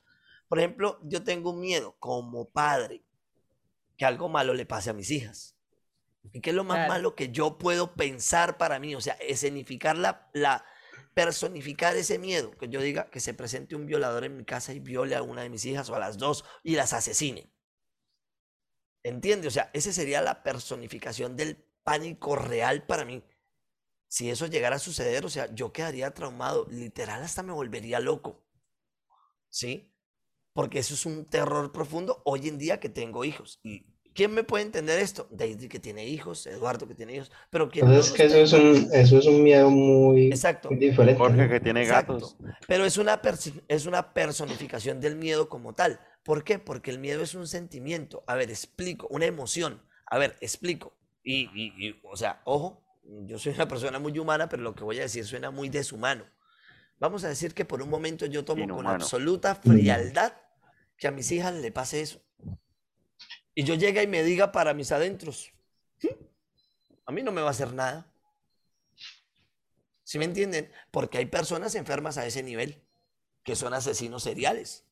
[0.49, 3.05] Por ejemplo, yo tengo un miedo como padre
[3.97, 5.57] que algo malo le pase a mis hijas.
[6.33, 8.95] ¿Y qué es lo más malo que yo puedo pensar para mí?
[8.95, 10.65] O sea, escenificar la, la,
[11.15, 14.79] personificar ese miedo, que yo diga que se presente un violador en mi casa y
[14.79, 17.51] viole a una de mis hijas o a las dos y las asesine.
[19.09, 19.49] ¿Entiende?
[19.49, 23.23] O sea, esa sería la personificación del pánico real para mí.
[24.09, 28.45] Si eso llegara a suceder, o sea, yo quedaría traumado, literal hasta me volvería loco.
[29.51, 29.95] ¿Sí?
[30.53, 33.61] Porque eso es un terror profundo hoy en día que tengo hijos.
[33.63, 35.29] ¿Y quién me puede entender esto?
[35.31, 38.89] David que tiene hijos, Eduardo que tiene hijos, pero ¿quién es que eso es, un,
[38.93, 40.71] eso es un miedo muy, Exacto.
[40.71, 41.19] diferente.
[41.19, 42.37] Jorge que tiene gatos.
[42.67, 43.21] Pero es una,
[43.69, 46.01] es una personificación del miedo como tal.
[46.29, 46.59] ¿Por qué?
[46.59, 48.23] Porque el miedo es un sentimiento.
[48.27, 49.83] A ver, explico, una emoción.
[50.05, 50.95] A ver, explico.
[51.25, 54.85] Y, y- y, o sea, ojo, yo soy una persona muy humana, pero lo que
[54.85, 56.27] voy a decir suena muy deshumano.
[56.99, 60.35] Vamos a decir que por un momento yo tomo con absoluta frialdad
[60.99, 62.21] que a mis hijas le pase eso.
[63.55, 65.51] Y yo llegue y me diga para mis adentros,
[66.03, 66.09] "¿Mm?
[67.07, 68.13] a mí no me va a hacer nada.
[70.05, 70.71] ¿Sí me entienden?
[70.91, 72.83] Porque hay personas enfermas a ese nivel,
[73.45, 74.85] que son asesinos seriales.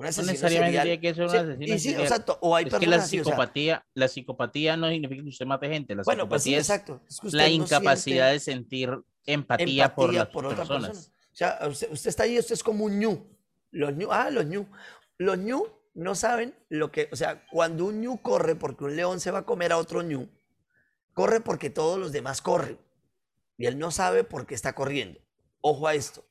[0.00, 0.82] Un No necesariamente serial.
[0.84, 2.02] tiene que ser un Sí, asesino y sí, serial.
[2.02, 2.38] exacto.
[2.40, 5.46] O hay Es que la así, o sea, psicopatía, la psicopatía no significa que usted
[5.46, 5.94] mate gente.
[5.94, 7.02] La bueno, pues sí, psicopatía es exacto.
[7.08, 10.90] Es que usted la no incapacidad de sentir empatía, por las por otra personas.
[10.90, 11.14] persona.
[11.32, 13.26] O sea, usted, usted está ahí, usted es como un ñu.
[13.70, 14.66] Los ñu, ah, los ñu.
[15.18, 19.20] Los ñu no saben lo que, o sea, cuando un ñu corre porque un león
[19.20, 20.28] se va a comer a otro ñu,
[21.12, 22.78] corre porque todos los demás corren.
[23.58, 25.20] Y él no sabe por qué está corriendo.
[25.60, 26.24] Ojo a esto.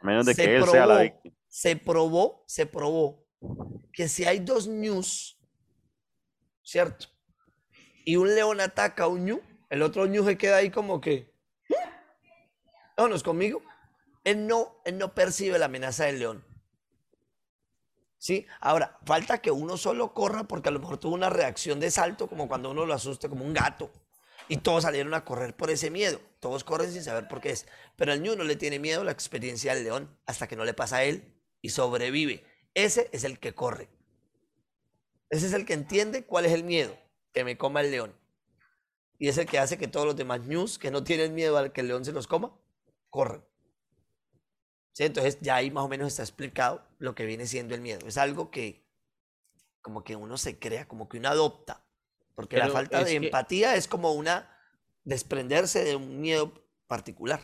[0.00, 1.36] A menos de Se que él sea la víctima.
[1.50, 3.26] Se probó, se probó
[3.92, 5.38] que si hay dos ñus,
[6.62, 7.06] ¿cierto?
[8.04, 11.34] Y un león ataca a un ñu, el otro ñu se queda ahí como que,
[12.96, 13.62] vámonos conmigo.
[14.22, 16.44] Él no, él no percibe la amenaza del león.
[18.18, 18.46] ¿Sí?
[18.60, 22.28] Ahora, falta que uno solo corra porque a lo mejor tuvo una reacción de salto,
[22.28, 23.90] como cuando uno lo asusta, como un gato.
[24.46, 26.20] Y todos salieron a correr por ese miedo.
[26.38, 27.66] Todos corren sin saber por qué es.
[27.96, 30.74] Pero al ñu no le tiene miedo la experiencia del león hasta que no le
[30.74, 32.44] pasa a él y sobrevive.
[32.74, 33.88] Ese es el que corre.
[35.28, 36.96] Ese es el que entiende cuál es el miedo,
[37.32, 38.14] que me coma el león.
[39.18, 41.72] Y es el que hace que todos los demás ñus que no tienen miedo al
[41.72, 42.56] que el león se los coma,
[43.10, 43.44] corran.
[44.92, 45.04] ¿Sí?
[45.04, 48.06] Entonces ya ahí más o menos está explicado lo que viene siendo el miedo.
[48.06, 48.86] Es algo que
[49.82, 51.86] como que uno se crea, como que uno adopta.
[52.34, 54.56] Porque la falta de que- empatía es como una
[55.04, 56.52] desprenderse de un miedo
[56.86, 57.40] particular.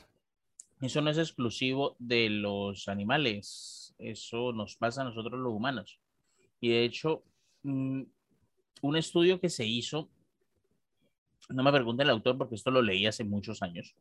[0.80, 3.85] Eso no es exclusivo de los animales.
[3.98, 5.98] Eso nos pasa a nosotros los humanos.
[6.60, 7.22] Y de hecho,
[7.62, 8.02] mm,
[8.82, 10.08] un estudio que se hizo,
[11.48, 13.94] no me pregunte el autor porque esto lo leí hace muchos años.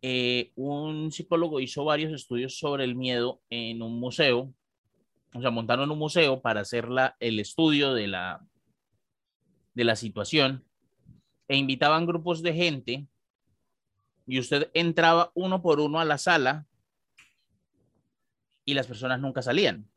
[0.00, 4.54] eh, un psicólogo hizo varios estudios sobre el miedo en un museo.
[5.34, 8.46] O sea, montaron un museo para hacer la- el estudio de la,
[9.74, 10.64] de la situación
[11.48, 13.06] e invitaban grupos de gente
[14.26, 16.64] y usted entraba uno por uno a la sala
[18.68, 19.88] y las personas nunca salían.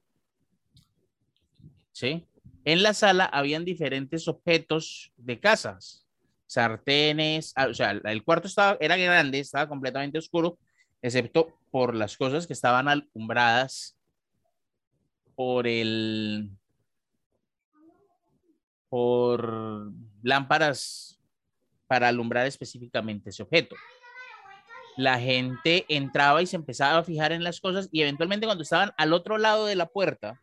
[1.92, 2.26] ¿Sí?
[2.64, 6.08] En la sala habían diferentes objetos de casas,
[6.46, 10.58] sartenes, ah, o sea, el cuarto estaba, era grande, estaba completamente oscuro,
[11.02, 13.98] excepto por las cosas que estaban alumbradas
[15.36, 16.50] por el
[18.88, 19.92] por
[20.24, 21.20] lámparas
[21.88, 23.76] para alumbrar específicamente ese objeto.
[25.02, 28.92] La gente entraba y se empezaba a fijar en las cosas y eventualmente cuando estaban
[28.98, 30.40] al otro lado de la puerta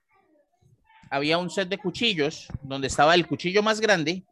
[1.10, 4.24] había un set de cuchillos donde estaba el cuchillo más grande,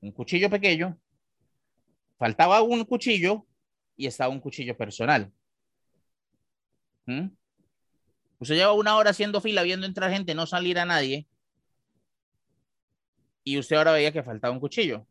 [0.00, 0.98] un cuchillo pequeño,
[2.18, 3.44] faltaba un cuchillo
[3.94, 5.30] y estaba un cuchillo personal.
[7.04, 7.26] ¿Mm?
[8.38, 11.26] Usted lleva una hora haciendo fila viendo entrar gente, no salir a nadie.
[13.44, 15.06] Y usted ahora veía que faltaba un cuchillo.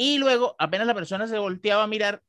[0.00, 2.22] Y luego, apenas la persona se volteaba a mirar,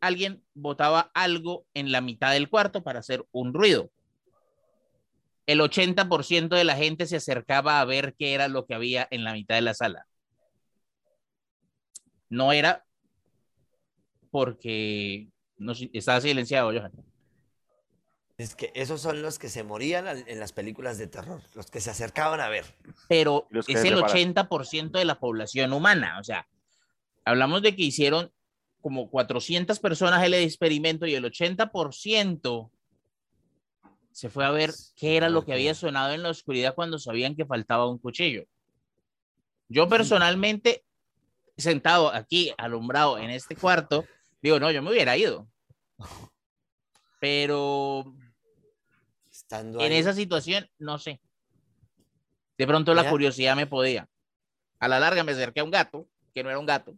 [0.00, 3.88] alguien botaba algo en la mitad del cuarto para hacer un ruido.
[5.46, 9.22] El 80% de la gente se acercaba a ver qué era lo que había en
[9.22, 10.08] la mitad de la sala.
[12.28, 12.84] No era
[14.32, 16.90] porque no, estaba silenciado, Johan.
[18.38, 21.80] Es que esos son los que se morían en las películas de terror, los que
[21.80, 22.64] se acercaban a ver.
[23.08, 24.34] pero es el reparan.
[24.34, 26.18] 80% de la población humana.
[26.18, 26.48] O sea,
[27.28, 28.32] hablamos de que hicieron
[28.80, 32.70] como 400 personas el experimento y el 80%
[34.12, 37.36] se fue a ver qué era lo que había sonado en la oscuridad cuando sabían
[37.36, 38.44] que faltaba un cuchillo.
[39.68, 40.84] Yo personalmente,
[41.56, 44.06] sentado aquí, alumbrado en este cuarto,
[44.40, 45.48] digo, no, yo me hubiera ido.
[47.20, 48.14] Pero
[49.30, 49.98] Estando en ahí.
[49.98, 51.20] esa situación, no sé.
[52.56, 53.10] De pronto la Mira.
[53.10, 54.08] curiosidad me podía.
[54.80, 56.96] A la larga me acerqué a un gato, que no era un gato.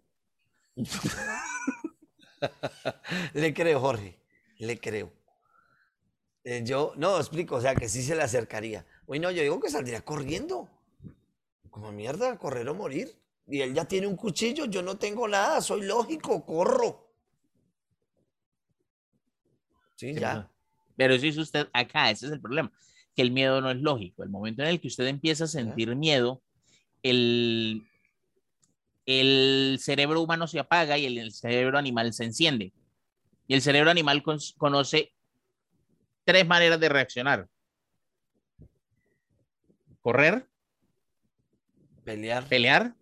[3.34, 4.18] Le creo, Jorge,
[4.58, 5.12] le creo.
[6.44, 8.86] Eh, yo, no, explico, o sea, que sí se le acercaría.
[9.06, 10.68] Uy, no, yo digo que saldría corriendo.
[11.68, 13.14] Como mierda, correr o morir.
[13.46, 17.12] Y él ya tiene un cuchillo, yo no tengo nada, soy lógico, corro.
[19.96, 20.34] Sí, Sí, ya.
[20.34, 20.50] no.
[20.96, 22.72] Pero eso hizo usted acá, ese es el problema,
[23.14, 24.22] que el miedo no es lógico.
[24.22, 26.42] El momento en el que usted empieza a sentir miedo,
[27.02, 27.86] el,
[29.10, 32.72] el cerebro humano se apaga y el, el cerebro animal se enciende.
[33.46, 35.12] Y el cerebro animal con- conoce
[36.24, 37.48] tres maneras de reaccionar.
[40.02, 40.46] Correr,
[42.04, 42.44] Pelear.
[42.48, 42.94] ¿Pelear?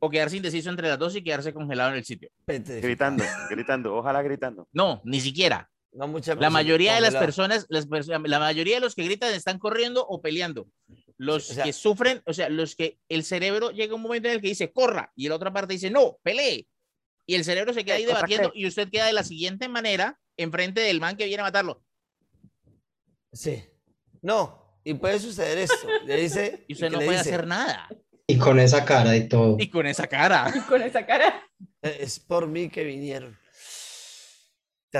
[0.00, 2.28] ¿O quedarse indeciso entre las dos y quedarse congelado en el sitio?
[2.46, 4.68] Gritando, gritando, ojalá gritando.
[4.72, 5.70] No, ni siquiera.
[5.92, 9.58] No, mucha La mayoría de las personas, las la mayoría de los que gritan están
[9.58, 10.66] corriendo o peleando.
[11.16, 14.28] Los Sí, o sea- que sufren, o sea, los que el cerebro llega un momento
[14.28, 16.66] en el que dice corra y la otra parte dice no, pelee.
[17.26, 20.18] Y el cerebro se queda ahí debatiendo que- y usted queda de la siguiente manera
[20.36, 21.82] enfrente del man que viene a matarlo.
[23.32, 23.62] Sí.
[24.22, 25.88] No, y puede suceder esto.
[26.04, 26.64] Le dice.
[26.68, 27.88] Y usted no le puede dice, hacer nada.
[28.26, 29.56] Y con esa cara y todo.
[29.58, 30.52] Y con esa cara.
[30.68, 31.42] Con esa cara.
[31.82, 33.38] "Eh, Es por mí que vinieron.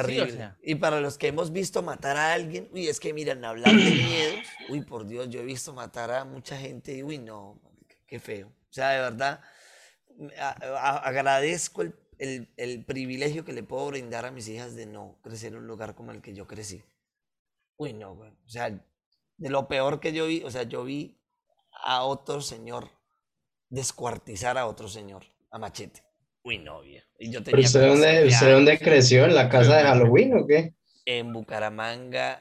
[0.02, 0.32] Terrible.
[0.32, 0.58] sea.
[0.62, 3.82] Y para los que hemos visto matar a alguien, uy, es que miren, hablar de
[3.90, 7.60] miedos, uy, por Dios, yo he visto matar a mucha gente y uy, no,
[8.06, 8.48] qué feo.
[8.48, 9.40] O sea, de verdad,
[10.38, 14.86] a- a- agradezco el, el- el privilegio que le puedo brindar a mis hijas de
[14.86, 16.82] no crecer en un lugar como el que yo crecí.
[17.76, 18.30] Uy, no, güey.
[18.30, 18.70] O sea,
[19.36, 21.20] de lo peor que yo vi, o sea, yo vi
[21.84, 22.88] a otro señor
[23.68, 26.02] descuartizar a otro señor a machete.
[26.44, 27.06] Uy, no, viejo.
[27.18, 29.24] Y yo ¿Pero tenía usted dónde, usted creció?
[29.24, 30.74] ¿En la casa de Halloween o qué?
[31.06, 32.40] En Bucaramanga.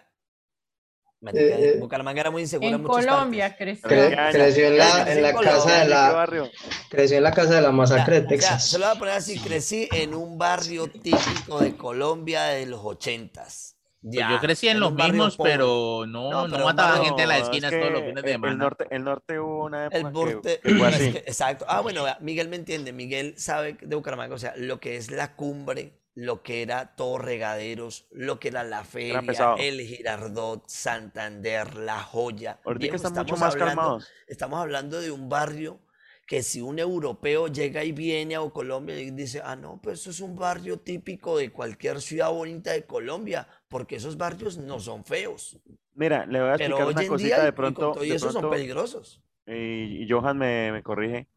[1.21, 1.77] Marica, Eh, eh.
[1.79, 3.87] Bucaramanga era muy insegura en En muchas Colombia creció.
[3.87, 6.49] Creció en ¿Qué la, en casa de ¿Qué la
[6.89, 8.69] creció en la casa de la O sea, masacre de o sea, Texas.
[8.69, 12.81] se lo voy a poner así, crecí en un barrio típico de Colombia de los
[12.83, 13.77] ochentas.
[14.03, 15.53] Pues Ya, yo crecí en los mismos, pobre.
[15.53, 17.79] pero no, No, no, pero un mataban barrio- gente en las No, es esquinas que
[17.79, 18.51] todos los fines de el- semana.
[18.53, 21.11] El norte, el norte hubo una época El norte, que fue es así.
[21.13, 21.65] que- exacto.
[21.69, 22.91] Ah, bueno, Miguel me entiende.
[22.91, 27.17] Miguel sabe de Bucaramanga, o sea, lo que es la cumbre, lo que era todo
[27.17, 29.23] regaderos, lo que era la feria,
[29.57, 32.59] el Girardot, Santander, La Joya.
[32.65, 34.07] Ahorita Viejo, están mucho estamos más hablando- calmados.
[34.27, 35.79] Estamos hablando de un barrio
[36.27, 40.09] que si un europeo llega y viene a Colombia y dice, ah, no, pues eso
[40.11, 45.03] es un barrio típico de cualquier ciudad bonita de Colombia, porque esos barrios no son
[45.03, 45.57] feos.
[45.95, 48.03] Mira, le voy a Pero explicar hoy una cosita día, de pronto.
[48.03, 49.19] y de eso son peligrosos.
[49.47, 51.27] y, y Johan me, me corrige.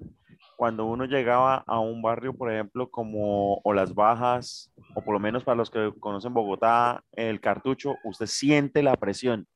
[0.54, 5.18] Cuando uno llegaba a un barrio, por ejemplo, como o Las Bajas, o por lo
[5.20, 9.46] menos para los que conocen Bogotá, el Cartucho, usted siente la presión.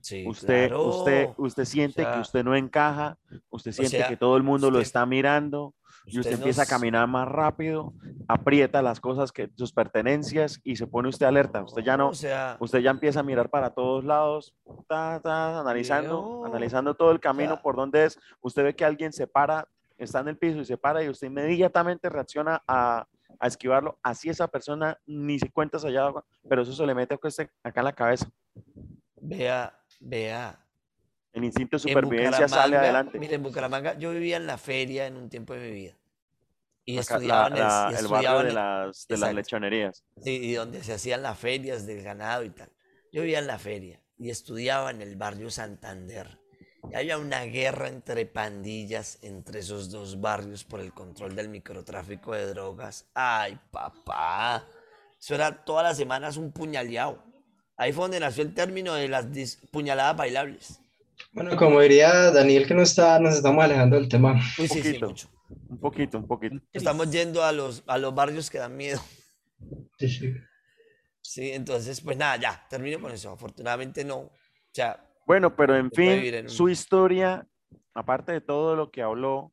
[0.00, 1.34] Sí, Usted, usted, claro.
[1.38, 3.16] usted siente sea, que usted no encaja,
[3.50, 5.74] usted siente sea, que todo el mundo lo usted- está mirando
[6.10, 7.92] y usted Usted empieza a caminar más rápido,
[8.26, 11.62] aprieta las cosas que sus pertenencias y se pone usted alerta.
[11.62, 14.54] Usted ya no, O sea, usted ya empieza a mirar para todos lados,
[14.88, 18.18] ta, ta, analizando, analizando todo el camino sea- por donde es.
[18.40, 21.26] Usted ve que alguien se para, está en el piso y se para y usted
[21.26, 23.06] inmediatamente reacciona a,
[23.38, 23.98] a esquivarlo.
[24.02, 26.10] Así esa persona ni se cuenta allá,
[26.48, 28.28] pero eso se le mete acá en la cabeza.
[29.20, 30.64] vea, vea.
[31.38, 33.18] El instinto de en supervivencia sale Bucaramanga- adelante.
[33.18, 35.94] Mire, en Bucaramanga yo vivía en la feria en un tiempo de mi vida.
[36.84, 40.04] Y Acá, estudiaba la- en el, la- y el barrio de las, de las lechonerías.
[40.22, 42.70] Sí, y donde se hacían las ferias del ganado y tal.
[43.12, 46.38] Yo vivía en la feria y estudiaba en el barrio Santander.
[46.90, 52.32] Y había una guerra entre pandillas entre esos dos barrios por el control del microtráfico
[52.34, 53.06] de drogas.
[53.14, 54.64] Ay, papá.
[55.20, 57.22] Eso era todas las semanas un puñaleado.
[57.76, 59.26] Ahí fue donde nació el término de las
[59.70, 60.80] puñaladas bailables.
[61.32, 64.34] Bueno, como diría Daniel que no está, nos estamos alejando del tema.
[64.58, 65.06] Uy, sí, sí, poquito.
[65.08, 65.28] mucho.
[65.68, 66.56] Un poquito, un poquito.
[66.72, 69.00] Estamos yendo a los, a los barrios que dan miedo.
[69.98, 70.34] Sí, sí.
[71.20, 73.30] Sí, entonces, pues nada, ya, termino con eso.
[73.32, 74.16] Afortunadamente no.
[74.18, 74.32] O
[74.72, 77.46] sea, Bueno, pero en fin, en un- su historia,
[77.94, 79.52] aparte de todo lo que habló,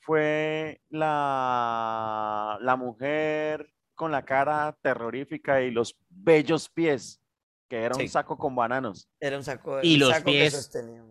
[0.00, 7.20] fue la, la mujer con la cara terrorífica y los bellos pies,
[7.68, 8.08] que era un Sí.
[8.08, 9.08] saco con bananos.
[9.20, 10.70] era un saco, Y un los saco pies.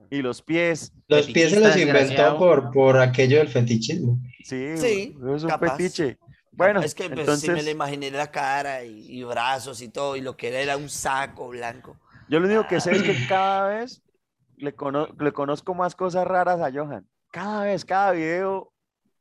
[0.10, 4.20] Y los pies, Los pies se los inventó por, por aquello del fetichismo.
[4.44, 5.78] sí, Sí, es un capaz.
[5.78, 6.18] fetiche.
[6.52, 9.90] Bueno, es que pues, entonces, sí me le imaginé la cara y, y brazos y
[9.90, 11.98] todo, y lo que era era un saco blanco.
[12.30, 14.04] yo lo único que sé es que cada vez
[14.58, 17.08] le, cono- le conozco más cosas raras a Johan.
[17.32, 18.72] Cada vez, cada video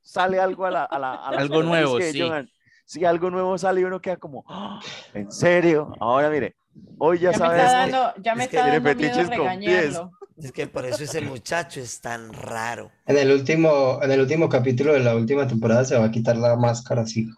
[0.03, 0.85] sale algo a la...
[0.85, 2.21] A la- a Algo nuevo, que sí.
[2.21, 2.51] Johan-
[2.85, 4.79] sí, algo nuevo sale y uno queda como, "Ah,
[5.15, 5.91] ¿en serio?
[6.01, 6.55] Ahora mire,
[6.99, 10.11] hoy ya, Ya me sabes dando, ya me es que está tiene dando miedo regañarlo.
[10.39, 12.91] Es que por eso ese muchacho es tan raro.
[13.07, 16.37] En el último, en el último capítulo de la última temporada se va a quitar
[16.37, 17.29] la máscara así.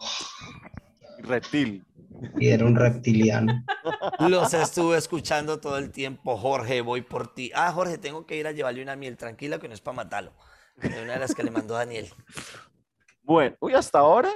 [1.18, 1.85] reptil.
[2.39, 3.64] Y era un reptiliano.
[4.20, 6.37] Los estuve escuchando todo el tiempo.
[6.37, 7.51] Jorge, voy por ti.
[7.55, 9.16] Ah, Jorge, tengo que ir a llevarle una miel.
[9.16, 10.32] Tranquila, que no es para matarlo.
[10.76, 12.09] De una de las que le mandó Daniel.
[13.22, 14.30] Bueno, uy, hasta ahora.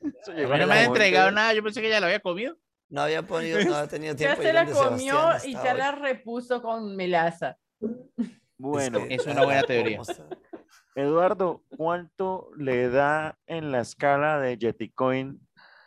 [0.00, 2.56] No me ha entregado nada, yo pensé que ya lo había comido.
[2.92, 4.42] No había podido, no había tenido Ya tiempo.
[4.42, 5.78] de se la comió Sebastián y ya hoy.
[5.78, 7.56] la repuso con melaza.
[8.58, 9.98] Bueno, que- es una buena teoría.
[10.94, 15.40] Eduardo, ¿cuánto le da en la escala de Yeticoin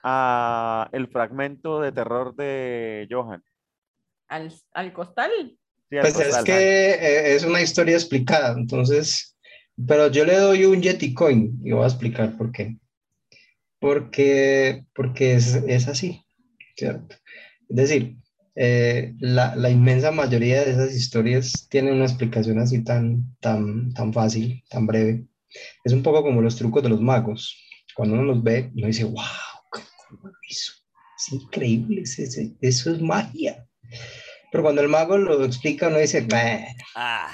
[0.03, 3.43] a el fragmento de terror de Johan?
[4.27, 5.29] Al, al costal.
[5.89, 9.37] Sí, al Pues es que eh, es una historia explicada, entonces
[9.87, 12.77] pero yo le doy un Yeti Coin y voy a explicar por qué.
[13.79, 16.24] Porque, porque es, es así,
[16.75, 17.15] ¿cierto?
[17.69, 18.17] Es decir,
[18.55, 24.13] eh, la, la, inmensa mayoría de esas historias tienen una explicación así tan, tan, tan
[24.13, 25.25] fácil, tan breve.
[25.83, 27.61] Es un poco como los trucos de los magos.
[27.95, 29.23] Cuando uno los ve, uno dice, wow,
[29.69, 30.73] ¿cómo lo hizo?
[31.17, 32.03] Es increíble,
[32.61, 33.67] eso es magia.
[34.51, 36.25] Pero cuando el mago lo explica, uno dice,
[36.95, 37.29] ah,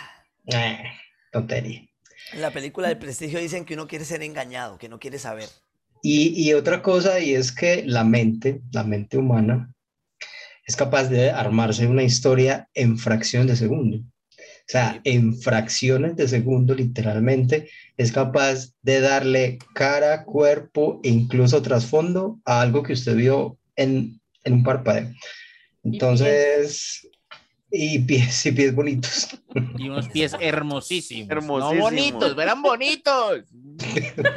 [1.31, 1.87] tontería.
[2.33, 5.49] En la película del prestigio dicen que uno quiere ser engañado, que no quiere saber.
[6.01, 9.73] Y, y otra cosa, y es que la mente, la mente humana,
[10.65, 13.97] es capaz de armarse una historia en fracción de segundo.
[13.97, 21.61] O sea, en fracciones de segundo, literalmente, es capaz de darle cara, cuerpo e incluso
[21.61, 25.11] trasfondo a algo que usted vio en, en un parpadeo.
[25.83, 27.07] Entonces,
[27.71, 29.29] y pies, y pies bonitos.
[29.77, 31.31] Y unos pies hermosísimos.
[31.31, 31.75] hermosísimos.
[31.75, 33.43] No bonitos, verán bonitos.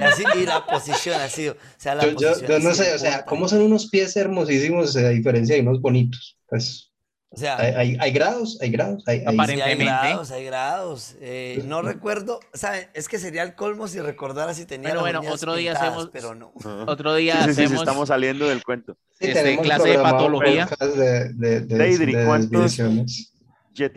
[0.00, 1.48] Así, y la posición así.
[1.48, 4.96] O sea, la yo, posición yo, no sé, o sea, ¿cómo son unos pies hermosísimos
[4.96, 6.38] a diferencia de unos bonitos?
[6.46, 6.93] Pues.
[7.34, 9.02] O sea, hay, hay, grados, hay grados.
[9.06, 11.16] Hay, hay grados, hay grados.
[11.20, 12.86] Eh, no recuerdo, ¿saben?
[12.94, 14.94] Es que sería el colmo si recordara si tenía.
[14.94, 16.10] Bueno, bueno, otro día hacemos.
[16.12, 16.52] Pero no.
[16.86, 17.72] Otro día sí, hacemos.
[17.72, 18.96] Sí, estamos saliendo del cuento.
[19.18, 20.68] Sí, este, clase de patología.
[20.80, 22.76] De, de, de, Deidre, ¿cuántos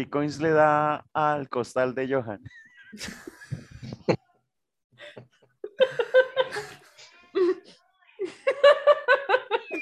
[0.09, 2.41] Coins le da al costal de Johan?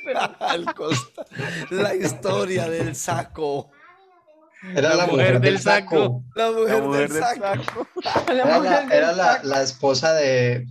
[0.40, 1.26] al costal.
[1.72, 3.72] La historia del saco.
[4.74, 6.24] Era la, mujer, del saco.
[6.36, 7.88] La mujer, del, saco.
[8.28, 10.66] Era, la, era la, la, esposa de,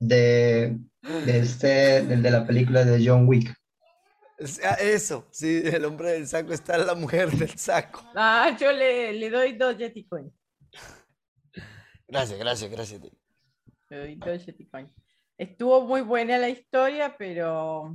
[0.00, 3.54] de, de este, del de la película de John Wick.
[4.38, 8.04] Eso, sí, el hombre del saco está la mujer del saco.
[8.14, 10.06] Ah, yo le, le doy dos Jetty
[12.08, 13.00] Gracias, gracias, gracias.
[13.88, 14.42] Le doy dos
[15.38, 17.94] Estuvo muy buena la historia, pero.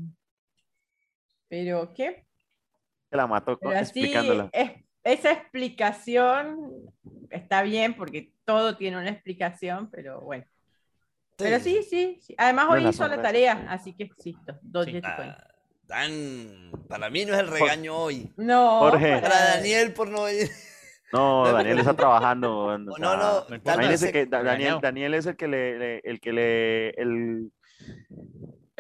[1.52, 2.26] ¿Pero qué?
[3.10, 4.50] Se la mató explicándola.
[5.04, 6.72] esa explicación
[7.30, 10.46] está bien porque todo tiene una explicación, pero bueno.
[11.36, 12.34] Pero sí, sí, sí.
[12.38, 15.02] Además, hoy hizo la tarea, así que sí, dos sí.
[15.88, 18.32] Tan, para mí no es el regaño hoy.
[18.38, 18.80] No.
[18.80, 19.20] Jorge.
[19.20, 20.24] Para Daniel por no.
[21.14, 22.78] No, Daniel está trabajando.
[22.78, 27.52] no, no, que Daniel, Daniel es el que le, el que le, el,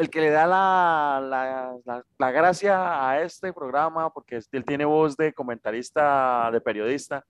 [0.01, 5.15] el que le da la, la, la, gracia a este programa, porque él tiene voz
[5.15, 7.25] de comentarista, de periodista,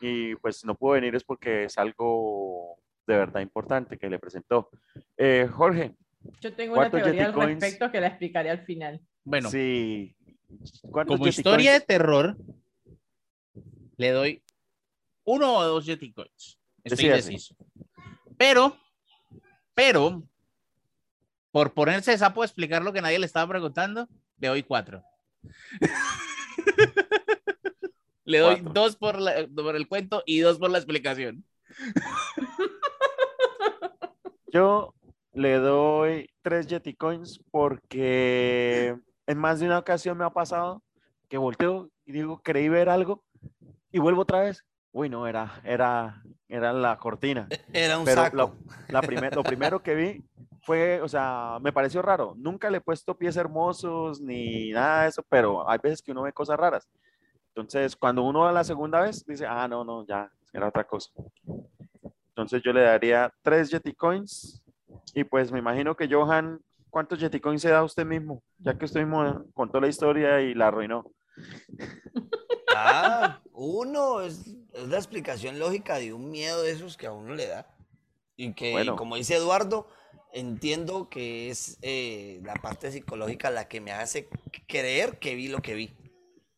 [0.00, 4.70] y pues no pudo venir es porque es algo de verdad importante que le presentó.
[5.16, 5.94] Eh, Jorge,
[6.40, 9.00] yo tengo una teoría al respecto que la explicaré al final.
[9.24, 10.16] Bueno, sí.
[10.90, 12.36] como historia de terror,
[13.96, 14.42] le doy
[15.24, 16.58] uno o dos Yeti Coins.
[16.84, 17.54] Estoy indeciso.
[18.36, 18.76] Pero,
[19.74, 20.22] pero,
[21.52, 25.04] por ponerse sapo a explicar lo que nadie le estaba preguntando, le doy cuatro.
[28.24, 29.18] le doy dos por,
[29.54, 31.44] por el cuento y dos por la explicación.
[34.50, 34.94] Yo
[35.32, 38.96] le doy tres Yeti Coins porque
[39.26, 40.82] en más de una ocasión me ha pasado
[41.28, 43.24] que volteo y digo, creí ver algo
[43.90, 44.64] y vuelvo otra vez.
[44.90, 47.48] Uy, no, era, era, era la cortina.
[47.72, 48.36] Era un saco.
[48.36, 48.56] Lo,
[48.88, 49.00] la
[49.30, 50.24] lo primero que vi
[50.62, 52.34] fue, o sea, me pareció raro.
[52.36, 56.22] Nunca le he puesto pies hermosos ni nada de eso, pero hay veces que uno
[56.22, 56.88] ve cosas raras.
[57.48, 61.10] Entonces, cuando uno va la segunda vez, dice, ah, no, no, ya, era otra cosa.
[62.28, 64.62] Entonces, yo le daría tres Yeti Coins
[65.14, 66.60] y pues me imagino que Johan,
[66.90, 68.42] ¿cuántos Yeticoin se da usted mismo?
[68.58, 71.04] Ya que usted mismo contó la historia y la arruinó.
[72.74, 77.46] Ah, uno es, la explicación lógica de un miedo de esos que a uno le
[77.46, 77.66] da.
[78.36, 79.86] Y que, como dice Eduardo,
[80.32, 84.28] entiendo que es eh, la parte psicológica la que me hace
[84.66, 85.94] creer que vi lo que vi.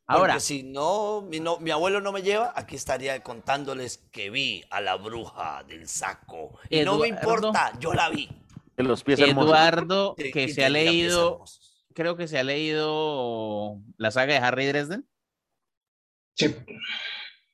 [0.06, 4.62] Ahora, si no mi, no, mi abuelo no me lleva, aquí estaría contándoles que vi
[4.70, 6.58] a la bruja del saco.
[6.68, 8.28] Y no me importa, yo la vi.
[8.76, 11.44] En los pies Eduardo, que se ha leído,
[11.94, 15.08] creo que se ha leído la saga de Harry Dresden.
[16.34, 16.54] Sí.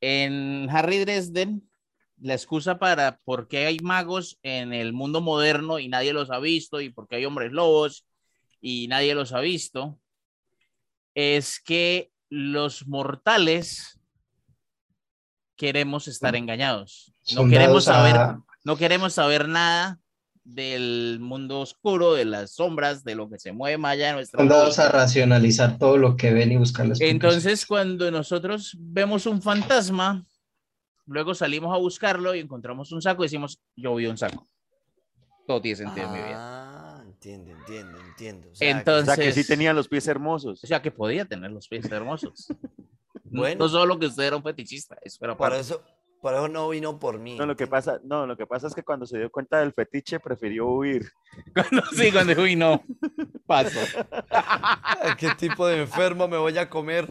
[0.01, 1.70] En Harry Dresden,
[2.21, 6.39] la excusa para por qué hay magos en el mundo moderno y nadie los ha
[6.39, 8.07] visto, y por qué hay hombres lobos
[8.61, 9.99] y nadie los ha visto,
[11.15, 13.99] es que los mortales
[15.57, 17.13] queremos estar engañados.
[17.35, 19.99] No queremos saber, no queremos saber nada
[20.45, 24.45] del mundo oscuro, de las sombras, de lo que se mueve más allá de nuestra
[24.45, 30.25] Vamos a racionalizar todo lo que ven y buscar Entonces, cuando nosotros vemos un fantasma,
[31.11, 34.49] luego salimos a buscarlo y encontramos un saco y decimos, yo vi un saco.
[35.47, 36.37] Todo tiene sentido en mi vida.
[36.37, 38.49] Ah, entiendo, entiendo, entiendo.
[38.51, 40.63] O sea, que- O Entonces, sea, que sí tenían los pies hermosos.
[40.63, 42.47] o sea, que podía tener los pies hermosos.
[43.33, 43.65] No- Bueno.
[43.65, 45.61] No solo que usted era un fetichista, eso era parte.
[45.61, 45.83] eso,
[46.21, 47.37] por eso no vino por mí.
[47.39, 49.73] No, lo que pasa, no, lo que pasa es que cuando se dio cuenta del
[49.73, 51.09] fetiche prefirió huir.
[51.55, 52.83] Cuando, sí, cuando dijo, "Uy, no,
[53.47, 53.79] paso.
[55.19, 57.07] ¿Qué tipo de enfermo me voy a comer?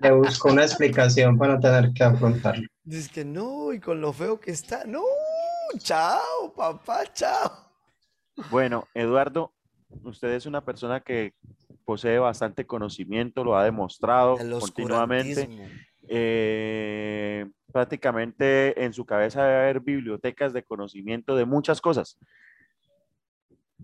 [0.00, 2.68] Le busco una explicación para tener que afrontarlo.
[2.84, 4.84] Dice que no, y con lo feo que está.
[4.84, 5.02] No,
[5.78, 7.50] chao, papá, chao.
[8.50, 9.52] Bueno, Eduardo,
[10.04, 11.34] usted es una persona que
[11.84, 15.48] posee bastante conocimiento, lo ha demostrado continuamente.
[16.10, 22.18] Eh, prácticamente en su cabeza debe haber bibliotecas de conocimiento de muchas cosas.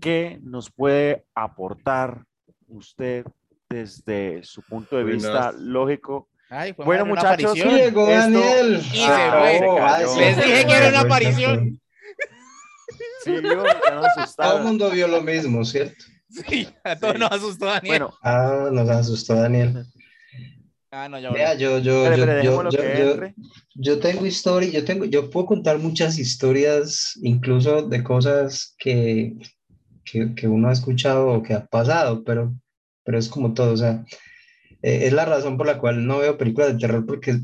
[0.01, 2.25] ¿Qué nos puede aportar
[2.67, 3.27] usted
[3.75, 5.55] desde su punto de vista Buenas.
[5.61, 6.29] lógico?
[6.51, 7.75] Ay, fue Bueno, una muchachos, aparición.
[7.75, 8.77] Llegó Esto- Daniel.
[8.81, 9.66] Y se Ah, fue.
[9.68, 11.81] oh, ay, Les dije que era una aparición.
[13.25, 13.62] Sí, yo,
[14.37, 16.05] Todo el mundo vio lo mismo, ¿cierto?
[16.49, 17.18] Sí, a todos Sí.
[17.20, 17.87] nos asustó Daniel.
[17.89, 19.85] Bueno, Ah, nos asustó Daniel.
[20.91, 23.31] ah, no, ya Vea, yo, yo, espere, yo, yo,
[23.75, 29.35] yo tengo historia, yo tengo, yo puedo contar muchas historias, incluso de cosas que,
[30.05, 32.53] que, que uno ha escuchado o que ha pasado, pero,
[33.05, 34.05] pero es como todo, o sea,
[34.83, 37.39] eh, es la razón por la cual no veo películas de terror porque,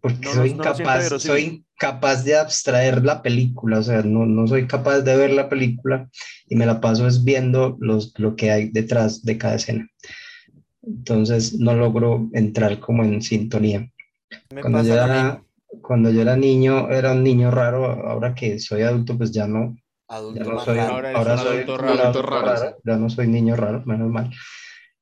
[0.00, 4.02] porque No, soy no lo siento incapaz, soy incapaz de abstraer la película, o sea,
[4.02, 6.08] no, no soy capaz de ver la película
[6.46, 9.88] y me la paso es viendo los, lo que hay detrás de cada escena.
[10.86, 13.90] Entonces no logro entrar como en sintonía.
[14.52, 15.42] Me Cuando yo, era,
[15.80, 18.06] cuando yo era niño, era un niño raro.
[18.06, 19.76] Ahora que soy adulto, pues ya no,
[20.08, 20.92] Adulto no más soy, raro.
[20.94, 22.02] Ahora ahora soy adulto raro.
[22.02, 24.30] adulto raro, raro, ya no soy niño raro, menos mal.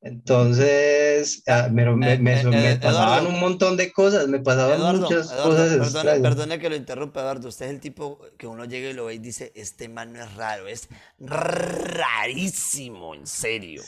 [0.05, 3.29] Entonces, ah, pero me, Eh, me- eh, me eh, pasaban Eduardo.
[3.29, 7.21] un montón de cosas, me pasaban Eduardo, muchas Eduardo, cosas perdone, perdone que lo interrumpa,
[7.21, 7.49] Eduardo.
[7.49, 10.23] Usted es el tipo que uno llega y lo ve y dice, este man no
[10.25, 10.89] es raro, es
[11.21, 13.83] rarísimo, en serio.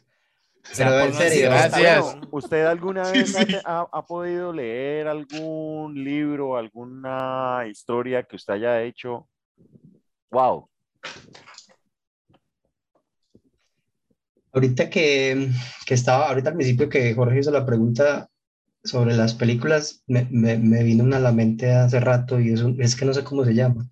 [0.72, 2.16] O Pero en serio, gracias.
[2.32, 3.56] ¿Usted alguna Sí, vez sí.
[3.66, 9.28] ha, ha podido leer algún libro, alguna historia que usted haya hecho?
[10.32, 10.70] Wow.
[14.52, 15.50] Ahorita que,
[15.86, 18.30] que estaba, ahorita al principio que Jorge hizo la pregunta
[18.84, 22.62] sobre las películas, me, me, me vino una a la mente hace rato y es,
[22.62, 23.90] un- es que no sé cómo se llama.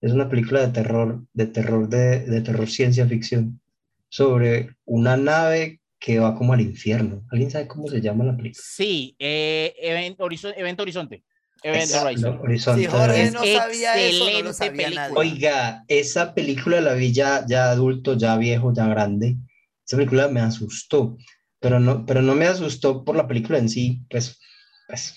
[0.00, 3.60] Es una película de terror, de terror, de, de terror ciencia ficción,
[4.08, 7.22] sobre una nave que va como al infierno.
[7.30, 8.62] ¿Alguien sabe cómo se llama la película?
[8.64, 11.24] Sí, eh, evento, Horizo- Evento Horizonte.
[11.64, 12.76] Event Horizon.
[12.76, 15.08] Si Jorge no sabía eso, no lo excelente sabía película.
[15.08, 15.14] nadie.
[15.16, 19.38] Oiga, esa película la vi ya, ya adulto, ya viejo, ya grande.
[19.86, 21.16] Esa película me asustó,
[21.60, 24.38] pero no, pero no me asustó por la película en sí, pues,
[24.86, 25.14] pues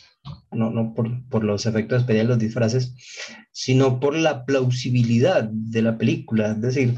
[0.52, 2.94] no, no por, por los efectos especiales, los disfraces,
[3.52, 6.52] sino por la plausibilidad de la película.
[6.52, 6.96] Es decir,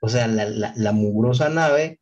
[0.00, 1.99] o sea, la, la, la mugrosa nave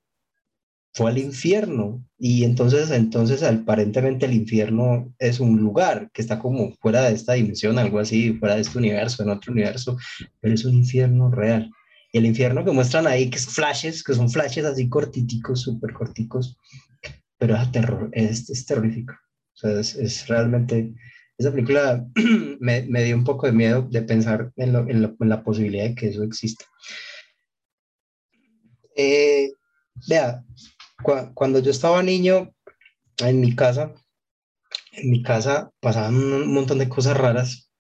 [0.99, 6.73] fue al infierno y entonces, entonces aparentemente el infierno es un lugar que está como
[6.81, 9.97] fuera de esta dimensión, algo así, fuera de este universo, en otro universo,
[10.41, 11.71] pero es un infierno real.
[12.13, 15.93] Y el infierno que muestran ahí, que es flashes, que son flashes así cortiticos, súper
[15.93, 16.59] corticos,
[17.39, 19.15] pero es, terror, es, es terrorífico.
[19.55, 20.93] O sea, es, es realmente,
[21.39, 22.05] esa película
[22.59, 25.45] me, me, dio un poco de miedo de pensar en, lo, en, lo, en la
[25.45, 26.65] posibilidad de que eso exista.
[28.97, 29.53] Eh,
[30.09, 30.43] vea,
[31.35, 32.55] cuando yo estaba niño,
[33.19, 33.95] en mi casa,
[34.93, 37.71] en mi casa pasaban un montón de cosas raras,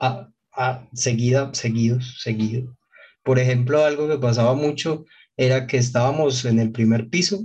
[0.00, 2.76] a, a, seguida, seguidos, seguidos.
[3.22, 5.04] Por ejemplo, algo que pasaba mucho
[5.36, 7.44] era que estábamos en el primer piso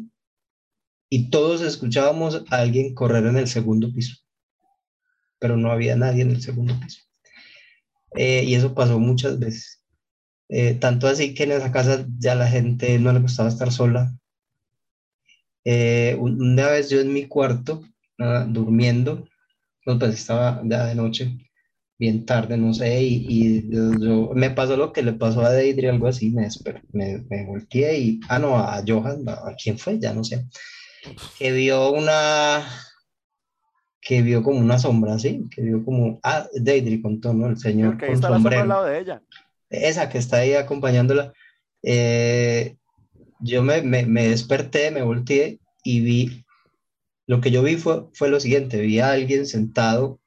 [1.10, 4.18] y todos escuchábamos a alguien correr en el segundo piso,
[5.40, 7.02] pero no había nadie en el segundo piso.
[8.16, 9.84] Eh, y eso pasó muchas veces.
[10.50, 14.14] Eh, tanto así que en esa casa ya la gente no le gustaba estar sola.
[15.70, 17.84] Eh, una vez yo en mi cuarto,
[18.48, 19.28] durmiendo,
[19.84, 21.38] pues, pues estaba ya de noche,
[22.00, 25.52] bien tarde, no sé, y, y yo, yo, me pasó lo que le pasó a
[25.52, 26.48] Deidre, algo así, me,
[26.94, 30.00] me, me volteé y, ah, no, a Johan, ¿a quién fue?
[30.00, 30.46] Ya no sé,
[31.38, 32.66] que vio una,
[34.00, 35.48] que vio como una sombra, ¿sí?
[35.54, 37.48] Que vio como, ah, Deidre contó, ¿no?
[37.48, 38.56] El señor Porque ahí con está sombrero.
[38.56, 39.22] la sombra al lado de ella.
[39.70, 41.34] Esa que está ahí acompañándola.
[41.84, 42.78] Eh,
[43.40, 46.46] yo me, me, desperté, me volteé y vi,
[47.28, 50.20] lo que yo vi fue, fue lo siguiente, vi a alguien sentado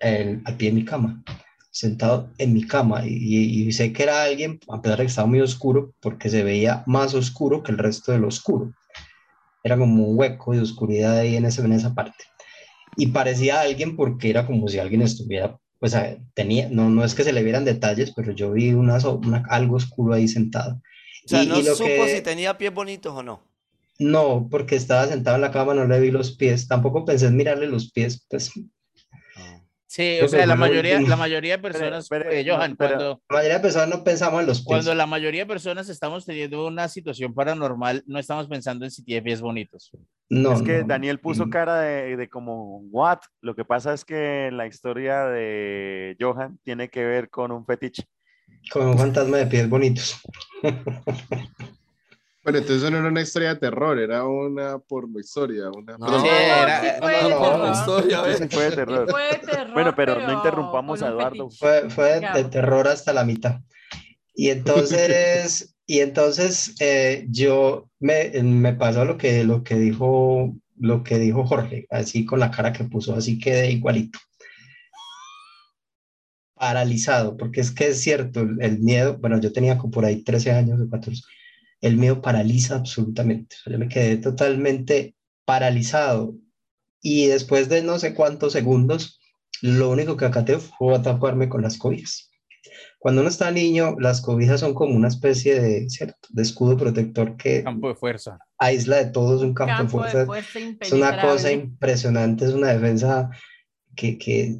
[0.00, 1.22] el, al pie de mi cama,
[1.70, 5.28] sentado en mi cama y, y, sé que era alguien, a pesar de que estaba
[5.28, 8.72] muy oscuro, porque se veía más oscuro que el resto del oscuro.
[9.62, 12.24] Era como un hueco de oscuridad ahí en, ese, en esa parte.
[12.96, 15.96] y parecía alguien porque era como si alguien estuviera, pues
[16.34, 18.98] tenía, no, no es que se le vieran detalles, pero yo vi una
[19.48, 20.80] algo oscuro ahí sentado.
[21.28, 23.42] O sea, no supo si tenía pies bonitos o no.
[23.98, 26.68] No, porque estaba sentado en la cama, no le vi los pies.
[26.68, 28.50] Tampoco pensé en mirarle los pies, pues
[29.90, 33.22] Sí, o sea, la mayoría, la mayoría de personas, eh, Johan, cuando...
[33.28, 34.66] La mayoría de personas no pensamos en los pies.
[34.66, 39.02] Cuando la mayoría de personas estamos teniendo una situación paranormal, no estamos pensando en si
[39.02, 39.90] tiene pies bonitos.
[40.30, 40.52] No.
[40.52, 41.50] Es que Daniel puso mm.
[41.50, 43.20] cara de, de, como, what?
[43.40, 48.04] Lo que pasa es que la historia de Johan tiene que ver con un fetiche.
[48.70, 50.20] Con un fantasma de pies bonitos.
[52.44, 55.68] Bueno, entonces no era una historia de terror, era una porno historia.
[55.68, 55.98] Una...
[55.98, 58.20] No, sí, era, una porno historia.
[58.48, 59.10] fue de terror.
[59.10, 59.74] Fue de terror.
[59.74, 61.50] Bueno, pero, no interrumpamos a Eduardo.
[61.50, 63.60] Fue, fue de terror hasta la mitad.
[64.34, 71.02] Y entonces, y entonces eh, yo me, me pasó lo que, lo que dijo lo
[71.02, 74.18] que dijo Jorge, así con la cara que puso, así quedé igualito.
[76.58, 80.52] Paralizado, porque es que es cierto, el, el miedo, bueno, yo tenía por ahí 13
[80.52, 81.22] años o 14
[81.80, 83.56] el miedo paraliza absolutamente.
[83.66, 85.14] yo me quedé totalmente
[85.44, 86.34] paralizado
[87.00, 89.20] y después de no sé cuántos segundos,
[89.62, 92.30] lo único que acaté fue taparme con las cobijas.
[92.98, 96.18] Cuando uno está niño, las cobijas son como una especie de, ¿cierto?
[96.30, 98.38] de escudo protector que campo de fuerza.
[98.58, 100.26] aísla de todo, es un campo, de fuerza.
[100.80, 103.30] es una cosa impresionante, es una defensa
[103.94, 104.58] que, que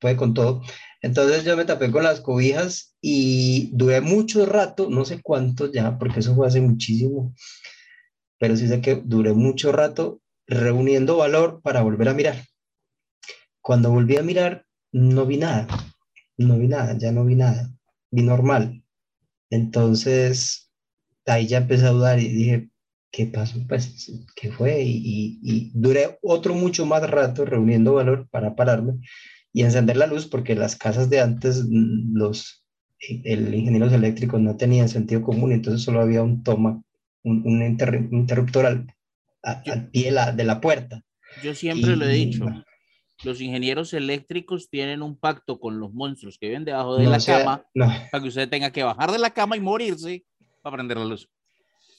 [0.00, 0.62] puede con todo.
[1.02, 5.98] Entonces yo me tapé con las cobijas y duré mucho rato, no sé cuánto ya,
[5.98, 7.34] porque eso fue hace muchísimo,
[8.38, 12.44] pero sí sé que duré mucho rato reuniendo valor para volver a mirar.
[13.62, 15.66] Cuando volví a mirar, no vi nada,
[16.36, 17.70] no vi nada, ya no vi nada,
[18.10, 18.82] vi normal.
[19.50, 20.70] Entonces,
[21.26, 22.70] ahí ya empecé a dudar y dije,
[23.10, 23.58] ¿qué pasó?
[23.68, 24.82] Pues, ¿qué fue?
[24.82, 29.00] Y, y duré otro mucho más rato reuniendo valor para pararme
[29.52, 32.64] y encender la luz porque las casas de antes, mm, los
[33.00, 36.82] el ingenieros eléctricos no tenían sentido común, entonces solo había un toma,
[37.22, 37.62] un, un
[38.12, 38.86] interruptor al,
[39.42, 41.02] al pie de la, puerta.
[41.42, 42.44] Yo siempre lo he dicho.
[43.22, 47.64] Los ingenieros eléctricos tienen un pacto con los monstruos que viven debajo de la cama
[47.74, 50.24] para que usted tenga que bajar de la cama y morirse
[50.62, 51.28] para prender la luz.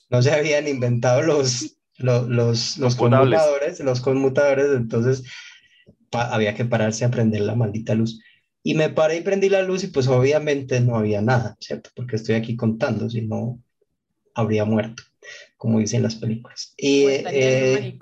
[0.09, 5.23] No se habían inventado los, los, los, los conmutadores, los conmutadores, entonces
[6.11, 8.21] había que pararse a prender la maldita luz.
[8.63, 11.89] Y me paré y prendí la luz y pues obviamente no había nada, ¿cierto?
[11.95, 13.59] Porque estoy aquí contando, si no,
[14.35, 15.03] habría muerto,
[15.57, 16.73] como dicen las películas.
[16.77, 17.97] Y, eh,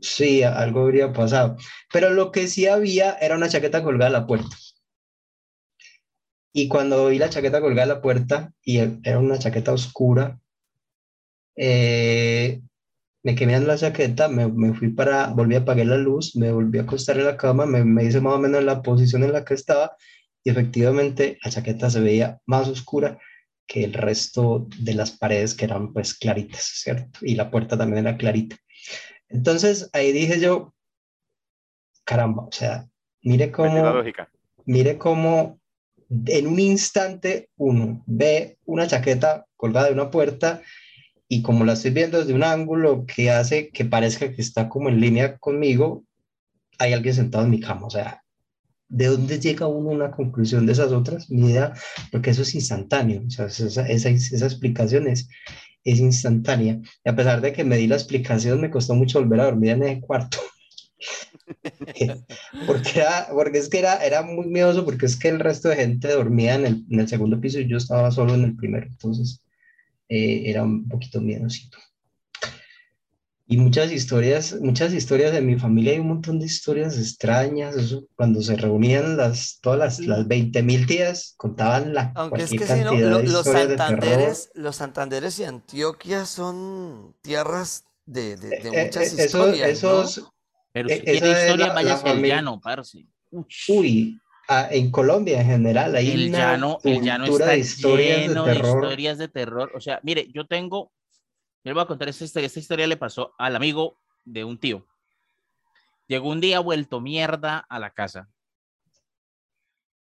[0.00, 1.56] sí, algo habría pasado.
[1.92, 4.56] Pero lo que sí había era una chaqueta colgada a la puerta.
[6.52, 10.40] Y cuando vi la chaqueta colgada a la puerta, y era una chaqueta oscura,
[11.56, 12.62] eh,
[13.22, 16.50] me quemé en la chaqueta, me, me, fui para, volví a apagar la luz, me
[16.52, 19.32] volví a acostar en la cama, me, me hice más o menos la posición en
[19.32, 19.96] la que estaba
[20.42, 23.18] y efectivamente la chaqueta se veía más oscura
[23.66, 27.20] que el resto de las paredes que eran pues claritas, ¿cierto?
[27.22, 28.56] Y la puerta también era clarita.
[29.28, 30.74] Entonces ahí dije yo,
[32.04, 32.88] caramba, o sea,
[33.22, 34.02] mire cómo,
[34.64, 35.60] mire cómo
[36.26, 40.62] en un instante uno ve una chaqueta colgada de una puerta
[41.32, 44.88] y como la estoy viendo desde un ángulo que hace que parezca que está como
[44.88, 46.04] en línea conmigo,
[46.76, 47.86] hay alguien sentado en mi cama.
[47.86, 48.24] O sea,
[48.88, 51.30] ¿de dónde llega uno a una conclusión de esas otras?
[51.30, 51.72] Ni idea,
[52.10, 53.22] porque eso es instantáneo.
[53.24, 55.28] O sea, esa, esa, explicación es,
[55.84, 56.80] es instantánea.
[57.04, 59.70] Y a pesar de que me di la explicación, me costó mucho volver a dormir
[59.70, 60.38] en el cuarto.
[62.66, 65.76] porque, era, porque es que era, era muy miedoso, porque es que el resto de
[65.76, 68.86] gente dormía en el, en el segundo piso y yo estaba solo en el primero.
[68.86, 69.44] Entonces,
[70.10, 71.78] eh, era un poquito miedosito.
[73.46, 78.04] Y muchas historias, muchas historias de mi familia, hay un montón de historias extrañas, eso,
[78.14, 82.66] cuando se reunían las, todas las, las 20 mil tías, contaban la Aunque es que
[82.66, 89.18] si no, los, Santanderes, los Santanderes y Antioquia son tierras de, de, de eh, muchas
[89.18, 90.32] eh, historias, esos,
[90.72, 93.04] Pero si tiene historia, vaya hacia el llano, parce.
[93.30, 94.20] Uy,
[94.70, 95.94] en Colombia en general.
[95.94, 98.84] Hay el llano, el llano está historias lleno de, terror.
[98.84, 99.72] historias de terror.
[99.74, 100.92] O sea, mire, yo tengo,
[101.64, 102.46] yo le voy a contar esta historia.
[102.46, 104.86] Esta historia le pasó al amigo de un tío.
[106.06, 108.28] Llegó un día vuelto mierda a la casa.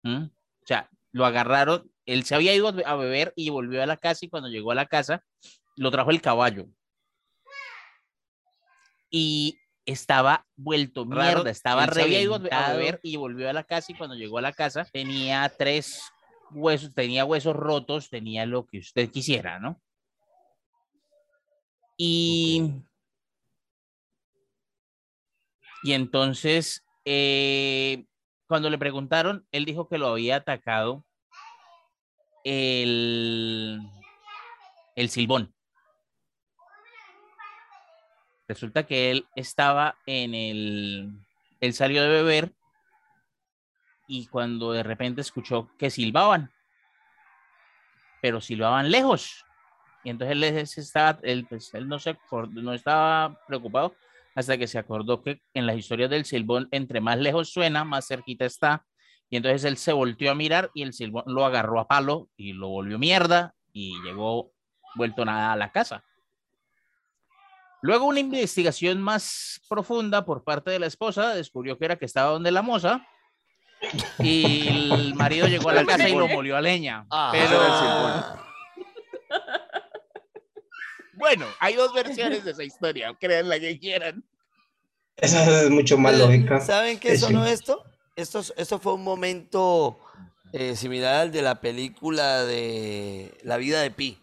[0.03, 0.25] ¿Mm?
[0.25, 1.91] O sea, lo agarraron.
[2.05, 4.75] Él se había ido a beber y volvió a la casa y cuando llegó a
[4.75, 5.23] la casa
[5.75, 6.67] lo trajo el caballo.
[9.11, 9.59] Y
[9.91, 14.37] estaba vuelto mierda, estaba reventado a ver y volvió a la casa y cuando llegó
[14.37, 16.01] a la casa tenía tres
[16.51, 19.81] huesos, tenía huesos rotos, tenía lo que usted quisiera, ¿no?
[21.97, 22.81] Y
[25.81, 28.05] Y entonces, eh,
[28.47, 31.05] cuando le preguntaron, él dijo que lo había atacado
[32.43, 33.79] el,
[34.95, 35.53] el silbón.
[38.49, 41.13] Resulta que él estaba en el,
[41.61, 42.51] él salió de beber
[44.07, 46.51] y cuando de repente escuchó que silbaban,
[48.23, 49.45] pero silbaban lejos.
[50.03, 52.17] Y entonces él, estaba, él, pues, él no, se,
[52.49, 53.95] no estaba preocupado
[54.33, 58.07] hasta que se acordó que en las historias del silbón, entre más lejos suena, más
[58.07, 58.83] cerquita está.
[59.29, 62.53] Y entonces él se volteó a mirar y el silbón lo agarró a palo y
[62.53, 64.51] lo volvió mierda y llegó
[64.95, 66.03] vuelto nada a la casa.
[67.81, 72.31] Luego una investigación más profunda por parte de la esposa descubrió que era que estaba
[72.31, 73.07] donde la moza
[74.19, 77.05] y el marido llegó a la casa y lo molió a leña.
[77.09, 77.31] Ah.
[77.31, 78.49] pero
[81.13, 84.23] bueno, hay dos versiones de esa historia, crean la que quieran.
[85.17, 86.61] Esa es mucho más lógica.
[86.61, 87.85] ¿Saben qué sonó esto?
[88.15, 88.41] esto?
[88.55, 89.99] Esto fue un momento
[90.53, 94.17] eh, similar al de la película de La vida de Pi.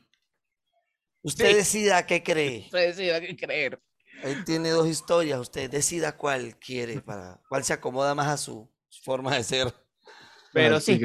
[1.27, 1.55] Usted Sí.
[1.55, 2.59] decida qué cree.
[2.67, 3.81] Usted decida qué creer.
[4.23, 5.39] Él tiene dos historias.
[5.41, 8.71] Usted decida cuál quiere, para cuál se acomoda más a su
[9.03, 9.75] forma de ser.
[10.53, 10.99] Pero sí.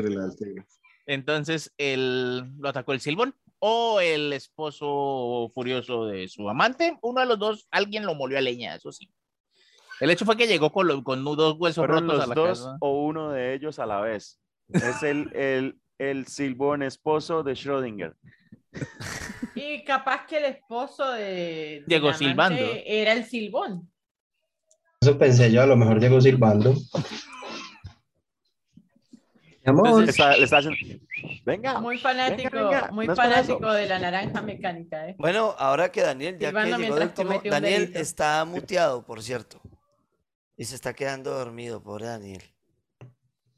[1.07, 6.97] Entonces él lo atacó el silbón o el esposo furioso de su amante.
[7.01, 9.11] Uno de los dos, alguien lo molió a leña, eso sí.
[9.99, 12.35] El hecho fue que llegó con, lo- con dos huesos ¿Fueron rotos a los la
[12.35, 12.77] dos casa.
[12.79, 14.39] o uno de ellos a la vez?
[14.69, 18.15] Es el, el, el silbón esposo de Schrödinger.
[19.55, 22.61] Y capaz que el esposo de, amante silbando.
[22.85, 23.91] Era el silbón.
[25.01, 26.73] Eso pensé yo, a lo mejor llegó silbando.
[30.07, 30.77] Está, está haciendo,
[31.45, 35.09] venga, Muy fanático, venga, muy no fanático de la naranja mecánica.
[35.09, 35.15] ¿eh?
[35.19, 37.99] Bueno, ahora que Daniel, ya que llegó de mientras último, comete un Daniel delito.
[37.99, 39.61] está muteado, por cierto.
[40.57, 42.43] Y se está quedando dormido, pobre Daniel.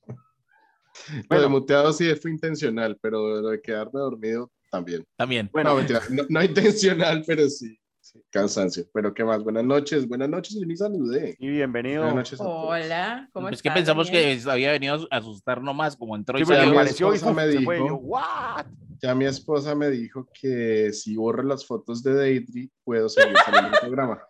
[0.07, 1.49] Lo de Bueno.
[1.49, 5.05] muteado sí fue intencional, pero lo de quedarme dormido también.
[5.15, 5.49] También.
[5.53, 8.85] Bueno, No, mentira, no, no intencional, pero sí, sí, Cansancio.
[8.91, 11.35] Pero qué más, buenas noches, buenas noches, y ni saludé.
[11.37, 11.99] y bienvenido.
[12.01, 12.39] Buenas noches.
[12.41, 14.41] Hola, ¿cómo Es que pensamos Daniel?
[14.43, 17.17] que había venido a asustar nomás, como entró y Sí, mi apareció y me
[17.51, 17.75] se fue.
[17.77, 18.65] dijo- yo, ¿what?
[19.01, 23.67] Ya mi esposa me dijo que si borro las fotos de Deidre, puedo seguir saliendo
[23.69, 24.23] en el programa.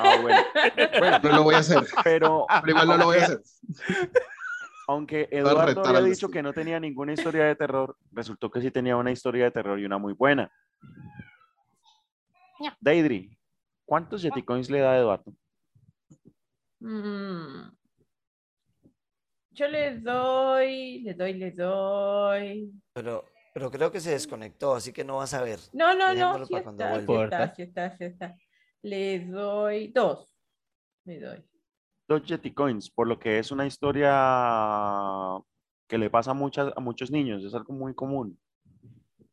[0.00, 0.38] Ah, bueno.
[0.98, 3.40] Bueno, No lo voy a hacer, pero, pero igual no lo voy a hacer.
[4.90, 8.96] aunque Eduardo había dicho que no tenía ninguna historia de terror, resultó que sí tenía
[8.96, 10.50] una historia de terror y una muy buena.
[12.80, 13.38] Deidre,
[13.84, 15.32] ¿cuántos Yeticoins le da a Eduardo?
[16.80, 17.70] Mm.
[19.52, 22.72] Yo le doy, le doy, le doy.
[22.92, 25.60] Pero, pero creo que se desconectó, así que no vas a ver.
[25.72, 28.36] No, no, Dejémoslo no, sí está, sí está, sí está, sí está.
[28.82, 30.34] Le doy dos.
[31.04, 31.49] Le doy.
[32.10, 35.40] Dos Yeticoins, por lo que es una historia
[35.86, 38.36] que le pasa a, muchas, a muchos niños, es algo muy común.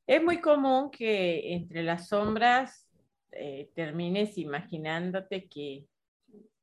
[0.05, 2.87] Es muy común que entre las sombras
[3.31, 5.87] eh, termines imaginándote que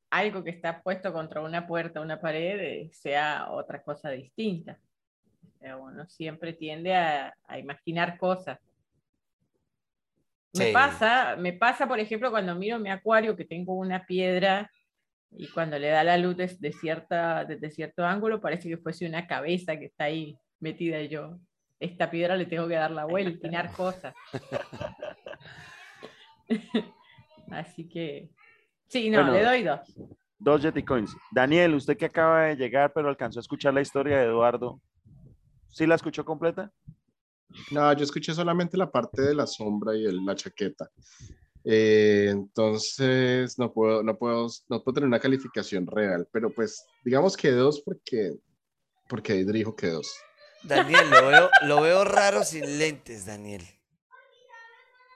[0.08, 4.78] algo que está puesto contra una puerta, una pared, eh, sea otra cosa distinta.
[5.42, 8.60] O sea, uno siempre tiende a, a imaginar cosas.
[10.52, 10.72] Me Sí.
[10.72, 14.70] pasa, me pasa, por ejemplo, cuando miro mi acuario que tengo una piedra
[15.36, 19.26] y cuando le da la luz desde, cierta, desde cierto ángulo parece que fuese una
[19.26, 21.38] cabeza que está ahí metida y yo.
[21.80, 24.14] Esta piedra le tengo que dar la vuelta, tirar cosas.
[27.50, 28.30] Así que,
[28.88, 29.32] sí, no, Bueno.
[29.34, 29.80] le doy dos.
[30.38, 31.16] Dos Yeticoins.
[31.32, 34.80] Daniel, usted que acaba de llegar, pero alcanzó a escuchar la historia de Eduardo,
[35.68, 36.70] ¿sí la escuchó completa?
[37.70, 40.88] No, yo escuché solamente la parte de la sombra y el- la chaqueta.
[41.64, 47.36] Eh, entonces no puedo, no puedo, no puedo tener una calificación real, pero pues digamos
[47.36, 48.34] que dos porque,
[49.08, 50.14] porque dijo que dos.
[50.62, 53.62] Daniel, lo veo, lo veo raro sin lentes, Daniel.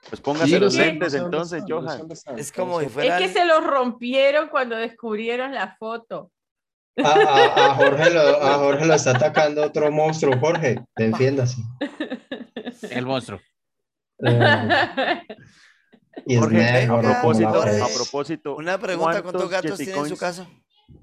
[0.09, 1.99] Pues póngase Sí, los lentes entonces, Johan.
[1.99, 3.19] dónde están, Es como si fuera.
[3.19, 6.31] Es que se los rompieron cuando descubrieron la foto.
[7.03, 10.39] a, a- a Jorge lo, a Jorge lo está atacando otro monstruo.
[10.39, 11.61] Jorge, defiéndase.
[12.91, 13.39] El monstruo.
[14.25, 15.27] Eh,
[16.27, 20.49] Jorge, a propósito, Jorge, a propósito, Una pregunta: ¿cuántos ¿cuántos gatos tiene en su casa?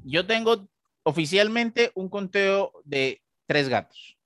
[0.04, 0.68] Yo tengo
[1.04, 4.18] oficialmente un conteo de tres gatos.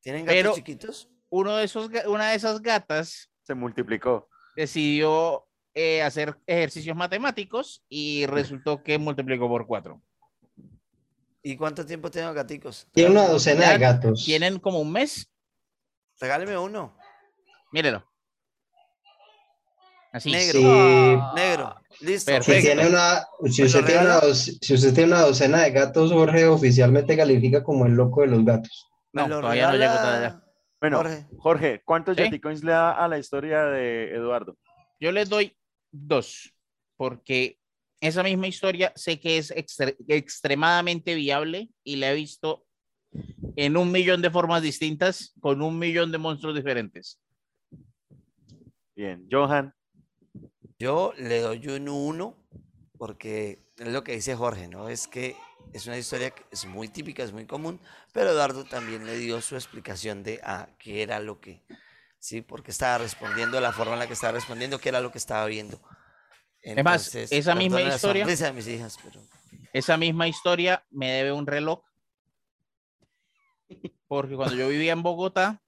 [0.00, 1.08] ¿Tienen gatos Pero- chiquitos?
[1.28, 4.28] Uno de esos, una de esas gatas se multiplicó.
[4.54, 10.00] decidió eh, hacer ejercicios matemáticos y resultó que multiplicó por cuatro.
[11.42, 12.88] ¿Y cuánto tiempo tienen los gaticos?
[12.92, 14.24] Tiene una docena de gatos.
[14.24, 15.30] Tienen como un mes.
[16.18, 16.96] Regáleme uno.
[17.72, 18.04] Mírelo.
[20.16, 20.30] Así.
[20.32, 20.60] Negro.
[20.60, 21.18] Sí.
[21.36, 21.74] Negro.
[22.00, 22.30] Listo.
[22.32, 22.60] Perfecto.
[22.60, 24.26] Si, tiene una, si, ¿Me usted tiene una, regala?
[24.26, 28.28] doc- si usted tiene una docena de gatos, Jorge oficialmente califica como el loco de
[28.28, 28.86] los gatos.
[29.12, 30.42] ¿Me No, lo todavía no llego todavía.
[30.80, 31.26] Bueno, Jorge?
[31.38, 32.22] Jorge, ¿cuántos ¿Sí?
[32.24, 34.56] Yeticoins le da a la historia de Eduardo?
[35.00, 35.54] Yo les doy
[35.90, 36.52] dos,
[36.96, 37.58] porque
[38.00, 42.64] esa misma historia sé que es extre- extremadamente viable y la he visto
[43.56, 47.18] en un millón de formas distintas con un millón de monstruos diferentes.
[48.94, 49.74] Bien, Johan,
[50.78, 52.36] Yo le doy un 1
[52.98, 54.88] porque es lo que dice Jorge, ¿no?
[54.88, 55.36] Es que
[55.72, 57.80] es una historia que es muy típica, es muy común,
[58.12, 61.62] pero Eduardo también le dio su explicación de a qué era lo que,
[62.18, 65.18] sí, porque estaba respondiendo la forma en la que estaba respondiendo, qué era lo que
[65.18, 65.80] estaba viendo.
[65.80, 69.20] más, Entonces, esa misma historia- sonrisa de mis hijas, pero
[69.72, 71.82] Esa misma historia me debe un reloj,
[74.08, 75.62] porque cuando yo vivía en Bogotá,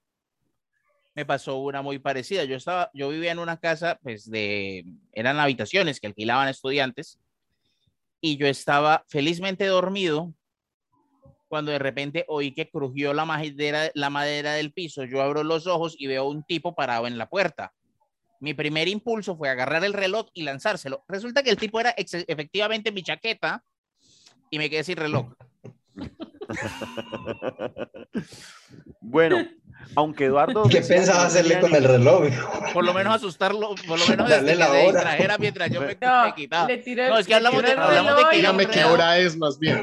[1.19, 2.45] me pasó una muy parecida.
[2.45, 7.19] Yo estaba, yo vivía en una casa, pues de, eran habitaciones que alquilaban estudiantes,
[8.21, 10.33] y yo estaba felizmente dormido
[11.49, 15.03] cuando de repente oí que crujió la madera, la madera del piso.
[15.03, 17.73] Yo abro los ojos y veo un tipo parado en la puerta.
[18.39, 21.03] Mi primer impulso fue agarrar el reloj y lanzárselo.
[21.09, 23.61] Resulta que el tipo era efectivamente mi chaqueta
[24.49, 25.33] y me quedé sin reloj.
[29.01, 29.37] Bueno,
[29.95, 30.63] aunque Eduardo...
[30.69, 32.25] ¿Qué pensaba no hacerle con el reloj?
[32.73, 34.91] Por lo menos asustarlo, por lo menos Darle desde la que se hora.
[34.91, 36.67] distrajera mientras yo me, No, me quitaba.
[36.67, 39.37] le tiré, No, es que le hablamos tiré de- hablamos que Dígame qué hora es
[39.37, 39.79] más bien.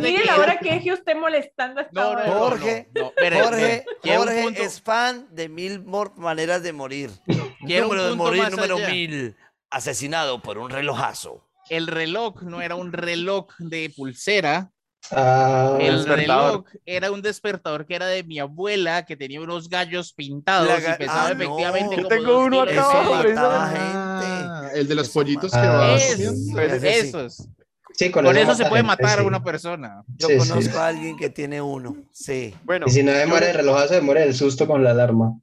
[0.00, 2.26] Mire, la hora que deje usted molestando a esta No, no, hora.
[2.26, 5.84] no, Jorge, no, no, espere, Jorge, Jorge punto- es fan de mil
[6.16, 7.10] maneras de morir.
[7.66, 8.88] quiero número de morir número allá.
[8.90, 9.36] mil,
[9.70, 11.44] asesinado por un relojazo.
[11.68, 14.70] El reloj no era un reloj de pulsera,
[15.10, 16.16] Ah, el despertador.
[16.18, 20.78] reloj era un despertador que era de mi abuela, que tenía unos gallos pintados La
[20.78, 21.42] y ga- pesaba ah, no.
[21.42, 25.58] efectivamente Yo como tengo dos uno acá Eso Ah, el de los Eso pollitos que
[25.58, 26.60] va Es- comiendo.
[26.60, 27.08] Ese sí.
[27.08, 27.48] esos.
[27.94, 30.02] sí, Con eso se puede matar a una persona.
[30.16, 30.48] Yo Sí, sí.
[30.48, 31.96] conozco a alguien que tiene uno.
[32.12, 32.54] Sí.
[32.64, 35.38] Bueno, Y si no se yo el relojazo, se muere el susto con la alarma.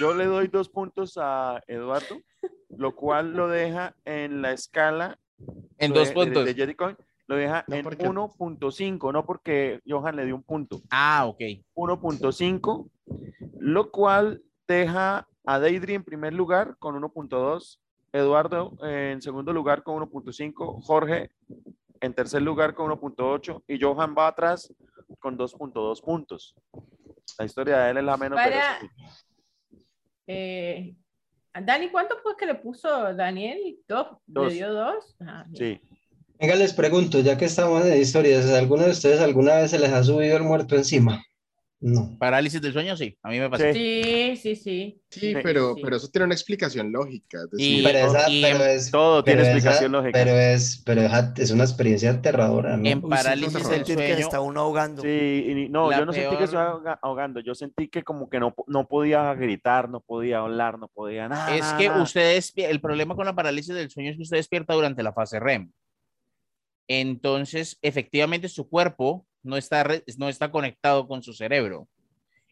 [0.00, 2.18] Yo le doy dos puntos a Eduardo,
[2.70, 5.18] lo cual lo deja en la escala
[5.78, 6.44] En de- dos de- puntos.
[6.46, 6.96] de Jeticoin,
[7.32, 11.40] lo deja No, en porque- 1.5, no porque Johan le dio un punto, Ah, ok.
[11.74, 12.90] 1.5,
[13.58, 17.80] lo cual deja a Deidre en primer lugar con 1.2,
[18.12, 21.30] Eduardo en segundo lugar con 1.5, Jorge
[22.00, 24.72] en tercer lugar con 1.8 y Johan va atrás
[25.18, 26.54] con 2.2 puntos.
[27.38, 28.78] La historia de él es la menos Para-.
[30.26, 30.94] Eh,
[31.62, 33.78] Dani, ¿cuánto fue que le puso Daniel?
[33.88, 34.18] ¿Dos?
[34.26, 34.48] Dos.
[34.48, 35.16] ¿Le dio dos?
[35.20, 35.44] Ah.
[35.54, 35.80] Sí.
[36.42, 39.92] Venga, les pregunto, ya que estamos en historias, ¿alguno de ustedes alguna vez se les
[39.92, 41.24] ha subido el muerto encima?
[41.78, 42.16] No.
[42.18, 43.16] Parálisis del sueño, sí.
[43.22, 43.62] A mí me pasó.
[43.72, 44.02] Sí.
[44.02, 45.02] Sí, sí, sí.
[45.08, 45.34] Sí, Sí.
[45.40, 45.80] pero, Sí.
[45.84, 47.38] pero eso tiene una explicación lógica.
[47.56, 50.12] Y- Pero, esa, y pero es, Todo tiene pero esa- explicación lógica.
[50.12, 52.88] Pero es, pero esa- es una experiencia aterradora, ¿no?
[52.88, 54.18] En Uy, parálisis del sentir que sueño.
[54.26, 55.02] está uno ahogando.
[55.02, 55.08] Sí,
[55.48, 58.40] y no, La yo no sentí que peor- ahoga- ahogando, yo sentí que como que
[58.40, 61.54] no, no podía gritar, no podía hablar, no podía nada.
[61.54, 62.02] Es que nada.
[62.02, 65.12] usted despi- el problema con la parálisis del sueño es que usted despierta durante la
[65.12, 65.70] fase REM.
[66.88, 69.86] Entonces, efectivamente, su cuerpo no está,
[70.18, 71.88] no está conectado con su cerebro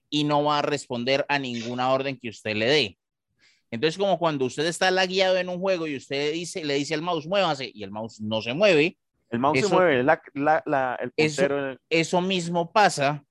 [0.08, 2.98] y no va a responder a ninguna orden que usted le dé.
[3.70, 7.02] Entonces, como cuando usted está laguiado en un juego y usted dice, le dice al
[7.02, 8.98] mouse, muévase, y el mouse no se mueve,
[9.30, 11.78] El mouse eso- se mueve, la, la- la- el eso- puntero.
[11.88, 13.24] eso mismo pasa,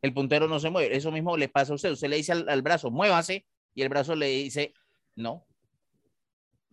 [0.00, 1.90] el puntero no se mueve, eso mismo le pasa a usted.
[1.90, 3.44] Usted le dice al, al brazo, muévase,
[3.74, 4.72] y el brazo le dice,
[5.14, 5.44] no.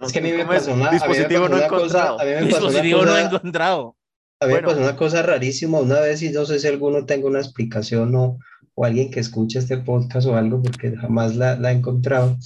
[0.01, 2.19] Es que a mí me pasó una, dispositivo no encontrado.
[2.19, 3.95] a mí me pasó una Dispositivo no cosa- encontrado.
[4.39, 7.27] A mí me pasó una cosa rarísima una vez y no sé si alguno tenga
[7.27, 8.37] una explicación o,
[8.75, 12.37] o alguien que escuche este podcast o algo porque jamás la, la he encontrado.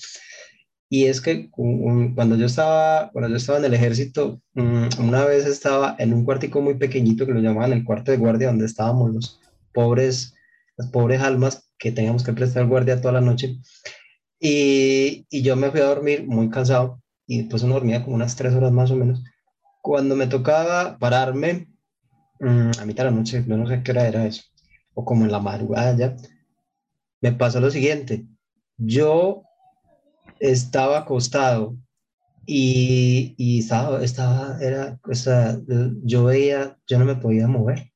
[0.90, 4.88] Y es que un- un- cuando yo estaba, cuando yo estaba en el ejército, mm,
[5.00, 8.48] una vez estaba en un cuartico muy pequeñito que lo llamaban el cuarto de guardia
[8.48, 9.40] donde estábamos los
[9.74, 10.36] pobres,
[10.78, 13.58] las pobres almas que teníamos que prestar guardia toda la noche.
[14.40, 18.36] Y, y yo me fui a dormir muy cansado y después uno dormía como unas
[18.36, 19.24] tres horas más o menos.
[19.82, 21.68] Cuando me tocaba pararme,
[22.40, 24.44] mm, a mitad de la noche, yo no sé qué hora era eso,
[24.94, 26.16] o como en la madrugada ya,
[27.22, 28.26] me pasó lo siguiente.
[28.78, 29.44] Yo
[30.40, 31.78] estaba acostado
[32.46, 35.60] y, y estaba, estaba, era, o sea,
[36.04, 37.92] yo veía, yo no me podía mover.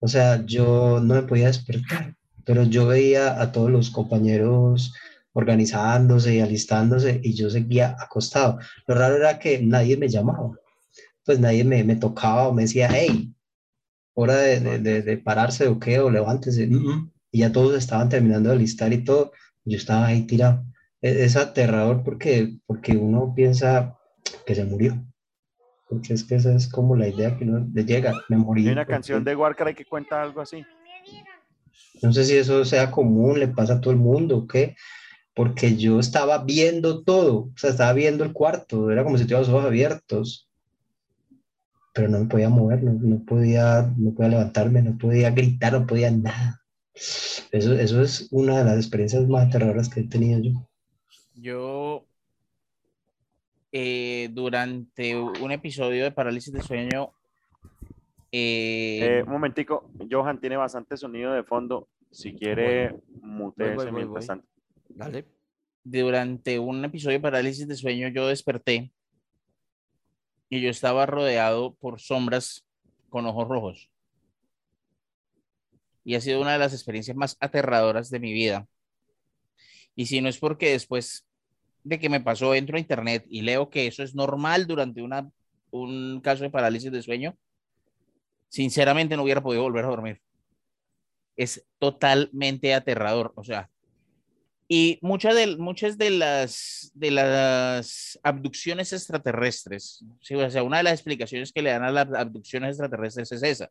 [0.00, 4.92] O sea, yo no me podía despertar, pero yo veía a todos los compañeros
[5.34, 8.58] organizándose y alistándose y yo seguía acostado.
[8.86, 10.50] Lo raro era que nadie me llamaba,
[11.24, 13.32] pues nadie me, me tocaba o me decía, hey,
[14.14, 16.66] hora de, de, de, de pararse o qué, o levántese.
[16.66, 17.12] Mm, mm.
[17.30, 19.32] Y ya todos estaban terminando de alistar y todo.
[19.64, 20.64] y Yo estaba ahí tirado.
[21.00, 23.96] e- es aterrador porque, porque uno piensa
[24.44, 25.02] que se murió.
[25.88, 28.66] Porque es que esa es como la idea que uno le llega, me morí.
[28.66, 30.64] Hay una porque- canción de Warcry que cuenta algo así.
[32.02, 34.74] No sé si eso sea común, le pasa a todo el mundo o qué,
[35.34, 39.40] porque yo estaba viendo todo, o sea, estaba viendo el cuarto, era como si tuviera
[39.40, 40.48] los ojos abiertos,
[41.94, 45.86] pero no me podía mover, no, no podía, no podía levantarme, no podía gritar, no
[45.86, 46.60] podía nada.
[47.50, 50.68] Eso, eso es una de las experiencias más aterradoras que he tenido yo.
[51.34, 52.04] Yo,
[53.72, 57.12] eh, durante un episodio de parálisis de sueño,
[58.30, 61.88] eh, Eh, un momentico, Johan tiene bastante sonido de fondo.
[62.10, 64.46] Si quiere, muteese voy, voy, mientras tanto.
[64.94, 65.26] Dale.
[65.84, 68.92] durante un episodio de parálisis de sueño, yo desperté
[70.48, 72.66] y yo estaba rodeado por sombras
[73.08, 73.90] con ojos rojos.
[76.04, 78.66] Y ha sido una de las experiencias más aterradoras de mi vida.
[79.94, 81.26] Y si no es porque después
[81.84, 85.30] de que me pasó, entro a internet y leo que eso es normal durante una,
[85.70, 87.36] un caso de parálisis de sueño,
[88.48, 90.20] sinceramente no hubiera podido volver a dormir.
[91.36, 93.32] Es totalmente aterrador.
[93.36, 93.70] O sea,
[94.68, 100.84] y muchas de, muchas de las, de las abducciones extraterrestres, sí, o sea, una de
[100.84, 103.70] las explicaciones que le dan a las abducciones extraterrestres es esa.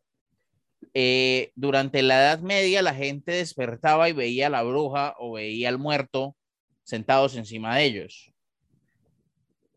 [0.94, 5.68] Eh, durante la Edad Media la gente despertaba y veía a la bruja o veía
[5.68, 6.36] al muerto
[6.82, 8.32] sentados encima de ellos.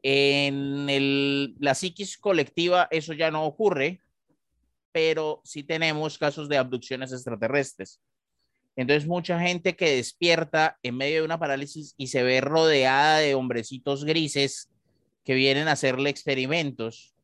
[0.03, 4.01] En el, la psiquis colectiva eso ya no ocurre,
[4.91, 7.99] pero sí tenemos casos de abducciones extraterrestres.
[8.75, 13.35] Entonces, mucha gente que despierta en medio de una parálisis y se ve rodeada de
[13.35, 14.69] hombrecitos grises
[15.23, 17.15] que vienen a hacerle experimentos,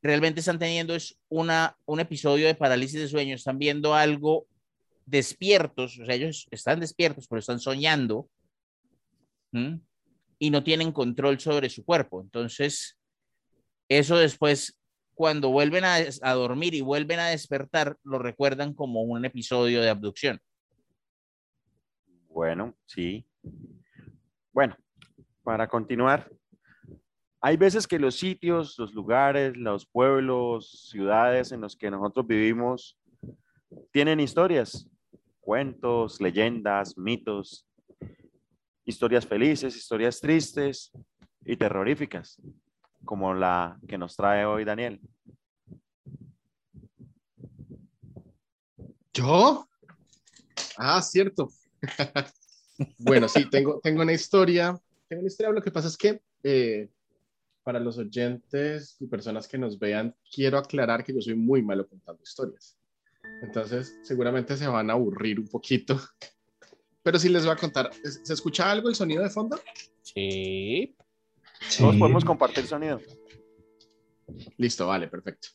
[0.00, 4.46] realmente están teniendo es una, un episodio de parálisis de sueño, están viendo algo
[5.04, 8.28] despiertos, o sea, ellos están despiertos, pero están soñando
[10.38, 12.20] y no tienen control sobre su cuerpo.
[12.20, 12.96] Entonces,
[13.88, 14.77] eso después
[15.18, 20.40] cuando vuelven a, dormir y vuelven a despertar, lo recuerdan como un episodio de abducción.
[22.28, 23.26] Bueno, sí.
[24.52, 24.76] Bueno,
[25.42, 26.30] para continuar,
[27.40, 32.96] hay veces que los sitios, los lugares, los pueblos, ciudades en los que nosotros vivimos
[33.90, 34.88] tienen historias,
[35.40, 37.66] cuentos, leyendas, mitos,
[38.84, 40.92] historias felices, historias tristes
[41.44, 42.40] y terroríficas
[43.08, 45.00] como la que nos trae hoy Daniel.
[49.14, 49.66] ¿Yo?
[50.76, 51.48] Ah, cierto.
[52.98, 54.78] bueno, sí, tengo, tengo una historia.
[55.08, 55.52] Tengo una historia.
[55.52, 56.90] Lo que pasa es que eh,
[57.62, 61.88] para los oyentes y personas que nos vean, quiero aclarar que yo soy muy malo
[61.88, 62.76] contando historias.
[63.40, 65.98] Entonces, seguramente se van a aburrir un poquito.
[67.02, 67.90] Pero sí les voy a contar.
[68.04, 69.58] ¿Se escucha algo el sonido de fondo?
[70.02, 70.94] Sí.
[71.68, 71.82] Sí.
[71.82, 73.00] Todos podemos compartir sonido.
[74.56, 75.48] Listo, vale, perfecto.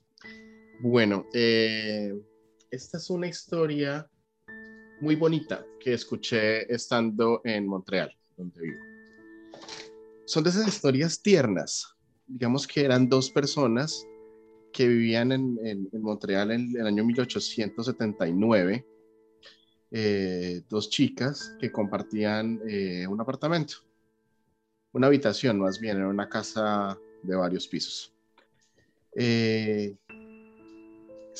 [0.82, 2.14] Bueno, eh,
[2.70, 4.10] esta es una historia
[5.00, 8.80] muy bonita que escuché estando en Montreal, donde vivo.
[10.26, 11.96] Son de esas historias tiernas.
[12.26, 14.06] Digamos que eran dos personas
[14.72, 18.86] que vivían en, en, en Montreal en el año 1879.
[19.92, 23.76] Eh, dos chicas que compartían eh, un apartamento
[24.94, 28.14] una habitación más bien, era una casa de varios pisos.
[29.16, 29.96] Eh,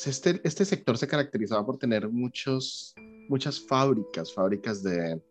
[0.04, 2.94] este, este sector se caracterizaba por tener muchos,
[3.28, 5.22] muchas fábricas, fábricas de,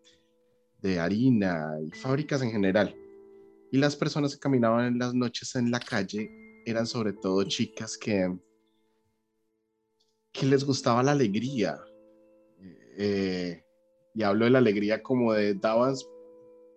[0.81, 2.95] de harina y fábricas en general.
[3.71, 6.29] Y las personas que caminaban en las noches en la calle
[6.65, 8.33] eran sobre todo chicas que,
[10.31, 11.77] que les gustaba la alegría.
[12.97, 13.63] Eh,
[14.15, 15.95] y hablo de la alegría como de daban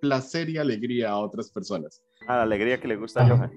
[0.00, 2.02] placer y alegría a otras personas.
[2.28, 3.52] A la alegría que le gusta a Johan.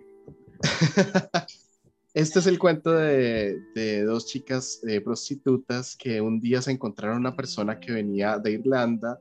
[2.16, 7.20] Este es el cuento de, de dos chicas eh, prostitutas que un día se encontraron
[7.20, 9.20] una persona que venía de Irlanda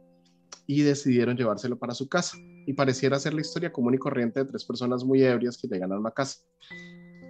[0.66, 2.38] y decidieron llevárselo para su casa.
[2.66, 5.92] Y pareciera ser la historia común y corriente de tres personas muy ebrias que llegan
[5.92, 6.40] a una casa.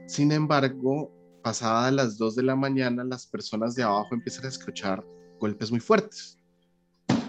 [0.07, 1.13] Sin embargo,
[1.43, 5.05] pasadas las 2 de la mañana, las personas de abajo empiezan a escuchar
[5.39, 6.37] golpes muy fuertes,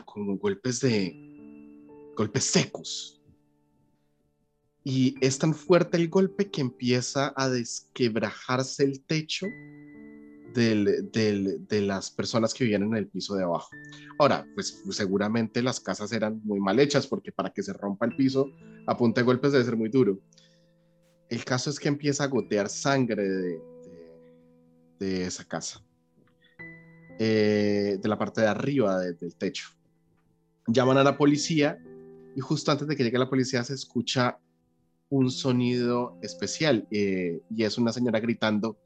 [0.06, 1.28] como golpes de,
[2.20, 3.22] golpes secos.
[4.84, 9.46] Y es tan fuerte el golpe que empieza a desquebrajarse el techo
[10.54, 13.70] del, de las personas que vivían en el piso de abajo.
[14.18, 18.16] Ahora, pues seguramente las casas eran muy mal hechas porque para que se rompa el
[18.18, 18.48] piso
[18.86, 20.20] a punta de golpes debe ser muy duro.
[21.30, 23.62] El caso es que empieza a gotear sangre de,
[25.00, 25.82] de, esa casa,
[27.18, 29.70] eh, de la parte de arriba de, del techo.
[30.68, 31.80] Llaman a la policía
[32.40, 34.40] y justo antes de que llegue la policía se escucha
[35.10, 38.78] un sonido especial eh, y es una señora gritando,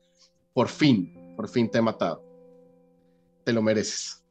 [0.56, 2.24] por fin, por fin te he matado.
[3.46, 4.26] Te lo mereces.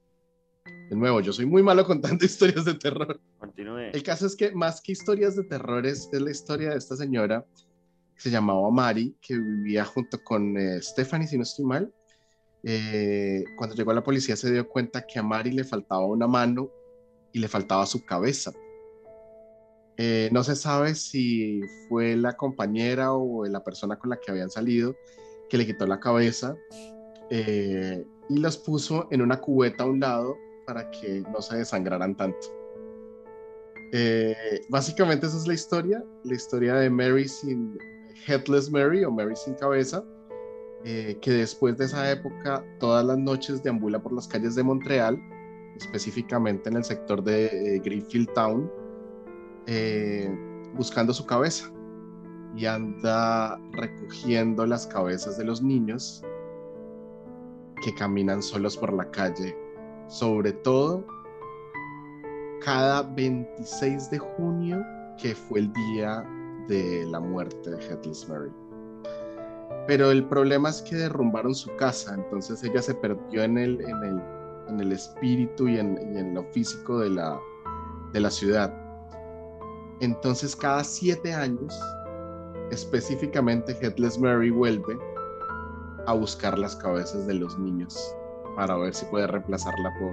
[0.91, 3.21] De nuevo, yo soy muy malo contando historias de terror.
[3.39, 3.93] Continúe.
[3.93, 7.47] El caso es que más que historias de terrores es la historia de esta señora
[8.17, 11.95] que se llamaba Mari, que vivía junto con eh, Stephanie, si no estoy mal.
[12.65, 16.27] Eh, cuando llegó a la policía se dio cuenta que a Mari le faltaba una
[16.27, 16.71] mano
[17.33, 18.53] y le faltaba su cabeza.
[19.99, 24.51] Eh, no se sabe si fue la compañera o la persona con la que habían
[24.51, 24.97] salido
[25.51, 26.57] que le quitó la cabeza
[27.29, 30.37] eh, y las puso en una cubeta a un lado
[30.67, 32.39] para que no se desangraran tanto.
[33.93, 34.35] Eh,
[34.71, 37.77] básicamente esa es la historia, la historia de Mary sin
[38.27, 40.03] Headless Mary o Mary sin cabeza,
[40.85, 45.17] que después de esa época todas las noches deambula por las calles de Montreal,
[45.77, 48.69] específicamente en el sector de Greenfield Town,
[49.67, 50.31] eh,
[50.75, 51.71] buscando su cabeza
[52.57, 56.23] y anda recogiendo las cabezas de los niños
[57.83, 59.57] que caminan solos por la calle,
[60.09, 61.05] sobre todo
[62.65, 64.85] cada 26 de junio,
[65.21, 66.25] que fue el día
[66.69, 68.51] de la muerte de Headless Mary.
[69.87, 74.05] Pero el problema es que derrumbaron su casa, entonces ella se perdió en el, en
[74.05, 74.23] el,
[74.69, 77.41] en el espíritu y en, y en, lo físico de la,
[78.13, 78.73] de la ciudad.
[80.03, 81.81] Entonces cada siete años,
[82.73, 84.99] específicamente Headless Mary vuelve
[86.09, 88.13] a buscar las cabezas de los niños
[88.57, 90.13] para ver si puede reemplazarla por,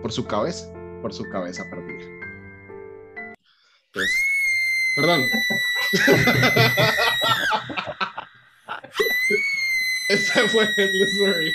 [0.00, 2.06] por su cabeza, por su cabeza perdida.
[3.92, 4.10] Pues,
[4.96, 5.20] perdón.
[10.08, 11.52] Esa fue Headless Mary.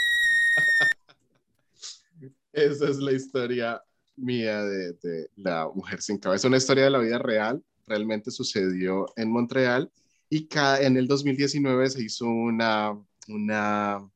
[2.54, 3.82] Esa es la historia
[4.18, 6.48] mía de, de, La Mujer Sin Cabeza.
[6.48, 9.92] Una historia de la vida real, realmente sucedió en Montreal
[10.30, 12.98] y cada, en el 2019 se hizo una,
[13.28, 14.10] una,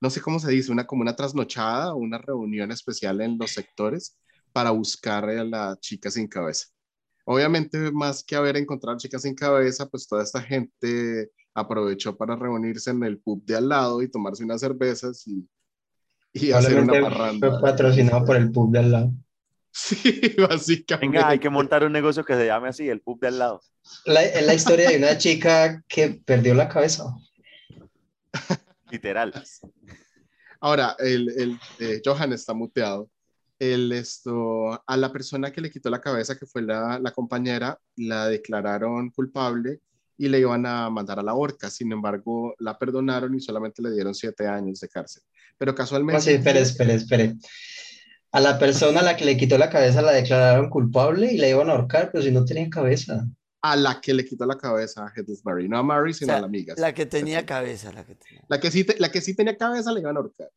[0.00, 4.18] no sé cómo se dice, una como una trasnochada, una reunión especial en los sectores
[4.52, 6.66] para buscar a la chica sin cabeza.
[7.24, 12.90] Obviamente, más que haber encontrado chicas sin cabeza, pues toda esta gente aprovechó para reunirse
[12.90, 15.48] en el pub de al lado y tomarse unas cervezas y,
[16.32, 17.50] y hacer una parranda.
[17.50, 19.12] Fue patrocinado por el pub de al lado.
[19.74, 19.96] Sí,
[20.38, 21.18] básicamente.
[21.18, 23.60] Venga, hay que montar un negocio que se llame así, el pub de al lado.
[24.04, 27.04] La, es la historia de una chica que perdió la cabeza.
[28.90, 29.34] Literal.
[30.60, 33.10] Ahora, el, el eh, Johan está muteado.
[33.58, 37.76] El, esto, a la persona que le quitó la cabeza, que fue la, la, compañera,
[37.96, 39.80] la declararon culpable
[40.16, 41.68] y le iban a mandar a la horca.
[41.68, 45.24] Sin embargo, la perdonaron y solamente le dieron siete años de cárcel.
[45.58, 46.18] Pero casualmente...
[46.18, 47.34] Oh, sí, espere, espere, espere
[48.34, 51.48] a la persona a la que le quitó la cabeza la declararon culpable y la
[51.48, 53.24] iban a ahorcar, pero si no tenía cabeza.
[53.62, 55.12] A la que le quitó la cabeza a
[55.44, 56.74] Mary, no a Mary, sino O sea, a la amiga.
[56.76, 58.44] La que tenía cabeza, la que tenía.
[58.48, 60.50] La que, sí te- la que sí tenía cabeza la iban a ahorcar.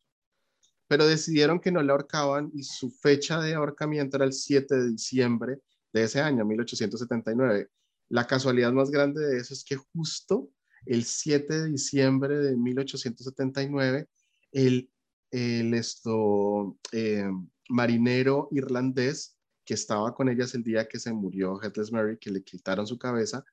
[0.88, 4.88] Pero decidieron que no la ahorcaban y su fecha de ahorcamiento era el 7 de
[4.90, 5.58] diciembre
[5.92, 7.68] de ese año, 1879.
[8.08, 10.50] La casualidad más grande de eso es que justo
[10.84, 14.08] el 7 de diciembre de 1879,
[14.52, 14.90] el,
[15.30, 17.30] el esto, eh,
[17.68, 22.42] marinero irlandés que estaba con ellas el día que se murió Headless Mary, que le
[22.42, 23.44] quitaron su cabeza,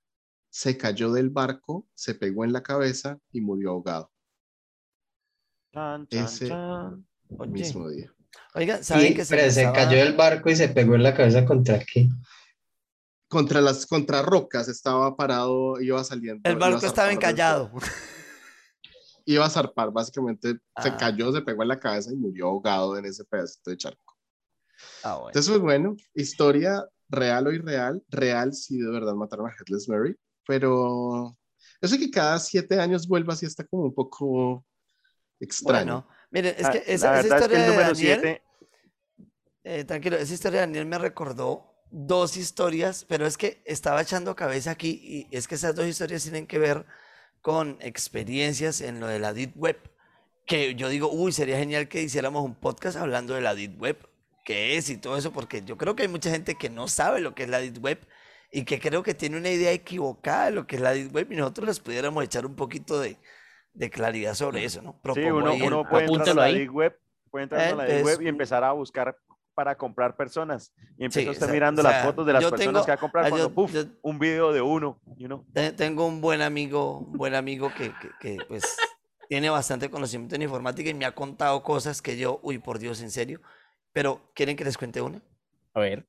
[0.50, 4.12] se cayó del barco, se pegó en la cabeza y murió ahogado
[5.74, 6.54] Chan, chan, Ese-
[7.50, 8.14] mismo día.
[8.54, 11.14] oiga, ¿saben Y, que se pero se cayó del barco y se pegó en la
[11.14, 12.08] cabeza contra qué.
[13.28, 16.48] Contra las contra rocas estaba parado, iba saliendo.
[16.50, 17.72] El barco estaba zarpar encallado.
[19.26, 20.96] Iba a zarpar, básicamente se Ah.
[20.98, 24.05] cayó, se pegó en la cabeza y murió ahogado en ese pedacito de charco.
[25.04, 25.30] Ah, bueno.
[25.30, 30.16] Entonces, pues bueno, historia real o irreal, real si de verdad mataron a Headless Mary,
[30.48, 31.36] pero
[31.82, 34.66] eso que cada siete años vuelva así está como un poco
[35.40, 36.02] extraño.
[36.04, 38.20] Bueno, miren, es Ah, que esa, la esa verdad es que historia el de Daniel,
[38.22, 38.44] 7,
[39.64, 44.36] eh, tranquilo, esa historia de Daniel me recordó dos historias, pero es que estaba echando
[44.36, 46.86] cabeza aquí y es que esas dos historias tienen que ver
[47.42, 49.78] con experiencias en lo de la Deep Web,
[50.48, 53.98] que yo digo, uy, sería genial que hiciéramos un podcast hablando de la Deep Web,
[54.46, 57.20] qué es y todo eso, porque yo creo que hay mucha gente que no sabe
[57.20, 58.08] lo que es la Deep Web
[58.52, 61.32] y que creo que tiene una idea equivocada de lo que es la Deep Web
[61.32, 63.18] y nosotros les pudiéramos echar un poquito de,
[63.74, 64.92] de claridad sobre eso, ¿no?
[64.94, 66.46] sí, Propongo uno, ahí el- uno puede entrar a la.
[66.46, 66.98] Deep Web,
[67.30, 69.18] puede entrar a la Deep es- Web y empezar a buscar
[69.56, 70.74] para comprar personas.
[70.98, 72.92] Y empieza Sí, o sea- mirando o sea, las fotos de las personas tengo- que
[72.92, 75.46] va a comprar cuando, yo- puf, yo- un video de uno, you know.
[75.54, 78.78] Te- Tengo un buen amigo, un buen amigo que, que, que, pues
[79.30, 83.02] tiene bastante conocimiento en informática y me ha contado cosas que yo, uy, por Dios,
[83.02, 83.42] en serio.
[83.96, 85.22] Pero, ¿quieren que les cuente una?
[85.74, 86.06] A ver.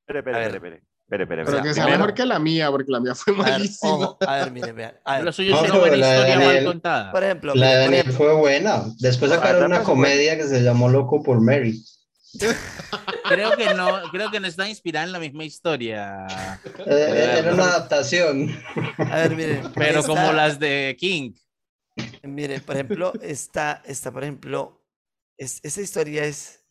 [0.00, 0.82] Espere, espere, espere,
[1.24, 1.44] espere.
[1.44, 3.92] Pero que sea Primero- mejor que la mía, porque la mía fue A ver, malísima.
[3.92, 4.94] ojo, a ver, miren, vean.
[5.04, 7.12] A ver, Lo suyo No, es una pero buena la de historia mal Daniel- contada.
[7.12, 8.82] por ejemplo, La de miren, por Daniel ejemplo, fue buena.
[8.98, 11.84] Después Ah, sacaron una comedia que se llamó Loco por Mary.
[13.28, 16.26] Creo que no, creo que no está inspirada en la misma historia.
[16.86, 18.48] Eh, Era una adaptación.
[18.96, 19.70] a ver, miren.
[19.74, 21.32] Pero esta- como las de King.
[22.22, 24.82] Miren, por ejemplo, esta, esta por ejemplo,
[25.36, 26.61] es, esta historia es,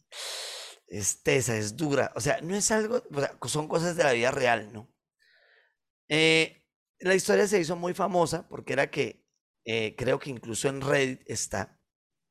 [0.87, 2.11] es tesa, es dura.
[2.15, 3.03] O sea, no es algo,
[3.39, 4.93] o son cosas de la vida real, ¿no?
[6.09, 6.67] Eh,
[6.99, 9.25] la historia se hizo muy famosa porque era que,
[9.65, 11.79] eh, creo que incluso en Reddit está,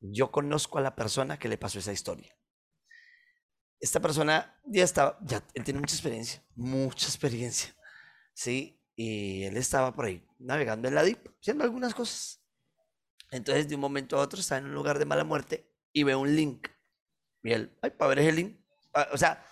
[0.00, 2.36] yo conozco a la persona que le pasó esa historia.
[3.80, 7.74] Esta persona ya estaba, ya, él tiene mucha experiencia, mucha experiencia,
[8.34, 8.82] ¿sí?
[8.94, 12.42] Y él estaba por ahí navegando en la Deep, haciendo algunas cosas.
[13.30, 16.14] Entonces, de un momento a otro, está en un lugar de mala muerte y ve
[16.14, 16.68] un link.
[17.42, 18.60] Él, ay, ese link.
[18.94, 19.44] Ah, O sea,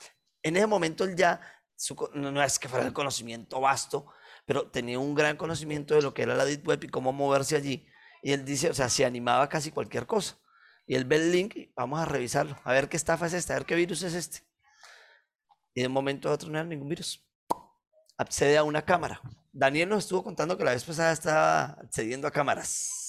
[0.42, 1.40] en ese momento él ya,
[1.76, 4.06] su no, es que fuera el conocimiento vasto,
[4.46, 7.56] pero tenía un gran conocimiento de lo que era la Deep Web y cómo moverse
[7.56, 7.86] allí.
[8.22, 10.38] Y él dice, o sea, se animaba casi cualquier cosa.
[10.86, 13.58] Y él ve el link vamos a revisarlo, a ver qué estafa es esta, a
[13.58, 14.40] ver qué virus es este.
[15.74, 17.24] Y de un momento a otro no era ningún virus.
[18.16, 19.20] Accede a una cámara.
[19.52, 23.07] Daniel nos estuvo contando que la vez pasada estaba accediendo a cámaras.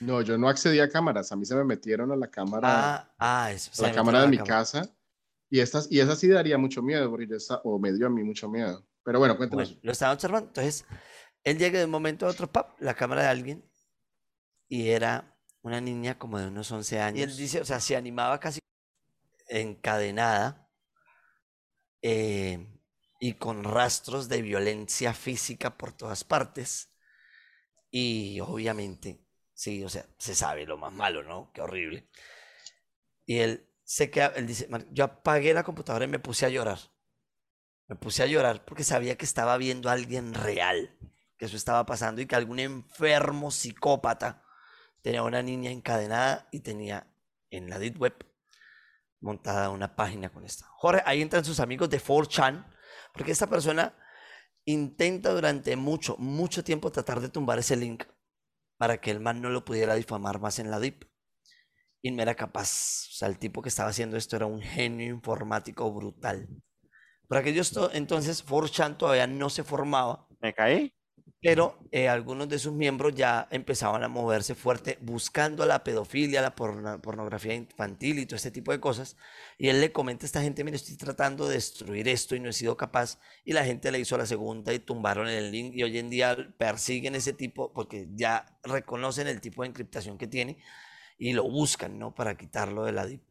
[0.00, 1.32] No, yo no accedí a cámaras.
[1.32, 3.84] A mí se me metieron a la cámara, Ah, ah, eso.
[3.84, 4.56] a la cámara de la mi cámara.
[4.56, 4.90] casa.
[5.48, 8.22] Y, estas, y esa sí daría mucho miedo, porque yo o me dio a mí
[8.24, 8.86] mucho miedo.
[9.04, 9.68] Pero bueno, cuéntanos.
[9.68, 10.48] Bueno, lo estaba observando.
[10.48, 10.84] Entonces,
[11.44, 13.70] él llega de un momento a otro, pap, la cámara de alguien,
[14.68, 17.18] y era una niña como de unos 11 años.
[17.20, 18.58] Y él dice, o sea, se animaba casi
[19.48, 20.68] encadenada
[22.02, 22.66] eh,
[23.20, 26.90] y con rastros de violencia física por todas partes.
[27.90, 29.24] Y obviamente,
[29.56, 31.50] sí, o sea, se sabe lo más malo, ¿no?
[31.52, 32.08] Qué horrible.
[33.24, 36.48] Y él se queda, él dice, "Mar- yo apagué la computadora y me puse a
[36.50, 36.78] llorar.
[37.88, 40.96] Me puse a llorar porque sabía que estaba viendo a alguien real,
[41.38, 44.44] que eso estaba pasando y que algún enfermo psicópata
[45.02, 47.06] tenía una niña encadenada y tenía
[47.50, 48.26] en la Deep Web
[49.20, 50.66] montada una página con esta.
[50.66, 52.66] Jorge, ahí entran sus amigos de 4chan,
[53.12, 53.94] porque esta persona
[54.64, 58.04] intenta durante mucho, mucho tiempo tratar de tumbar ese link
[58.78, 61.04] para que el man no lo pudiera difamar más en la Deep.
[62.02, 63.08] Y no era capaz.
[63.10, 66.48] O sea, el tipo que estaba haciendo esto era un genio informático brutal.
[67.28, 70.94] Por aquellos to- entonces, 4chan todavía no se formaba, ¿Me caí?
[71.42, 76.54] Pero eh, algunos de sus miembros ya empezaban a moverse fuerte buscando la pedofilia, la
[76.56, 79.16] porno- pornografía infantil y todo este tipo de cosas.
[79.58, 82.48] Y él le comenta a esta gente, mire, estoy tratando de destruir esto y no
[82.48, 83.18] he sido capaz.
[83.44, 86.36] Y la gente le hizo la segunda y tumbaron el link y hoy en día
[86.58, 90.58] persiguen ese tipo porque ya reconocen el tipo de encriptación que tiene
[91.18, 92.14] y lo buscan, ¿no?
[92.14, 93.22] Para quitarlo de la DIP.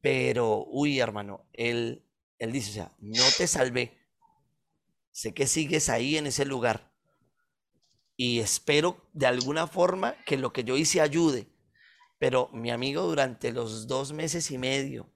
[0.00, 2.04] Pero, uy, hermano, él,
[2.38, 3.98] él dice, o sea, no te salvé.
[5.12, 6.92] Sé que sigues ahí en ese lugar
[8.16, 11.48] y espero de alguna forma que lo que yo hice ayude.
[12.18, 15.10] Pero mi amigo durante los dos meses y medio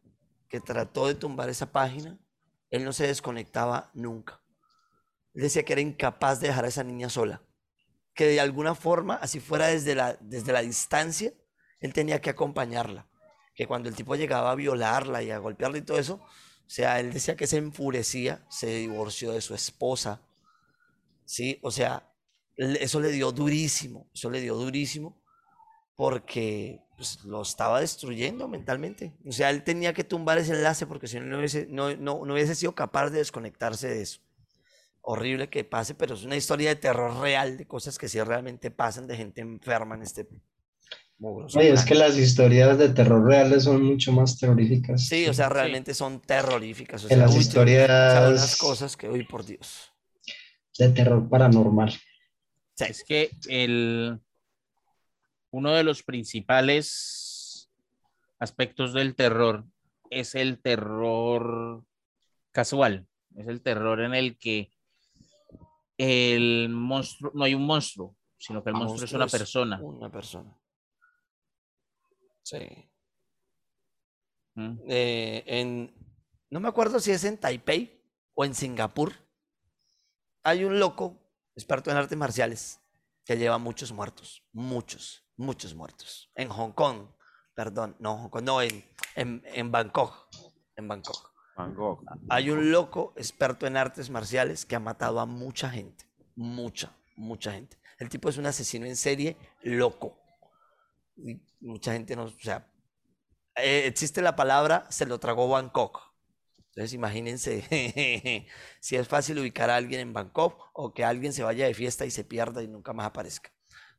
[0.48, 2.18] que trató de tumbar esa página,
[2.70, 4.42] él no se desconectaba nunca.
[5.34, 7.42] Él decía que era incapaz de dejar a esa niña sola.
[8.14, 11.32] Que de alguna forma, así fuera desde la, desde la distancia,
[11.80, 13.08] él tenía que acompañarla.
[13.54, 17.00] Que cuando el tipo llegaba a violarla y a golpearla y todo eso, o sea,
[17.00, 20.22] él decía que se enfurecía, se divorció de su esposa.
[21.24, 22.07] Sí, o sea,
[22.58, 25.20] eso le dio durísimo, eso le dio durísimo
[25.94, 29.14] porque pues, lo estaba destruyendo mentalmente.
[29.26, 32.24] O sea, él tenía que tumbar ese enlace porque si no, no hubiese, no, no,
[32.24, 34.20] no hubiese sido capaz de desconectarse de eso.
[35.00, 38.70] Horrible que pase, pero es una historia de terror real, de cosas que sí realmente
[38.70, 40.28] pasan, de gente enferma en este
[41.18, 45.34] mugroso Oye, es que las historias de terror reales son mucho más terroríficas Sí, o
[45.34, 47.04] sea, realmente son terroríficas.
[47.04, 49.92] O sea, las uy, yo he escuchado unas historias cosas que, uy, por Dios.
[50.78, 51.92] de terror paranormal.
[52.78, 52.84] Sí.
[52.88, 54.20] Es que el,
[55.50, 57.68] uno de los principales
[58.38, 59.64] aspectos del terror
[60.10, 61.84] es el terror
[62.52, 64.70] casual, es el terror en el que
[65.96, 69.80] el monstruo, no hay un monstruo, sino que el monstruo es una persona.
[69.82, 70.56] Una persona.
[72.44, 72.88] Sí.
[74.54, 74.78] ¿Mm?
[74.88, 75.94] eh, en,
[76.50, 78.00] no me acuerdo si es en Taipei
[78.34, 79.14] o en Singapur,
[80.44, 81.27] hay un loco
[81.58, 82.80] experto en artes marciales
[83.24, 86.30] que lleva muchos muertos, muchos, muchos muertos.
[86.36, 87.08] En Hong Kong,
[87.54, 88.84] perdón, no, Hong Kong, no, en,
[89.16, 90.28] en, en Bangkok,
[90.76, 91.34] en Bangkok.
[91.74, 92.04] Gogh.
[92.28, 96.04] Hay un loco experto en artes marciales que ha matado a mucha gente,
[96.36, 97.76] mucha, mucha gente.
[97.98, 100.16] El tipo es un asesino en serie loco.
[101.16, 102.70] Y mucha gente no, o sea,
[103.56, 106.07] eh, existe la palabra se lo tragó Bangkok.
[106.78, 108.46] Entonces imagínense
[108.80, 112.06] si es fácil ubicar a alguien en Bangkok o que alguien se vaya de fiesta
[112.06, 113.50] y se pierda y nunca más aparezca.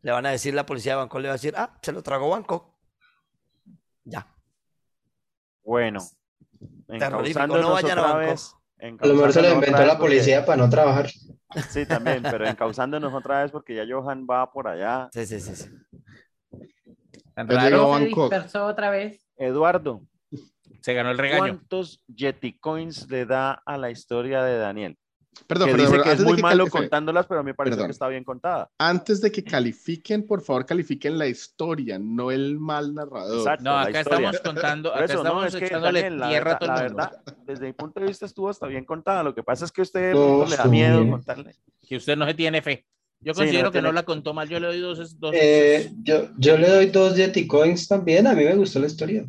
[0.02, 2.02] Le van a decir, la policía de Bangkok le va a decir, ah, se lo
[2.02, 2.74] tragó Bangkok.
[4.06, 4.34] Ya.
[5.62, 6.00] Bueno.
[6.88, 8.30] Terrorífico, no vayan a Bangkok.
[8.30, 8.56] vez,
[9.02, 11.10] A lo mejor se lo inventó la porque- policía para no trabajar.
[11.72, 15.10] Sí, también, pero encauzándonos otra vez porque ya Johan va por allá.
[15.12, 15.54] Sí, sí, sí.
[15.54, 15.70] sí.
[17.36, 17.70] Raro.
[17.70, 19.28] llegó Se dispersó otra vez.
[19.36, 20.02] Eduardo,
[20.82, 21.40] Se ganó el regaño.
[21.44, 24.98] ¿cuántos Yeti Coins le da a la historia de Daniel?
[25.48, 27.54] Perdón, que perdón, dice perdón, que es muy malo califique- contándolas, pero a mí me
[27.54, 27.88] parece Perdón.
[27.88, 28.70] que está bien contada.
[28.78, 33.38] Antes de que califiquen, por favor, califiquen la historia, no el mal narrador.
[33.40, 33.64] Exacto.
[33.64, 34.30] No, la acá historia.
[34.32, 36.68] estamos contando, acá eso, no, estamos es que echándole Daniel, la tierra a verdad, todo
[36.68, 37.10] la el mundo.
[37.26, 39.24] verdad, desde mi punto de vista estuvo hasta bien contada.
[39.24, 41.12] Lo que pasa es que a usted de No, le da miedo bien.
[41.12, 41.56] contarle.
[41.88, 42.86] Que usted no se tiene fe.
[43.22, 44.50] Yo Sí, no considero que tiene- no la contó mal.
[44.50, 45.20] Yo le doy dos.
[45.20, 48.28] dos Eh, yo, yo le doy dos Yeti Coins también.
[48.28, 49.26] A mí me gustó la historia.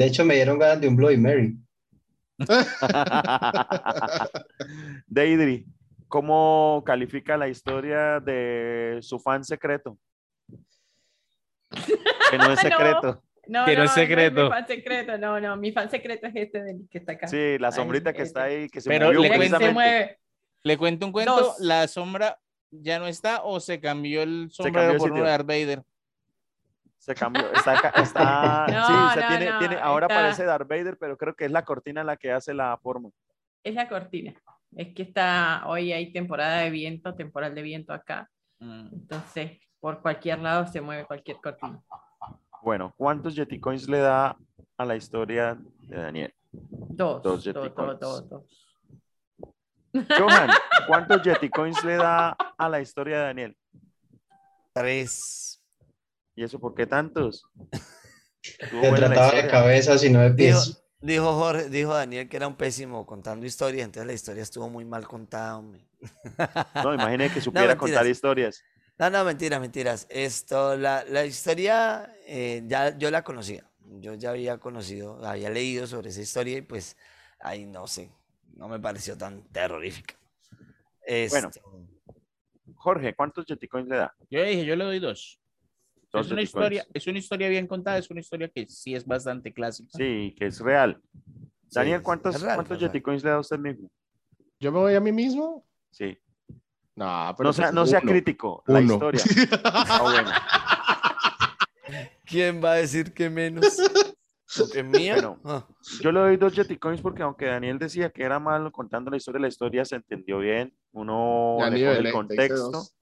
[0.00, 1.58] De hecho, me dieron ganas de un Bloody Mary.
[5.06, 5.66] Deidre,
[6.08, 9.98] ¿cómo califica la historia de su fan secreto?
[12.30, 12.70] Que no es No.
[12.70, 13.22] secreto.
[13.46, 14.44] No, Que no es secreto.
[14.44, 17.28] mi fan secreto, no, no, mi fan secreto es este del que está acá.
[17.28, 18.28] Sí, la Ahí, sombrita que ese.
[18.28, 20.18] está ahí, que se Pero movió le cuento- se mueve.
[20.62, 21.36] Le cuento un cuento.
[21.36, 21.60] Dos.
[21.60, 22.38] La sombra
[22.70, 25.82] ya no está o se cambió el cambió sombrero de por de Darth Vader.
[27.10, 27.42] Se cambió.
[27.52, 30.96] Está, está No, sí, o sea, no, tiene, no, tiene, ahora está- parece Darth Vader,
[30.96, 33.10] pero creo que es la cortina la que hace la forma.
[33.64, 34.32] Es la cortina.
[34.76, 38.30] Es que está, hoy hay temporada de viento, temporal de viento acá.
[38.60, 38.90] Mm.
[38.92, 41.82] Entonces, por cualquier lado se mueve cualquier cortina.
[42.62, 44.36] Bueno, ¿cuántos Yeti Coins le da
[44.78, 46.34] a la historia de Daniel?
[46.52, 47.98] Dos, Dos dos, Yeti dos, Coins.
[48.00, 48.76] dos, dos.
[50.16, 50.50] Johan,
[50.86, 53.56] ¿cuántos Yeti Coins le da a la historia de Daniel?
[54.72, 55.59] Tres.
[56.40, 57.44] ¿Y eso por qué tantos?
[58.42, 60.82] Se trataba de cabezas y no de Dijo, pies.
[60.98, 64.86] dijo Jorge, dijo Daniel que era un pésimo contando historias, entonces la historia estuvo muy
[64.86, 65.86] mal contada, hombre.
[66.82, 68.64] No, imagine que supiera contar historias.
[68.98, 70.06] No, no, mentiras, mentiras.
[70.08, 73.70] Esto, la, la historia, eh, ya yo la conocía.
[73.98, 76.96] Yo ya había conocido, había leído sobre esa historia y pues,
[77.38, 78.10] ahí no sé,
[78.56, 80.14] no me pareció tan terrorífica.
[81.28, 81.50] Bueno.
[81.50, 81.60] Esto,
[82.76, 84.16] Jorge, ¿cuántos Yeti Coins le da?
[84.30, 85.36] Yo le dije, yo le doy dos.
[86.12, 86.64] Dos es una Yeti Coins.
[86.72, 89.90] historia, es una historia bien contada, es una historia que sí es bastante clásica.
[89.96, 91.00] Sí, que es real.
[91.72, 92.92] Daniel, ¿cuántos, es real, ¿cuántos es real.
[92.92, 93.88] Yeti Coins le da a usted mismo?
[94.58, 95.64] ¿Yo me voy a mí mismo?
[95.90, 96.18] Sí.
[96.96, 98.10] No, pero No sea, no sea uno.
[98.10, 98.94] crítico, la Uno.
[98.94, 99.22] historia.
[99.64, 100.30] Ah, bueno.
[102.26, 103.78] ¿Quién va a decir que menos?
[104.60, 105.14] ¿O que mía?
[105.14, 105.40] Bueno.
[105.44, 105.66] Ah,
[106.02, 109.16] Yo le doy dos Yeti Coins porque aunque Daniel decía que era malo contando la
[109.16, 110.74] historia, la historia se entendió bien.
[110.92, 112.70] Uno le el contexto.
[112.70, 112.96] dos.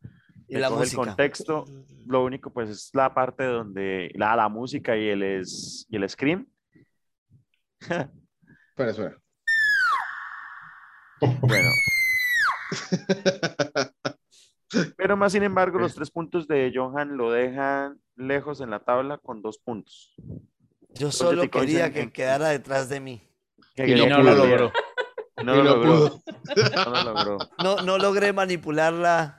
[0.49, 1.03] Y la coge el música.
[1.05, 1.65] contexto.
[2.07, 6.09] Lo único pues es la parte donde la, la música y el, es, y el
[6.09, 6.47] scream.
[7.81, 8.11] Espera,
[8.91, 9.19] espera.
[11.41, 11.71] Bueno.
[14.97, 19.19] Pero más sin embargo, los tres puntos de Johan lo dejan lejos en la tabla
[19.19, 20.15] con dos puntos.
[20.91, 23.23] Yo solo quería que en- quedara detrás de mí.
[23.75, 24.73] Que Y Y no no lo logró.
[25.43, 26.21] No lo no logró.
[26.77, 27.39] No lo logró.
[27.63, 29.38] No, no logré manipular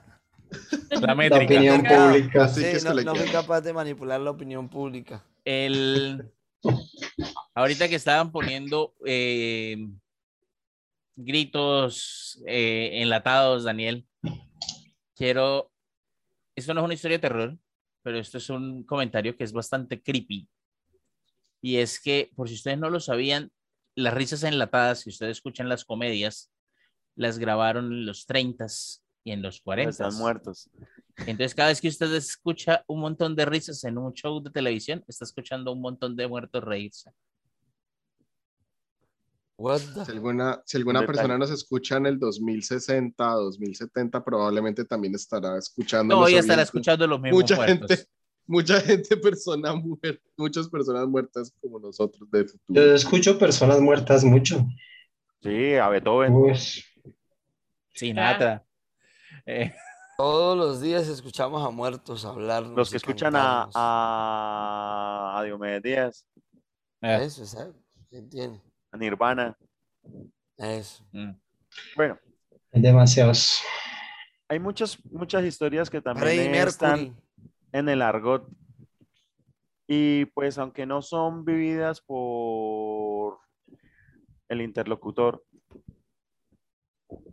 [0.90, 1.00] la...
[1.00, 1.44] La La métrica.
[1.44, 2.44] opinión pública.
[2.44, 5.24] Así que Sí, es que no, no fui capaz de manipular la opinión pública.
[5.44, 6.30] El...
[7.54, 9.88] Ahorita que estaban poniendo eh,
[11.16, 14.06] gritos eh, enlatados, Daniel,
[15.16, 15.70] quiero...
[16.54, 17.58] Esto no es una historia de terror,
[18.02, 20.48] pero esto es un comentario que es bastante creepy.
[21.62, 23.50] Y es que, por si ustedes no lo sabían,
[23.94, 26.50] las risas enlatadas, si ustedes escuchan las comedias,
[27.16, 29.88] las grabaron en los 30s y en los 40s.
[29.90, 30.70] Están muertos.
[31.18, 35.04] Entonces, cada vez que usted escucha un montón de risas en un show de televisión,
[35.06, 37.10] está escuchando un montón de muertos reírse.
[39.58, 45.14] What the- Si alguna, si alguna persona nos escucha en el 2060, 2070, probablemente también
[45.14, 46.14] estará escuchando.
[46.16, 47.88] No, ya estará escuchando los mismos Mucha muertos.
[47.90, 48.06] gente,
[48.46, 52.94] mucha gente, persona muerta, muchas personas muertas como nosotros de Yo futuro.
[52.94, 54.66] escucho personas muertas mucho.
[55.42, 56.32] Sí, a Beethoven.
[56.32, 56.54] Uy,
[57.92, 58.38] Sin Claro.
[58.38, 58.66] nada.
[59.46, 59.74] Eh,
[60.16, 62.62] Todos los días escuchamos a muertos hablar.
[62.64, 66.26] Los que escuchan a, a, a Diomedes Díaz,
[67.02, 67.74] eh, Eso, ¿sabes?
[68.10, 68.60] ¿Entiendes?
[68.92, 69.56] a Nirvana.
[70.58, 71.04] Eso.
[71.12, 71.30] mm.
[71.96, 72.18] Bueno,
[72.72, 73.60] hay demasiados.
[74.48, 77.16] hay muchas, muchas historias que también están Mercury.
[77.72, 78.46] en el argot.
[79.88, 83.38] Y pues aunque no son vividas por
[84.48, 85.44] el interlocutor,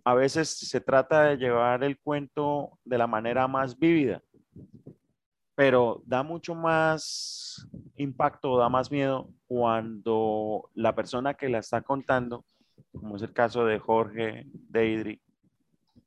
[0.04, 4.22] a veces se trata de llevar el cuento de la manera más vívida,
[5.56, 12.46] pero da mucho más impacto, da más miedo cuando la persona que la está contando
[12.98, 15.22] como es el caso de Jorge Deidri,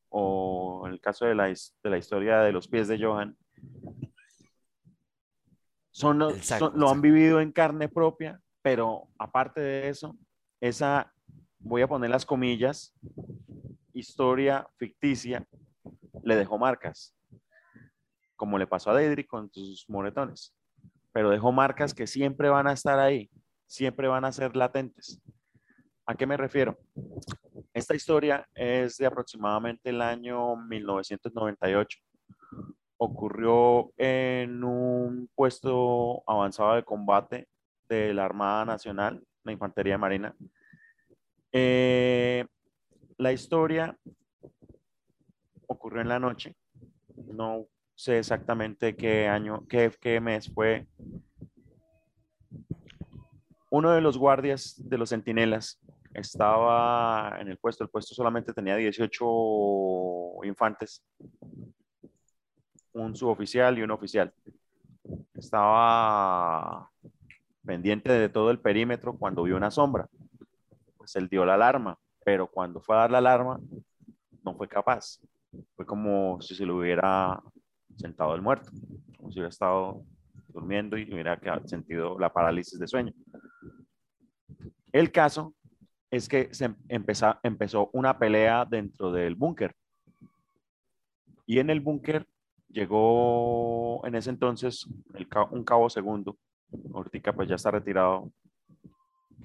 [0.08, 3.36] o el caso de la, de la historia de los pies de Johan,
[5.90, 10.16] son, lo han vivido en carne propia, pero aparte de eso,
[10.60, 11.12] esa,
[11.60, 12.94] voy a poner las comillas,
[13.92, 15.46] historia ficticia,
[16.22, 17.14] le dejó marcas,
[18.36, 20.54] como le pasó a Deidri con sus moretones,
[21.12, 23.30] pero dejó marcas que siempre van a estar ahí,
[23.66, 25.20] siempre van a ser latentes.
[26.06, 26.76] ¿A qué me refiero?
[27.72, 31.98] Esta historia es de aproximadamente el año 1998.
[32.96, 37.46] Ocurrió en un puesto avanzado de combate
[37.88, 40.34] de la Armada Nacional, la Infantería Marina.
[41.52, 42.46] Eh,
[43.18, 43.98] la historia
[45.66, 46.54] ocurrió en la noche.
[47.16, 50.86] No sé exactamente qué año, qué, qué mes fue.
[53.70, 55.80] Uno de los guardias de los centinelas
[56.14, 59.24] estaba en el puesto, el puesto solamente tenía 18
[60.44, 61.04] infantes,
[62.92, 64.32] un suboficial y un oficial.
[65.34, 66.90] Estaba
[67.64, 70.08] pendiente de todo el perímetro cuando vio una sombra.
[71.16, 73.60] Él dio la alarma, pero cuando fue a dar la alarma,
[74.44, 75.20] no fue capaz.
[75.76, 77.42] Fue como si se le hubiera
[77.96, 78.70] sentado el muerto,
[79.16, 80.04] como si hubiera estado
[80.48, 83.12] durmiendo y hubiera sentido la parálisis de sueño.
[84.92, 85.54] El caso
[86.10, 89.74] es que se empezó, empezó una pelea dentro del búnker.
[91.46, 92.26] Y en el búnker
[92.68, 94.86] llegó en ese entonces
[95.50, 96.36] un cabo segundo.
[96.94, 98.30] Ahorita pues ya está retirado.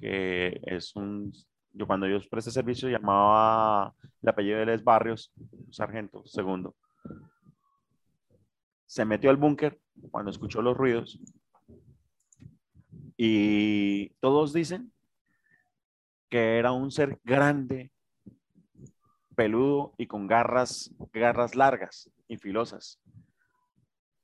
[0.00, 1.32] Que es un...
[1.76, 5.30] Yo cuando yo presté servicio llamaba el apellido de Les Barrios,
[5.70, 6.74] sargento segundo.
[8.86, 9.78] Se metió al búnker
[10.10, 11.20] cuando escuchó los ruidos.
[13.18, 14.90] Y todos dicen
[16.30, 17.92] que era un ser grande,
[19.34, 22.98] peludo y con garras, garras largas y filosas.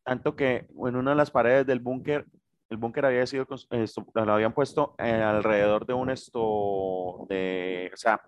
[0.04, 2.26] Tanto que en una de las paredes del búnker,
[2.72, 3.46] el búnker había sido,
[4.14, 8.22] lo habían puesto alrededor de un esto, de, o sea,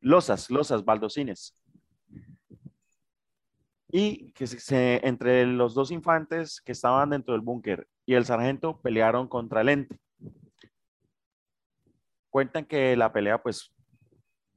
[0.00, 1.56] losas, losas, baldocines.
[3.88, 8.78] Y que se, entre los dos infantes que estaban dentro del búnker y el sargento
[8.82, 9.98] pelearon contra el ente.
[12.28, 13.74] Cuentan que la pelea, pues,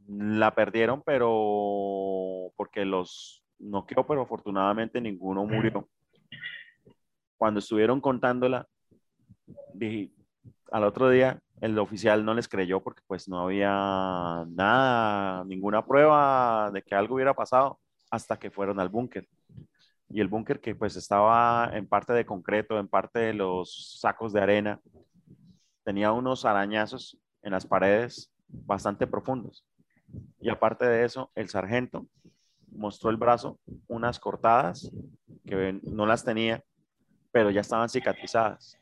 [0.08, 5.88] la perdieron, pero porque los no quedó, pero afortunadamente ninguno murió.
[7.44, 8.70] Cuando estuvieron contándola,
[9.74, 10.14] dije,
[10.72, 16.72] al otro día el oficial no les creyó porque pues no había nada, ninguna prueba
[16.72, 19.28] de que algo hubiera pasado hasta que fueron al búnker.
[20.08, 24.32] Y el búnker que pues estaba en parte de concreto, en parte de los sacos
[24.32, 24.80] de arena,
[25.84, 29.66] tenía unos arañazos en las paredes bastante profundos.
[30.40, 32.08] Y aparte de eso, el sargento
[32.72, 33.60] mostró el brazo,
[33.90, 34.90] unas cortadas
[35.46, 36.64] que no las tenía,
[37.34, 38.78] pero ya estaban cicatrizadas.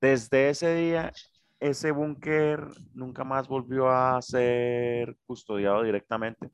[0.00, 1.12] Desde ese día,
[1.58, 6.50] ese búnker nunca más volvió a ser custodiado directamente.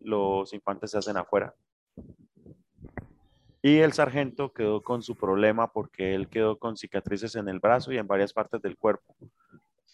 [0.00, 1.54] Los infantes se hacen afuera.
[3.62, 7.92] Y el sargento quedó con su problema porque él quedó con cicatrices en el brazo
[7.92, 9.16] y en varias partes del cuerpo.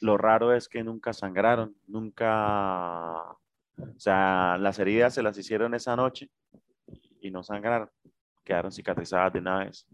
[0.00, 5.94] Lo raro es que nunca sangraron, nunca, o sea, las heridas se las hicieron esa
[5.94, 6.30] noche
[7.20, 7.90] y no sangraron,
[8.44, 9.86] quedaron cicatrizadas de una vez.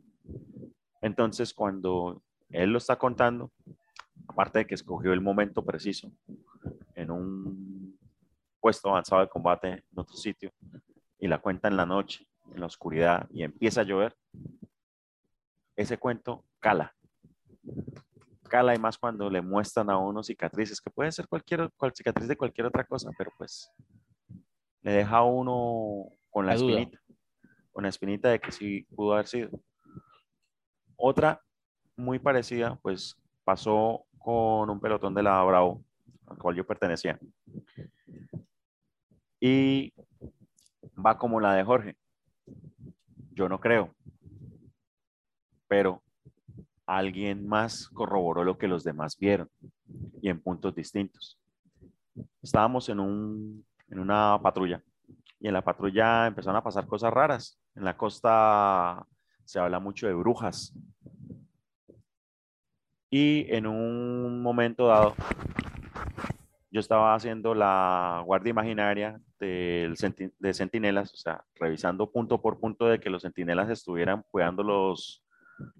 [1.01, 3.51] Entonces, cuando él lo está contando,
[4.29, 6.11] aparte de que escogió el momento preciso
[6.95, 7.99] en un
[8.61, 10.53] puesto avanzado de combate en otro sitio
[11.19, 14.17] y la cuenta en la noche en la oscuridad y empieza a llover,
[15.75, 16.95] ese cuento cala.
[18.49, 22.29] Cala y más cuando le muestran a uno cicatrices, que pueden ser cualquier cual, cicatriz
[22.29, 23.71] de cualquier otra cosa, pero pues
[24.83, 26.99] le deja a uno con la, espinita,
[27.83, 29.51] la espinita de que sí pudo haber sido.
[30.97, 31.43] Otra
[31.97, 35.85] muy parecida, pues pasó con un pelotón de la Bravo,
[36.27, 37.19] al cual yo pertenecía.
[39.41, 39.93] Y
[41.05, 41.97] va como la de Jorge.
[43.33, 43.95] Yo no creo.
[45.69, 46.03] Pero
[46.87, 49.51] alguien más corroboró lo que los demás vieron
[50.23, 51.39] y en puntos distintos.
[52.43, 54.83] Estábamos en, un, en una patrulla
[55.41, 57.59] y en la patrulla empezaron a pasar cosas raras.
[57.75, 59.07] En la costa
[59.45, 60.75] se habla mucho de brujas.
[63.11, 65.15] Y en un momento dado,
[66.71, 69.95] yo estaba haciendo la guardia imaginaria del
[70.39, 75.25] de centinelas, o sea, revisando punto por punto de que los centinelas estuvieran cuidando los,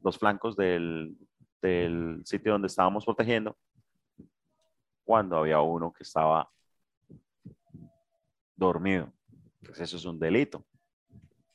[0.03, 1.17] los flancos del,
[1.61, 3.57] del sitio donde estábamos protegiendo.
[5.05, 6.51] cuando había uno que estaba
[8.57, 9.13] dormido.
[9.67, 10.65] Pues eso es un delito.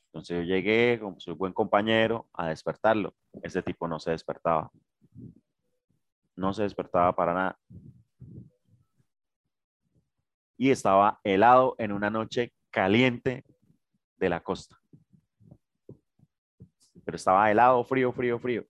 [0.07, 3.13] Entonces yo llegué, como soy buen compañero, a despertarlo.
[3.41, 4.69] Ese tipo no se despertaba.
[6.35, 7.59] No se despertaba para nada.
[10.57, 13.43] Y estaba helado en una noche caliente
[14.17, 14.77] de la costa.
[17.05, 18.65] Pero estaba helado, frío, frío, frío.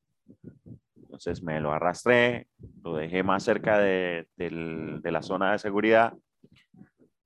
[0.96, 2.48] Entonces me lo arrastré,
[2.84, 6.14] lo dejé más cerca de, del- de la zona de seguridad.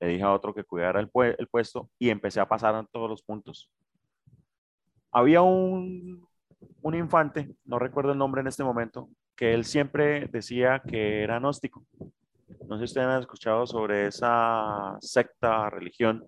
[0.05, 2.85] Le dije a otro que cuidara el, pue- el puesto y empecé a pasar en
[2.91, 3.71] todos los puntos.
[5.11, 6.27] Había un,
[6.83, 11.39] un infante, no recuerdo el nombre en este momento, que él siempre decía que era
[11.39, 11.83] gnóstico.
[12.67, 16.23] No sé si ustedes han escuchado sobre esa secta, religión.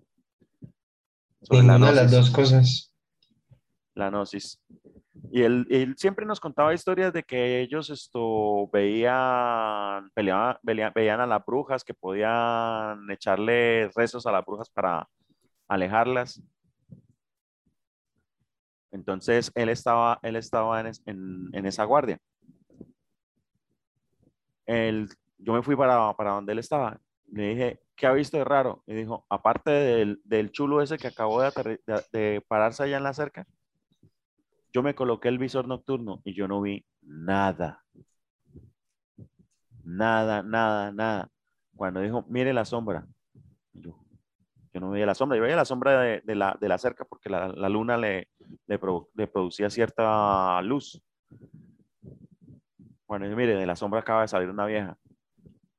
[1.42, 2.92] sobre la Ninguna de las dos cosas.
[3.94, 4.60] la gnosis.
[5.30, 11.26] Y él, siempre nos contaba historias de que ellos esto veían, peleaban, veían, veían a
[11.26, 15.06] las brujas, que podían echarle rezos a las brujas para
[15.68, 16.42] alejarlas.
[18.90, 22.18] Entonces él estaba, él estaba en, en- en esa guardia.
[24.66, 27.00] Él- yo me fui para, para donde él estaba.
[27.30, 28.82] Le dije, ¿qué ha visto de raro?
[28.86, 31.80] Y dijo, aparte del, del chulo ese que acabó de-
[32.12, 33.46] de pararse allá en la cerca,
[34.72, 37.84] yo me coloqué el visor nocturno y yo no vi nada.
[39.84, 41.30] Nada, nada, nada.
[41.76, 43.06] Cuando dijo, mire la sombra.
[43.72, 43.98] Yo,
[44.72, 47.04] yo no veía la sombra, yo veía la sombra de, de la, de la cerca
[47.04, 48.28] porque la, la luna le,
[48.66, 48.78] le,
[49.14, 51.02] le producía cierta luz.
[53.06, 54.98] Bueno, y mire, de la sombra acaba de salir una vieja.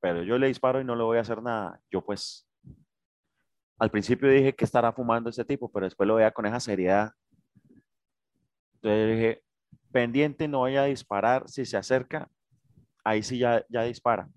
[0.00, 1.80] Pero yo le disparo y no le voy a hacer nada.
[1.90, 2.48] Yo pues,
[3.78, 7.12] al principio dije que estará fumando ese tipo, pero después lo veía con esa seriedad.
[8.82, 9.42] Entonces dije,
[9.92, 11.48] pendiente, no voy a disparar.
[11.48, 12.28] Si se acerca,
[13.04, 14.28] ahí sí ya, ya dispara.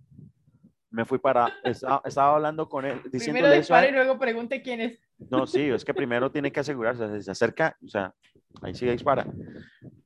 [0.89, 4.19] Me fui para, estaba, estaba hablando con él, Primero diciéndole eso a dispara y luego
[4.19, 4.99] pregunte quién es.
[5.29, 8.13] No, sí, es que primero tiene que asegurarse, si se acerca, o sea,
[8.61, 9.25] ahí sí dispara.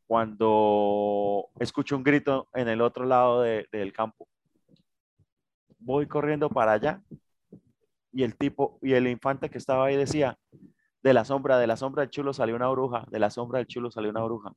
[0.06, 4.28] Cuando escucho un grito en el otro lado de- del campo,
[5.80, 7.02] voy corriendo para allá
[8.14, 10.38] y el tipo, y el infante que estaba ahí decía,
[11.04, 13.68] de la sombra, de la sombra del chulo salió una bruja, de la sombra del
[13.68, 14.54] chulo salió una bruja.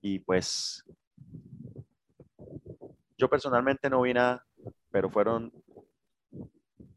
[0.00, 0.84] Y pues
[3.16, 4.44] yo personalmente no vi nada,
[4.90, 5.52] pero fueron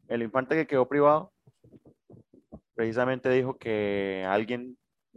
[0.08, 1.32] el infante que quedó privado
[2.74, 4.76] precisamente dijo que alguien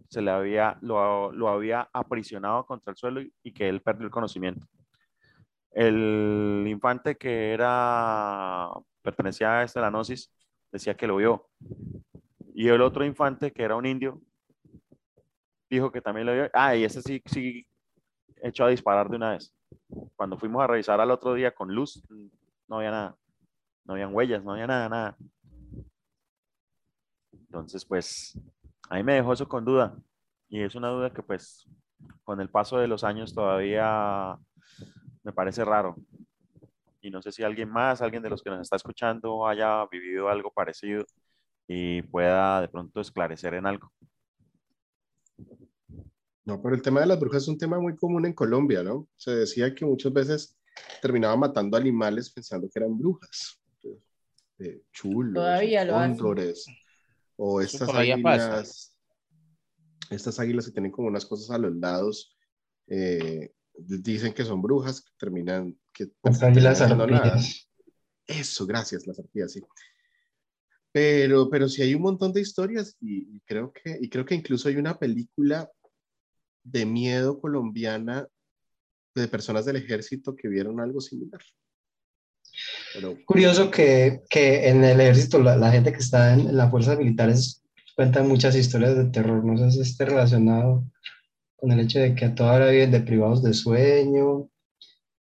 [0.10, 4.06] se le había lo, lo había aprisionado contra el suelo y, y que él perdió
[4.06, 4.68] el conocimiento.
[5.76, 8.70] El infante que era
[9.02, 10.32] pertenecía a esta la gnosis
[10.72, 11.50] decía que lo vio.
[12.54, 14.22] Y el otro infante que era un indio
[15.70, 16.50] dijo que también lo vio.
[16.54, 17.68] Ah, y ese sí sí
[18.42, 19.54] echó a disparar de una vez.
[20.16, 22.02] Cuando fuimos a revisar al otro día con luz,
[22.70, 23.18] no había nada.
[23.84, 25.18] No habían huellas, no había nada, nada.
[27.34, 28.40] Entonces, pues,
[28.90, 29.94] ahí me dejó eso con duda.
[30.48, 31.68] Y es una duda que, pues,
[32.24, 34.40] con el paso de los años todavía
[35.26, 35.96] me parece raro.
[37.02, 40.30] Y no sé si alguien más, alguien de los que nos está escuchando, haya vivido
[40.30, 41.06] algo parecido
[41.68, 43.92] y pueda de pronto esclarecer en algo.
[46.46, 49.08] No, pero el tema de las brujas es un tema muy común en Colombia, ¿no?
[49.16, 50.60] Se decía que muchas veces
[51.02, 53.60] terminaban matando animales pensando que eran brujas.
[54.60, 55.44] Eh, chulos,
[55.90, 56.66] cóndores,
[57.36, 58.96] o estas águilas,
[60.10, 62.38] estas águilas que tienen como unas cosas a los lados,
[62.88, 67.04] eh, dicen que son brujas, que terminan, que Las águilas nada.
[67.04, 67.70] arpías.
[68.28, 69.62] Eso, gracias, las arpías, sí.
[70.92, 74.36] Pero, pero sí hay un montón de historias y, y creo que, y creo que
[74.36, 75.70] incluso hay una película
[76.64, 78.28] de miedo colombiana
[79.14, 81.42] de personas del ejército que vieron algo similar.
[82.94, 86.72] Pero, Curioso que, que en el ejército la, la gente que está en, en las
[86.72, 87.62] fuerzas militares
[87.96, 89.44] cuentan muchas historias de terror.
[89.44, 90.84] No sé si esté relacionado
[91.66, 94.52] con el hecho de que a toda hora viven deprivados de sueño,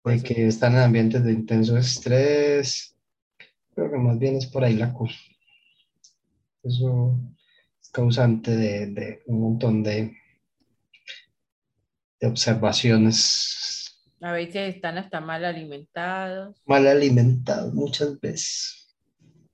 [0.04, 0.24] de ser.
[0.24, 2.96] que están en ambientes de intenso estrés.
[3.76, 5.16] Creo que más bien es por ahí la cosa.
[6.64, 7.20] Eso
[7.80, 10.18] es causante de, de un montón de,
[12.20, 16.56] de observaciones A veces están hasta mal alimentados.
[16.66, 18.96] mal alimentados muchas veces.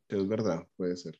[0.09, 1.19] es verdad, puede ser.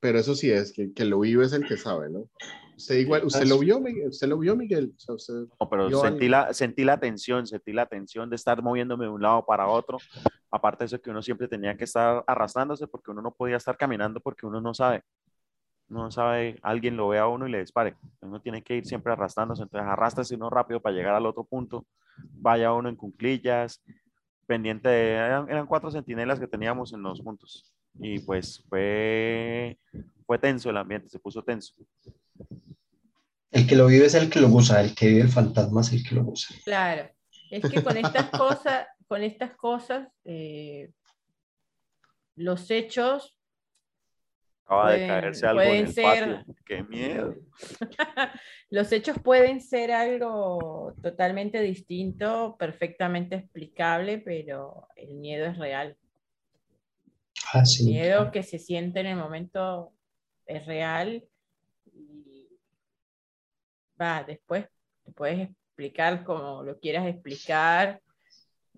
[0.00, 2.30] Pero eso sí es, que, que lo vive es el que sabe, ¿no?
[2.76, 4.08] Usted igual, ¿usted lo vio, Miguel?
[4.10, 4.92] ¿Usted lo vio, Miguel?
[4.96, 6.46] O sea, usted- No, pero sentí algo.
[6.46, 9.98] la, sentí la tensión, sentí la tensión de estar moviéndome de un lado para otro.
[10.50, 13.76] Aparte de eso que uno siempre tenía que estar arrastrándose porque uno no podía estar
[13.78, 15.02] caminando porque uno no sabe.
[15.88, 17.94] no sabe, alguien lo ve a uno y le dispare.
[18.20, 21.86] Uno tiene que ir siempre arrastrándose, entonces arrastrase uno rápido para llegar al otro punto,
[22.32, 23.80] vaya uno en cunclillas,
[24.46, 27.72] pendiente de, eran, eran cuatro centinelas que teníamos en los puntos.
[28.00, 29.78] Y pues fue,
[30.26, 31.72] fue tenso el ambiente, se puso tenso.
[33.50, 35.92] El que lo vive es el que lo usa, el que vive el fantasma es
[35.92, 36.56] el que lo usa.
[36.64, 37.08] Claro,
[37.50, 40.90] es que con estas cosas, con estas cosas, eh,
[42.34, 43.32] los hechos
[44.68, 46.54] Acaba de Pueden- caerse algo en pueden el ser- patio.
[46.64, 47.34] ¡Qué miedo!
[48.70, 55.96] Los hechos pueden ser algo totalmente distinto, perfectamente explicable, pero el miedo es real.
[57.52, 57.84] Ah, El sí.
[57.84, 59.92] miedo que se siente en el momento
[60.46, 61.22] es real.
[64.00, 64.66] Va, después
[65.04, 68.00] te puedes explicar como lo quieras explicar.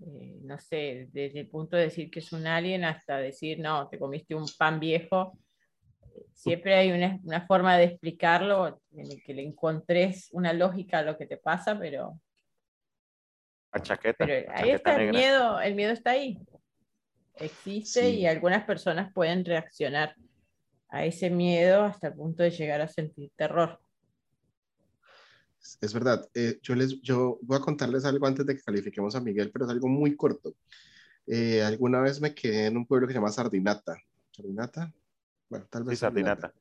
[0.00, 3.88] eh, no sé, desde el punto de decir que es un alien hasta decir, no,
[3.88, 5.36] te comiste un pan viejo.
[6.32, 11.02] Siempre hay una, una forma de explicarlo en el que le encontres una lógica a
[11.02, 12.20] lo que te pasa, pero,
[13.72, 14.24] La chaqueta.
[14.24, 15.18] pero ahí chaqueta está el negra.
[15.18, 16.38] miedo, el miedo está ahí.
[17.34, 18.18] Existe Sí.
[18.20, 20.14] y algunas personas pueden reaccionar
[20.88, 23.80] a ese miedo hasta el punto de llegar a sentir terror.
[25.80, 26.28] Es verdad.
[26.34, 29.64] eh, yo, les, yo voy a contarles algo antes de que califiquemos a Miguel, pero
[29.64, 30.54] es algo muy corto.
[31.26, 33.96] Eh, alguna vez me quedé en un pueblo que se llama Sardinata.
[34.32, 34.92] ¿Sardinata?
[35.48, 35.98] Bueno, tal Sí, vez.
[35.98, 36.54] sardinata.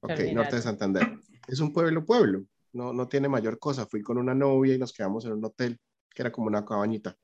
[0.00, 0.34] Ok, Sardinata.
[0.34, 1.18] norte de Santander.
[1.48, 2.44] Es un pueblo, pueblo.
[2.72, 3.86] No, no tiene mayor cosa.
[3.86, 5.78] Fui con una novia y nos quedamos en un hotel
[6.14, 7.16] que era como una cabañita.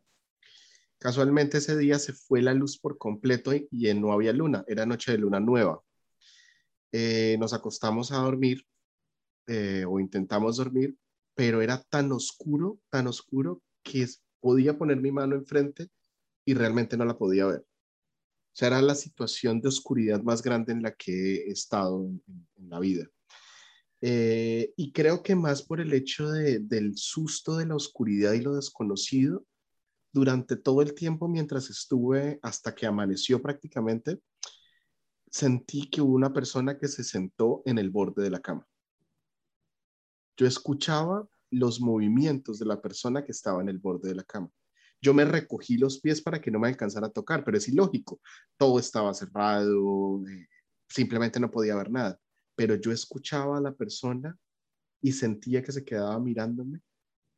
[0.98, 4.64] Casualmente ese día se fue la luz por completo y, y no había luna.
[4.66, 5.80] Era noche de luna nueva.
[6.92, 8.66] Eh, nos acostamos a dormir
[9.46, 10.96] eh, o intentamos dormir,
[11.34, 14.06] pero era tan oscuro, tan oscuro que
[14.40, 15.88] podía poner mi mano enfrente
[16.44, 17.60] y realmente no la podía ver.
[17.60, 22.22] O sea, era la situación de oscuridad más grande en la que he estado en,
[22.68, 23.06] la vida.
[24.00, 28.40] Eh, y creo que más por el hecho de- del susto de la oscuridad y
[28.40, 29.44] lo desconocido,
[30.12, 34.20] durante todo el tiempo mientras estuve hasta que amaneció prácticamente,
[35.30, 38.66] sentí que hubo una persona que se sentó en el borde de la cama.
[40.36, 44.50] Yo escuchaba los movimientos de la persona que estaba en el borde de la cama.
[45.00, 48.20] Yo me recogí los pies para que no me alcanzara a tocar, pero es ilógico.
[48.56, 50.46] Todo estaba cerrado, eh,
[50.88, 52.18] simplemente no podía ver nada.
[52.54, 54.36] Pero yo escuchaba a la persona
[55.00, 56.80] y sentía que se quedaba mirándome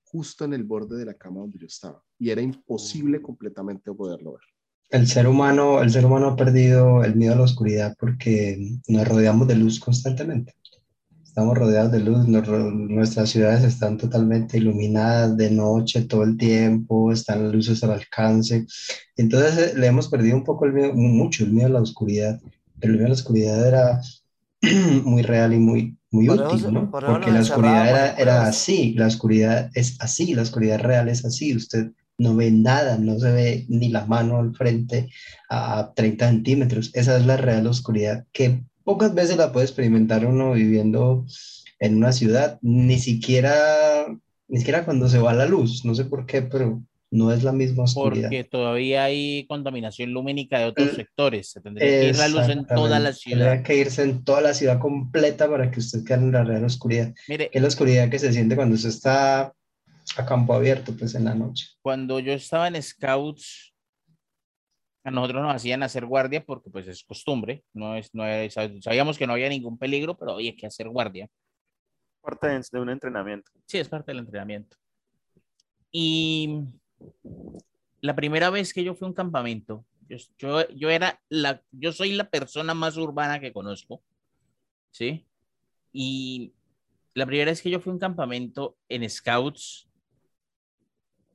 [0.05, 2.03] justo en el borde de la cama donde yo estaba.
[2.19, 4.43] Y era imposible completamente poderlo ver.
[4.91, 9.07] El ser humano, el ser humano ha perdido el miedo a la oscuridad porque nos
[9.07, 10.55] rodeamos de luz constantemente.
[11.39, 17.12] Estamos rodeados de luz, nos nuestras ciudades están totalmente iluminadas de noche todo el tiempo,
[17.12, 18.66] están las luces al alcance.
[19.16, 22.40] Entonces eh, le hemos perdido un poco el miedo, mucho el miedo a la oscuridad.
[22.81, 24.01] Pero el miedo a la oscuridad era
[25.05, 26.90] muy real y muy, muy Por eso útil, se- ¿no?
[26.90, 28.48] por eso Porque la oscuridad era, en era cuevas.
[28.48, 31.55] así, la oscuridad es así, la oscuridad real es así.
[31.55, 35.09] Usted no ve nada, no se ve ni la mano al frente
[35.48, 36.90] a 30 centímetros.
[36.94, 41.27] Esa es la real oscuridad que pocas veces la puede experimentar uno viviendo
[41.78, 43.55] en una ciudad, ni siquiera,
[44.48, 47.52] ni siquiera cuando se va la luz, no sé por qué, pero no es la
[47.52, 48.31] misma oscuridad.
[48.31, 51.51] Porque todavía hay contaminación lumínica de otros Eh, sectores.
[51.51, 53.39] Se tendría que ir la luz en toda la ciudad.
[53.44, 56.65] Tendría que irse en toda la ciudad completa para que usted quede en la real
[56.65, 59.52] oscuridad, Mire, es la oscuridad que se siente cuando usted está
[60.16, 61.66] a campo abierto, pues en la noche.
[61.82, 63.74] cuando yo estaba en Scouts,
[65.09, 69.17] a nosotros nos hacían hacer guardia porque pues es costumbre, no es, no es- sabíamos
[69.17, 71.29] que no había ningún peligro, pero había que hacer guardia.
[72.21, 73.51] Parte de, un entrenamiento.
[73.65, 74.77] Sí, es parte del entrenamiento.
[75.91, 76.61] Y
[78.03, 81.93] la primera vez que yo fui a un campamento, yo, yo, yo era la, yo
[81.93, 84.03] soy la persona más urbana que conozco,
[84.91, 85.27] ¿sí?
[85.91, 86.53] Y
[87.15, 89.88] la primera vez que yo fui a un campamento en Scouts,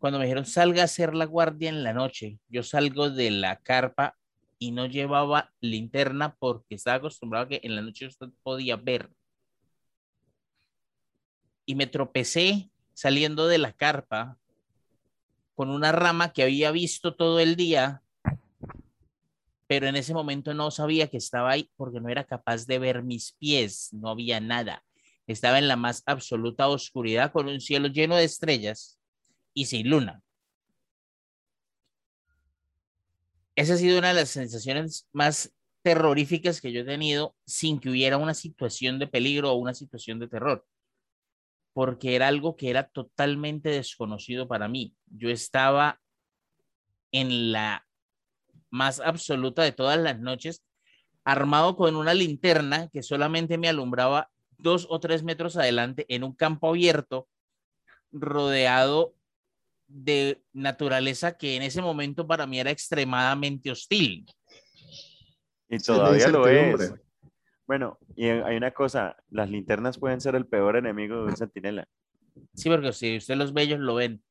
[0.04, 3.62] cuando me dijeron salga a hacer la guardia en la noche, yo salgo de la
[3.62, 4.18] carpa
[4.60, 9.10] y no llevaba linterna porque estaba acostumbrado a que en la noche usted podía ver.
[11.66, 14.38] Y me tropecé saliendo de la carpa
[15.56, 18.04] con una rama que había visto todo el día,
[19.68, 23.04] pero en ese momento no sabía que estaba ahí porque no era capaz de ver
[23.04, 24.84] mis pies, no había nada.
[25.28, 29.00] Estaba en la más absoluta oscuridad con un cielo lleno de estrellas
[29.54, 30.22] y sin luna.
[33.56, 35.54] Esa ha sido una de las sensaciones más
[35.84, 40.20] terroríficas que yo he tenido sin que hubiera una situación de peligro o una situación
[40.20, 40.66] de terror,
[41.74, 44.96] porque era algo que era totalmente desconocido para mí.
[45.08, 46.02] Yo estaba
[47.12, 47.86] en la
[48.72, 50.64] más absoluta de todas las noches
[51.26, 56.34] armado con una linterna que solamente me alumbraba dos o tres metros adelante en un
[56.34, 57.28] campo abierto,
[58.12, 59.16] rodeado
[59.94, 64.26] de naturaleza que en ese momento para mí era extremadamente hostil.
[65.70, 66.94] Y todavía lo es.
[67.66, 71.88] Bueno, y hay una cosa, las linternas pueden ser el peor enemigo de un centinela.
[72.54, 74.22] Sí, porque si usted los ve, ellos lo ven.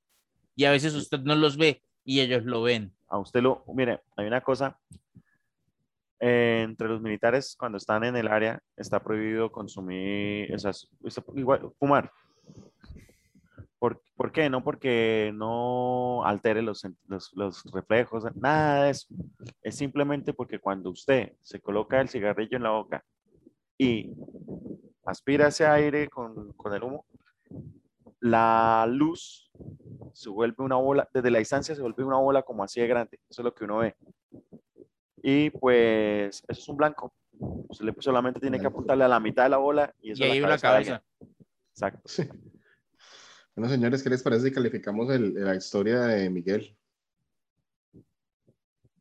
[0.54, 2.94] Y a veces usted no los ve y ellos lo ven.
[3.08, 4.78] A usted lo, mire, hay una cosa,
[6.20, 10.72] eh, entre los militares cuando están en el área está prohibido consumir, o sea,
[11.34, 12.12] igual, fumar.
[13.82, 14.48] ¿Por, por qué?
[14.48, 19.08] No porque no altere los, los, los reflejos, nada de eso.
[19.60, 23.04] Es simplemente porque cuando usted se coloca el cigarrillo en la boca
[23.76, 24.12] y
[25.04, 27.04] aspira ese aire con, con el humo,
[28.20, 29.50] la luz
[30.12, 33.18] se vuelve una bola, desde la distancia se vuelve una bola como así de grande.
[33.28, 33.96] Eso es lo que uno ve.
[35.24, 37.12] Y pues eso es un blanco.
[37.36, 40.32] Usted solamente tiene que apuntarle a la mitad de la bola y eso Y es
[40.34, 41.02] ahí la una cabeza.
[41.72, 42.02] Exacto.
[42.04, 42.28] Sí.
[43.54, 46.76] Bueno, señores, ¿qué les parece si calificamos el- la historia de Miguel?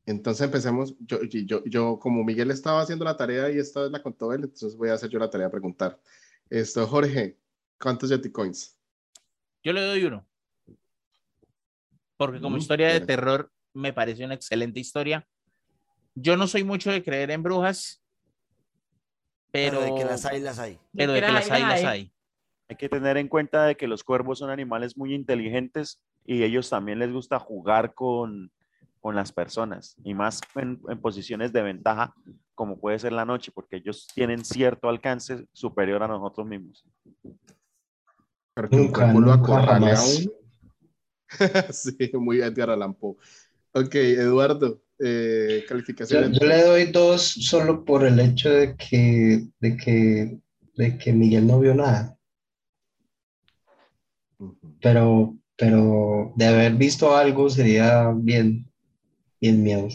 [0.05, 0.95] Entonces empecemos.
[0.99, 4.43] Yo, yo, yo, como Miguel estaba haciendo la tarea y esta vez la contó él,
[4.43, 5.99] entonces voy a hacer yo la tarea de preguntar.
[6.49, 7.37] Esto, Jorge,
[7.79, 8.77] ¿cuántos Yeti Coins?
[9.63, 10.27] Yo le doy uno.
[12.17, 15.25] Porque como Mm, historia de terror me parece una excelente historia.
[16.15, 18.03] Yo no soy mucho de creer en brujas,
[19.51, 20.77] pero, Pero de que las hay, las hay.
[20.93, 22.11] pero de que las hay, las hay.
[22.71, 26.69] Hay que tener en cuenta de que los cuervos son animales muy inteligentes y ellos
[26.69, 28.49] también les gusta jugar con,
[29.01, 32.15] con las personas y más en, en posiciones de ventaja
[32.55, 36.85] como puede ser la noche porque ellos tienen cierto alcance superior a nosotros mismos.
[38.53, 40.19] Pero que un Nunca, cuervo lo nunca, acorrale a jamás.
[40.21, 40.31] uno.
[41.71, 43.17] sí, muy Edgar Allan Poe.
[43.73, 46.39] Ok, Eduardo, eh, Yo, calificaciones.
[46.39, 50.39] yo le doy dos solo por el hecho de que, de que,
[50.75, 52.17] de que Miguel no vio nada.
[54.81, 58.65] Pero, pero de haber visto algo sería bien,
[59.39, 59.87] bien miedo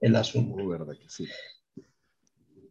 [0.00, 0.62] el asunto.
[0.62, 1.26] Uh, verdad que sí.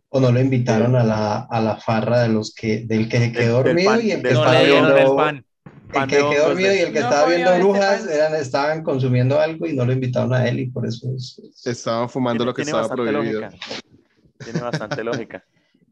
[0.10, 3.32] O no lo invitaron a la, a la farra de los que, del que se
[3.32, 5.46] quedó del dormido pan- y el que No estaba el viendo, pan.
[5.94, 9.40] el que quedó dormido y el que No estaba viendo ese brujas eran, estaban consumiendo
[9.40, 12.64] algo y no lo invitaron a él y por eso es- Estaban fumando lo que
[12.64, 13.42] estaba prohibido.
[13.42, 13.52] lógica.
[14.44, 15.44] Tiene bastante lógica.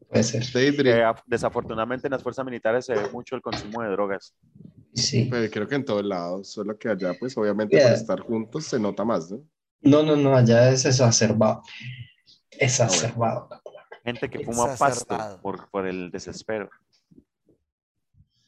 [0.09, 0.41] puede ser.
[0.63, 4.33] Eh, af- desafortunadamente en las fuerzas militares se ve mucho el consumo de drogas.
[4.93, 5.27] Sí.
[5.29, 7.87] pero creo que en todos lados, solo que allá, pues obviamente Yeah.
[7.89, 9.41] por estar juntos se nota más, ¿no?
[9.81, 11.61] No, no, no, allá es exacerbado.
[12.51, 13.49] Exacerbado.
[14.03, 16.69] Gente que fuma pasto por, por el desespero.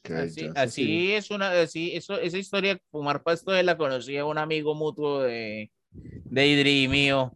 [0.01, 1.13] Que Así, ya, así sí.
[1.13, 5.69] es una, así, eso, esa historia, fumar pasto de la conocía un amigo mutuo de,
[5.91, 7.35] de Idri y mío,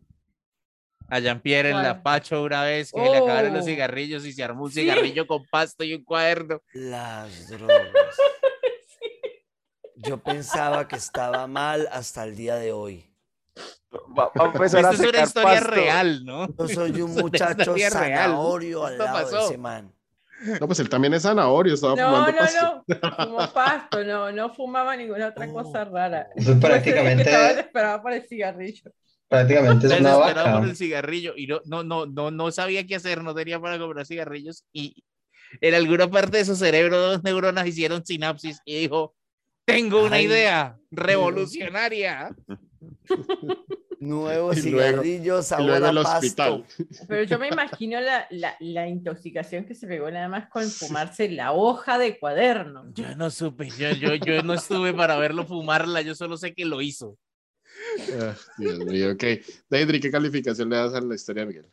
[1.09, 2.01] a Jean-Pierre en la.
[2.01, 3.67] Pacho una vez que le acabaron los Oh.
[3.67, 4.81] cigarrillos y se armó un Sí.
[4.81, 6.61] cigarrillo con pasto y un cuaderno.
[6.73, 7.87] Las drogas.
[9.95, 13.09] Yo pensaba que estaba mal hasta el día de hoy.
[14.17, 15.69] Va, va a empezar a Esta es una historia pasto.
[15.71, 16.47] real, ¿no?
[16.57, 18.01] Yo soy un Es muchacho historia real.
[18.31, 19.45] zanahorio al Esto lado de pasó.
[19.49, 19.93] ese man.
[20.59, 22.83] No, pues él también es zanahorio, estaba No, fumando no, pasto.
[22.87, 23.25] no.
[23.25, 25.53] Fumó pasto, no, no fumaba ninguna otra Oh.
[25.53, 26.27] cosa rara.
[26.33, 28.91] Pues Puede ser prácticamente- estaba desesperado por el cigarrillo.
[29.29, 30.57] Prácticamente es una vaca.
[30.59, 33.79] por el cigarrillo y no, no, no, no, no sabía qué hacer, no tenía para
[33.79, 35.03] comprar cigarrillos y
[35.61, 39.15] en alguna parte de su cerebro dos neuronas hicieron sinapsis y dijo,
[39.65, 42.35] tengo una Ay, idea revolucionaria.
[43.99, 45.01] Nuevo Y luego-
[46.03, 46.17] pasto.
[46.17, 46.65] hospital.
[47.07, 51.29] Pero yo me imagino la, la, la intoxicación que se pegó nada más con fumarse
[51.29, 52.91] la hoja de cuaderno.
[52.93, 56.65] Yo no supe, yo, yo, yo no estuve para verlo fumarla, yo solo sé que
[56.65, 57.17] lo hizo.
[58.19, 59.23] Ah, Dios mío, ok.
[59.69, 61.71] Daydream, ¿qué calificación le das a la historia de Miguel?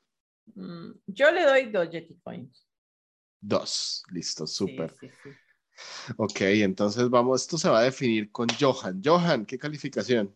[0.55, 2.65] Mm, Yo le doy dos Jetty Coins.
[3.41, 4.05] Dos.
[4.13, 4.93] Listo, Sí, súper.
[5.01, 5.31] sí, sí.
[6.17, 9.01] Ok, entonces vamos, esto se va a definir con Johan.
[9.05, 10.35] Johan, ¿qué calificación?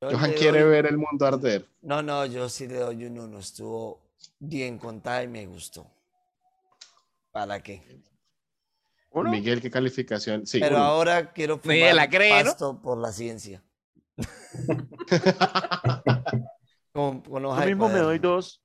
[0.00, 1.66] Yo Johan quiere doy- ver el mundo arder.
[1.82, 3.38] No, no, yo sí le doy un uno.
[3.38, 4.00] Estuvo
[4.40, 5.86] bien contada y me gustó.
[7.32, 7.82] ¿Para qué?
[9.10, 9.30] ¿Uno?
[9.30, 10.46] Miguel, ¿qué calificación?
[10.46, 10.84] Sí, Pero uno.
[10.84, 12.82] ahora quiero fumar la cree, ¿no?
[12.82, 13.62] por la ciencia.
[16.92, 18.62] con, con Yo mismo me doy dos,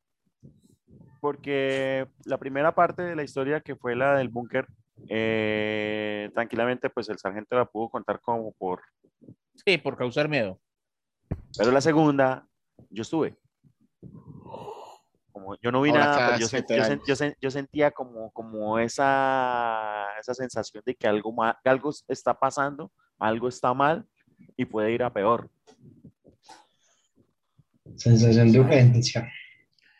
[1.21, 4.67] porque la primera parte de la historia, que fue la del búnker,
[5.07, 8.81] eh, tranquilamente, pues el sargento la pudo contar como por...
[9.65, 10.59] Sí, por causar miedo.
[11.57, 12.47] Pero la segunda,
[12.89, 13.37] yo estuve.
[15.31, 17.91] Como yo no vi Ahora nada, pero yo, sen- siete yo yo sen- yo sentía
[17.91, 23.73] como, como esa, esa sensación de que algo, ma- que algo está pasando, algo está
[23.73, 24.05] mal
[24.55, 25.49] y puede ir a peor.
[27.95, 29.31] Sensación de urgencia.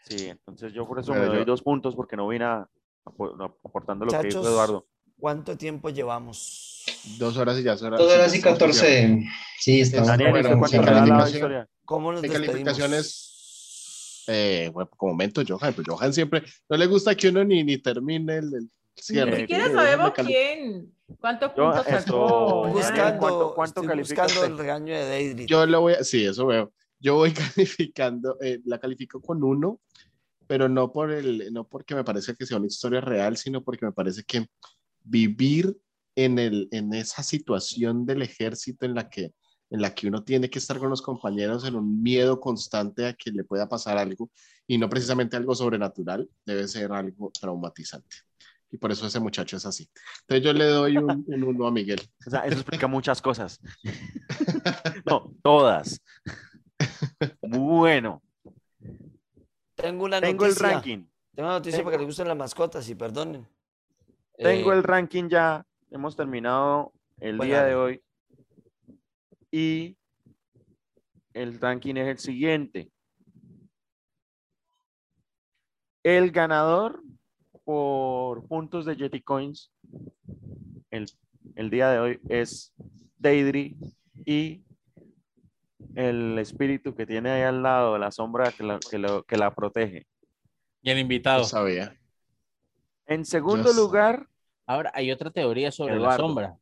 [0.04, 2.60] Sí, entonces yo por eso Bueno, me doy yo- dos puntos porque no vine a-
[2.62, 4.88] apo- aportando lo que dijo Eduardo.
[5.20, 6.84] ¿Cuánto tiempo llevamos?
[7.18, 9.24] Dos horas y ya son Dos horas y 14.
[9.60, 11.68] Sí, estamos Daniel, bueno, ¿usted sí, cuánto calificación.
[11.86, 13.30] ¿Cómo nos calificaciones?
[14.28, 17.78] Eh, bueno, como momento, Johan, pues Johan siempre no le gusta que uno ni, ni
[17.78, 19.32] termine el, el cierre.
[19.32, 22.68] Ni siquiera sabemos cali- quién, cuántos Yo, puntos sacó.
[22.68, 25.46] Buscando- Buscando, ¿Cuánto- cuánto estoy buscando el regaño de Deidre.
[25.46, 26.72] Yo lo voy a, sí, eso veo.
[27.00, 29.82] Yo voy calificando, eh, la califico con uno,
[30.54, 33.88] pero no por el, no porque me parece que sea una historia real, sino porque
[33.88, 34.46] me parece que
[35.04, 35.76] vivir
[36.16, 39.34] en el, en esa situación del ejército en la que,
[39.72, 43.14] en la que uno tiene que estar con los compañeros en un miedo constante a
[43.14, 44.30] que le pueda pasar algo
[44.68, 48.16] y no precisamente algo sobrenatural, debe ser algo traumatizante.
[48.70, 49.90] Y por eso ese muchacho es así.
[50.22, 52.00] Entonces yo le doy un, un uno a Miguel.
[52.28, 53.60] O sea, eso explica muchas cosas.
[55.08, 56.00] no, todas.
[57.42, 58.22] Bueno,
[59.84, 60.70] Tengo una tengo el noticia.
[60.72, 61.06] ranking.
[61.36, 63.46] Tengo una noticia para que les gusten las mascotas y perdonen.
[64.38, 65.66] Tengo Eh, el ranking ya.
[65.92, 68.02] Hemos terminado el Bueno, día de hoy.
[69.52, 69.98] Y
[71.34, 72.90] el ranking es el siguiente.
[76.02, 77.04] El ganador
[77.66, 79.70] por puntos de Jetty Coins
[80.92, 81.08] el,
[81.56, 82.74] el día de hoy es
[83.18, 83.76] Deidre
[84.26, 84.64] y
[85.96, 89.54] el espíritu que tiene ahí al lado, la sombra que la, que lo- que la
[89.54, 90.08] protege.
[90.82, 91.44] Y el Yo invitado.
[91.44, 91.96] sabía.
[93.06, 93.80] En segundo Yo sé.
[93.80, 94.28] lugar,
[94.66, 96.56] Ahora, hay otra teoría sobre la sombra.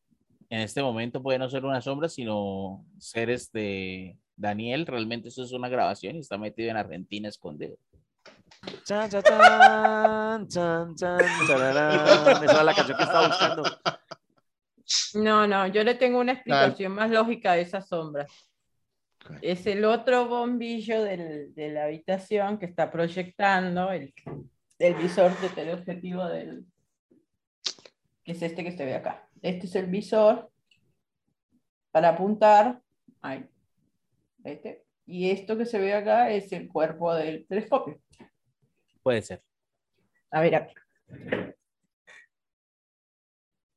[0.50, 4.88] En este momento puede no ser una sombra, sino seres de Daniel.
[4.88, 7.78] Realmente eso es una grabación y está metido en Argentina escondido.
[8.86, 12.44] Chan, chan, chan, chan, chan, chararán.
[12.44, 13.64] Esa es la canción que estaba buscando.
[15.14, 18.32] No, no, yo le tengo una explicación más lógica de esas sombras.
[19.42, 24.14] Es el otro bombillo del- de la habitación que está proyectando el,
[24.80, 26.66] el visor de teleobjetivo del
[28.24, 29.28] que es este que se ve acá.
[29.42, 30.52] Este es el visor
[31.92, 32.82] para apuntar.
[33.22, 33.46] Ahí.
[34.44, 34.84] Este.
[35.06, 38.00] Y esto que se ve acá es el cuerpo del telescopio.
[39.02, 39.42] Puede ser.
[40.30, 40.74] A ver, aquí.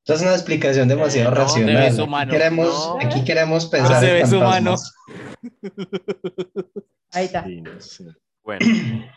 [0.06, 1.76] Esta es una explicación demasiado Eh, no, racional.
[1.86, 2.30] Aquí humano.
[2.30, 2.98] queremos, No.
[3.00, 4.76] aquí queremos pensar se en ve su mano.
[4.76, 4.94] fantasmas.
[7.12, 7.44] Ahí está.
[7.44, 8.04] Sí, no sé.
[8.42, 8.66] Bueno,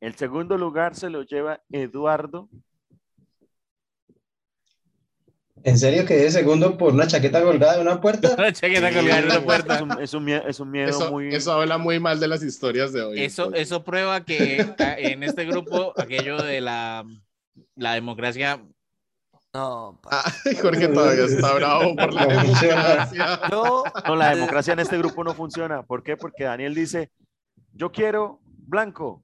[0.00, 2.48] el segundo lugar se lo lleva Eduardo.
[5.64, 8.34] ¿En serio que es segundo por una chaqueta colgada de una puerta?
[8.38, 9.82] La chaqueta colgada en una Es puerta.
[9.82, 11.34] un, es un mie- es un miedo Eso, muy.
[11.34, 13.20] eso habla muy mal de las historias de hoy.
[13.22, 17.04] Eso, eso prueba que en este grupo aquello de la,
[17.76, 18.62] la democracia
[19.54, 20.24] No, Ah,
[20.62, 23.40] Jorge todavía está bravo por la No democracia.
[23.50, 25.82] yo, No, la democracia en este grupo no funciona.
[25.84, 26.16] ¿Por qué?
[26.16, 27.10] Porque Daniel dice,
[27.72, 29.22] yo quiero blanco.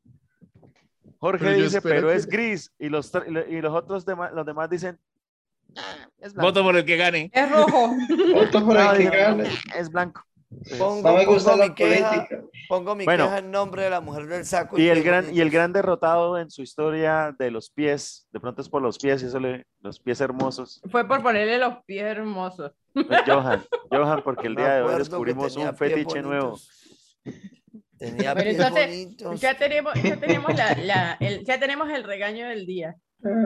[1.19, 2.73] Jorge Pero dice, pero que- es gris.
[2.79, 4.99] Y los, y lo- y los otros demás, los demás dicen,
[5.77, 6.49] "Ah, es blanco.
[6.49, 7.31] voto por el que gane.
[7.35, 7.95] Es rojo.
[8.33, 9.51] Voto por No, el que gane.
[9.77, 10.25] es blanco.
[10.79, 12.29] Pongo, No me gusta pongo la mi queja,
[12.69, 13.25] pongo mi Bueno.
[13.25, 14.79] queja en nombre de la mujer del saco.
[14.79, 18.41] Y el qué gran, y el gran derrotado en su historia de los pies, de
[18.41, 21.83] pronto es por los pies, y eso le, los pies hermosos, Fue por ponerle los
[21.85, 22.73] pies hermosos.
[22.95, 23.63] es Johan.
[23.91, 26.59] Johan, porque el día de hoy descubrimos un fetiche nuevo.
[27.99, 29.41] Tenía Pero pies entonces, bonitos.
[29.41, 32.97] Ya tenemos, ya tenemos, la, la- el, ya tenemos el regaño del día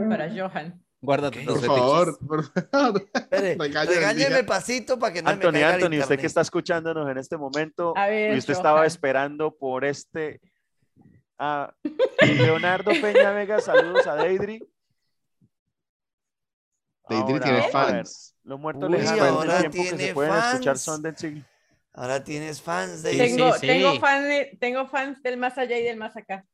[0.08, 0.80] para Johan.
[1.04, 1.36] Guarda Ok.
[1.44, 3.06] tus Por favor, por favor.
[3.14, 7.18] Espere, regáñeme pasito para que no me Anthony, el Anthony, usted que está escuchándonos en
[7.18, 10.40] este momento, A ver, y usted estaba esperando por este.
[11.38, 11.74] a
[12.20, 14.14] Leonardo Peña Vega, saludos a.
[14.16, 14.60] Deidre
[17.06, 18.34] Ahora, tiene fans.
[18.44, 20.80] Los muertos lejanos ahora del tiempo que tiene se pueden escuchar fans.
[20.80, 21.44] son del siglo.
[21.92, 23.66] Ahora tienes fans de Sí, tengo, sí.
[23.66, 26.44] tengo, fan de- tengo fans del más allá y del más acá.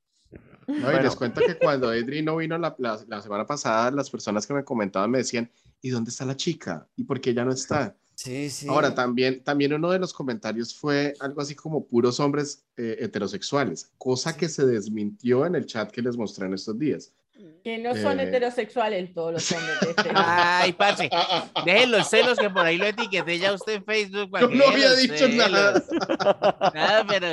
[0.67, 4.09] No, y les cuento que cuando Edri no vino la, la- la semana pasada, las
[4.09, 5.51] personas que me comentaban me decían,
[5.83, 6.87] ¿y dónde está la chica?
[6.97, 7.97] ¿Y por qué ella no está?
[8.15, 8.67] Sí, sí.
[8.69, 13.91] Ahora, también, también uno de los comentarios fue algo así como puros hombres eh, heterosexuales,
[13.99, 17.13] cosa que se desmintió en el chat que les mostré en estos días.
[17.63, 18.25] Que no son Eh.
[18.25, 21.11] heterosexuales todos los hombres de este Ay, parce.
[21.65, 24.31] Dejen los celos que por ahí lo etiqueté ya usted en Facebook.
[24.41, 25.51] Yo no había dicho celos.
[25.51, 26.73] nada.
[26.75, 27.27] Nada, pero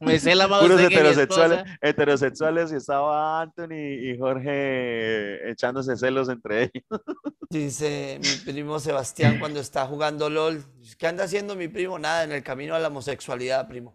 [0.00, 1.78] me sé la más Puros usted que mi heterosexuales, esposa.
[1.82, 7.00] heterosexuales y estaba Anthony y Jorge echándose celos entre ellos.
[7.50, 10.64] Dice mi primo Sebastián cuando está jugando LOL.
[10.98, 11.98] ¿Qué anda haciendo mi primo?
[11.98, 13.94] Nada, en el camino a la homosexualidad, primo.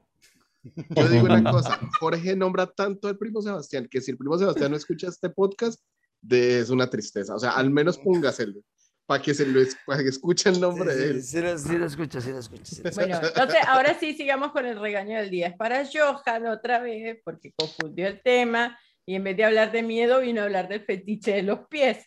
[0.64, 4.72] Yo digo una cosa, Jorge nombra tanto al primo Sebastián que si el primo Sebastián
[4.72, 5.82] no escucha este podcast,
[6.22, 7.36] de- es una tristeza.
[7.36, 8.62] O sea, al menos póngaselo.
[9.06, 11.24] para que se lo para que escuche el nombre de Sí, él.
[11.24, 12.66] sí, lo- sí lo escucho, sí lo escucho.
[12.66, 12.92] sí lo.
[12.92, 15.48] Bueno, entonces ahora sí sigamos con el regaño del día.
[15.48, 19.82] Es para Johan otra vez, porque confundió el tema y en vez de hablar de
[19.84, 22.06] miedo vino a hablar del fetiche de los pies.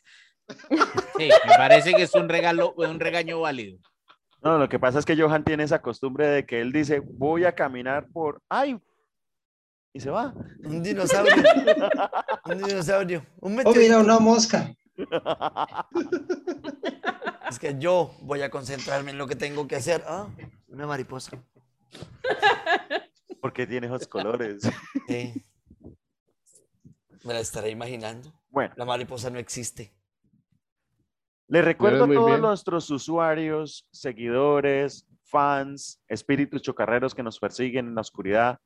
[1.17, 3.79] Sí, me parece que es un regalo, un regaño válido.
[4.43, 7.45] No, lo que pasa es que Johan tiene esa costumbre de que él dice, voy
[7.45, 8.41] a caminar por...
[8.49, 8.81] ¡Ay!
[9.93, 10.33] Y se va.
[10.65, 11.35] Un dinosaurio.
[12.47, 13.27] un dinosaurio.
[13.41, 13.81] Un Oh, meteorito.
[13.81, 14.73] mira, una mosca.
[17.49, 20.05] Es que yo voy a concentrarme en lo que tengo que hacer.
[20.07, 20.29] Ah,
[20.69, 21.43] una mariposa.
[23.41, 24.63] Porque tiene esos colores.
[25.09, 25.35] Sí.
[27.25, 28.33] Me la estaré imaginando.
[28.49, 29.93] Bueno, La mariposa no existe.
[31.51, 32.41] Les recuerdo a todos bien.
[32.41, 38.59] nuestros usuarios, seguidores, fans, espíritus chocarreros que nos persiguen en la oscuridad,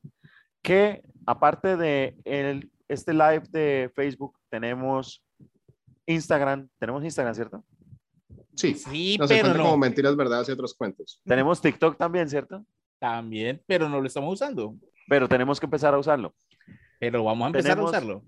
[0.63, 5.23] que aparte de el- este live de Facebook, tenemos
[6.07, 6.69] Instagram.
[6.79, 7.65] Tenemos Instagram, ¿cierto?
[8.55, 9.79] Sí, Sí, no se pero cuenta como no.
[9.79, 11.21] mentiras, verdades y otros cuentos.
[11.25, 12.65] Tenemos TikTok también, ¿cierto?
[13.01, 14.75] También, pero no lo estamos usando.
[15.09, 16.35] Pero tenemos que empezar a usarlo.
[17.01, 18.23] Pero vamos a empezar Tenemos- a usarlo.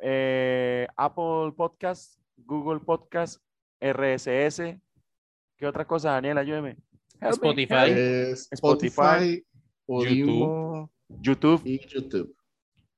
[0.00, 3.40] eh, Apple Podcast, Google Podcast,
[3.80, 4.78] RSS.
[5.56, 6.38] ¿Qué otra cosa, Daniel?
[6.38, 6.76] Ayúdeme.
[7.20, 8.34] Me, Spotify.
[8.50, 9.44] Spotify,
[9.86, 11.62] YouTube.
[11.64, 12.36] y YouTube.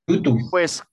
[0.07, 0.41] YouTube.
[0.49, 0.83] Pues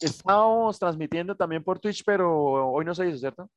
[0.00, 3.50] estamos transmitiendo también por Twitch, pero hoy no se hizo, ¿cierto?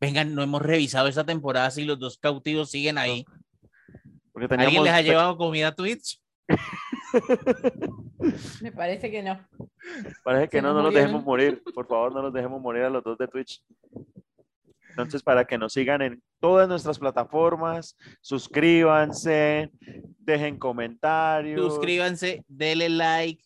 [0.00, 3.24] Vengan, no hemos revisado esta temporada si los dos cautivos siguen ahí.
[4.32, 6.20] Porque ¿Alguien les ha llevado comida a Twitch?
[8.62, 9.38] Me parece que no.
[10.24, 10.94] Parece que Se no, nos no los murieron.
[10.94, 11.62] dejemos morir.
[11.74, 13.62] Por favor, no los dejemos morir a los dos de Twitch.
[14.90, 19.70] Entonces, para que nos sigan en todas nuestras plataformas, suscríbanse,
[20.18, 23.44] dejen comentarios, Suscríbanse, denle like.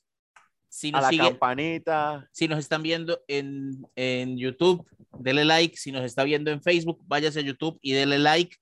[0.69, 2.29] Si a nos, la campanita.
[2.31, 4.87] si nos están viendo en, en YouTube,
[5.19, 5.77] denle like.
[5.77, 8.57] Si nos está viendo en Facebook, váyase a YouTube y denle like.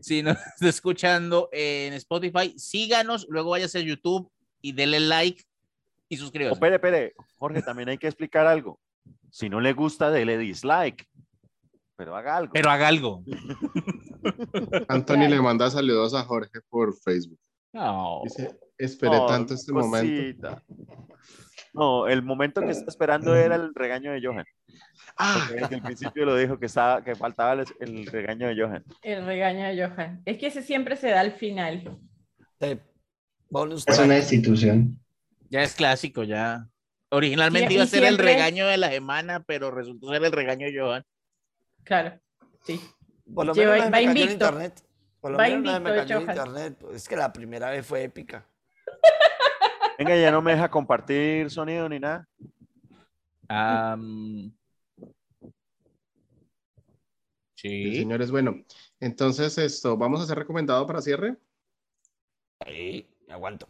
[0.00, 4.28] Si nos está escuchando en Spotify, síganos, luego váyase a YouTube
[4.64, 5.42] y denle like
[6.08, 6.54] y Oh, suscríbase.
[6.54, 7.14] espere, espere.
[7.36, 8.80] Jorge, también hay que explicar algo.
[9.30, 11.06] Si no le gusta, dele dislike.
[11.96, 12.52] Pero haga algo.
[12.54, 13.22] Pero haga algo.
[14.88, 17.38] Anthony le manda saludos a Jorge por Facebook.
[17.72, 18.22] No.
[18.24, 20.60] Dice, esperé Oh, tanto este momento.
[21.74, 24.46] No, el momento que está esperando era el regaño de Johan.
[25.18, 28.84] Ah, desde el principio lo dijo que, estaba, que faltaba el, el regaño de Johan.
[29.02, 30.22] El regaño de Johan.
[30.24, 31.98] Es que ese siempre se da al final.
[32.60, 32.78] Sí.
[33.50, 34.98] Bonus Es una institución.
[35.50, 36.68] Ya es clásico, ya.
[37.10, 40.66] Originalmente Sí, iba a ser el regaño de la semana, pero resultó ser el regaño
[40.66, 41.04] de Johan.
[41.84, 42.18] Claro,
[42.64, 42.80] sí.
[43.32, 44.32] Por lo menos no va cayó en invicto.
[44.32, 44.82] internet.
[45.20, 46.84] Por lo Va menos no se me invicto, cayó en internet.
[46.92, 48.46] Es que la primera vez fue épica.
[49.98, 52.28] Venga, ya no me deja compartir sonido ni nada.
[53.48, 54.52] Am,
[57.54, 57.96] sí, sí.
[57.96, 58.64] señores, bueno,
[59.00, 61.36] entonces esto, ¿vamos a ser recomendado para cierre?
[62.60, 63.66] Ahí, me aguanto.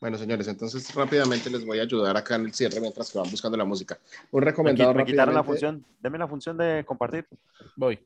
[0.00, 3.30] Bueno, señores, entonces rápidamente les voy a ayudar acá en el cierre mientras que van
[3.30, 3.98] buscando la música.
[4.30, 5.84] Un Me, recomendado qui- me quitaron la función.
[6.02, 7.26] Deme la función de compartir.
[7.76, 7.98] Voy.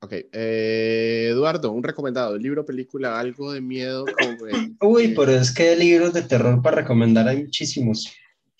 [0.00, 4.04] Ok, eh, Eduardo, un recomendado, libro, película, algo de miedo.
[4.04, 4.52] como, eh,
[4.82, 8.12] Uy, pero es que libros de terror para recomendar hay muchísimos.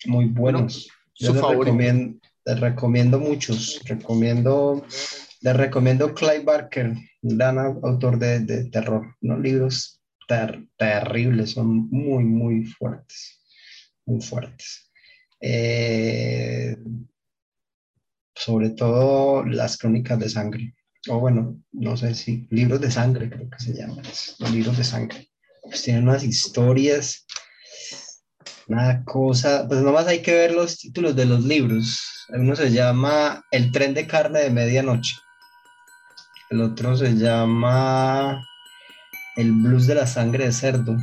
[0.05, 0.87] Muy buenos.
[1.15, 1.65] Yo su les favorito.
[1.65, 3.81] recomiendo, les recomiendo muchos.
[3.85, 4.83] Recomiendo,
[5.41, 9.15] les recomiendo Clive Barker, un gran au- autor de, de terror.
[9.21, 9.96] Unos libros
[10.27, 13.39] ter- terribles, son muy, muy fuertes.
[14.05, 14.91] Muy fuertes.
[15.41, 16.77] Eh,
[18.35, 20.75] sobre todo las crónicas de sangre.
[21.09, 24.03] O bueno, no sé si libros de sangre creo que se llaman.
[24.39, 25.29] Los libros de sangre.
[25.63, 27.25] Pues tienen unas historias,
[28.67, 32.25] una cosa, pues nomás hay que ver los títulos de los libros.
[32.29, 35.15] Uno se llama El tren de carne de medianoche.
[36.49, 38.41] El otro se llama
[39.37, 40.97] El blues de la sangre de cerdo.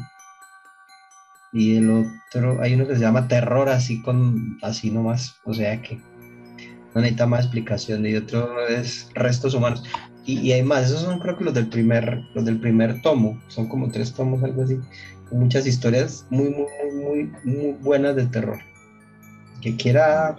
[1.53, 5.37] Y el otro, hay uno que se llama Terror, así con, así nomás.
[5.45, 5.97] O sea que
[6.95, 8.05] no necesita más explicación.
[8.05, 9.83] Y otro es Restos Humanos.
[10.27, 13.41] Y, y hay más, esos son creo que los del primer, los del primer tomo.
[13.49, 14.79] Son como tres tomos, algo así
[15.35, 18.59] muchas historias muy, muy, muy, muy, buenas de terror.
[19.61, 20.37] Que quiera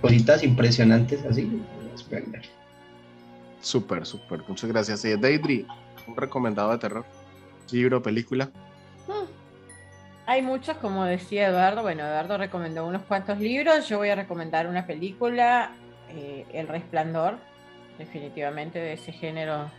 [0.00, 2.42] cositas impresionantes así, las pueden ver.
[3.60, 5.04] Súper, súper, muchas gracias.
[5.04, 5.66] Eh, Deidre,
[6.10, 7.04] un recomendado de terror,
[7.70, 8.50] libro, película.
[10.26, 11.82] Hay muchos, como decía Eduardo.
[11.82, 13.88] Bueno, Eduardo recomendó unos cuantos libros.
[13.88, 15.72] Yo voy a recomendar una película,
[16.08, 17.38] eh, El Resplandor.
[17.98, 19.70] Definitivamente de ese género,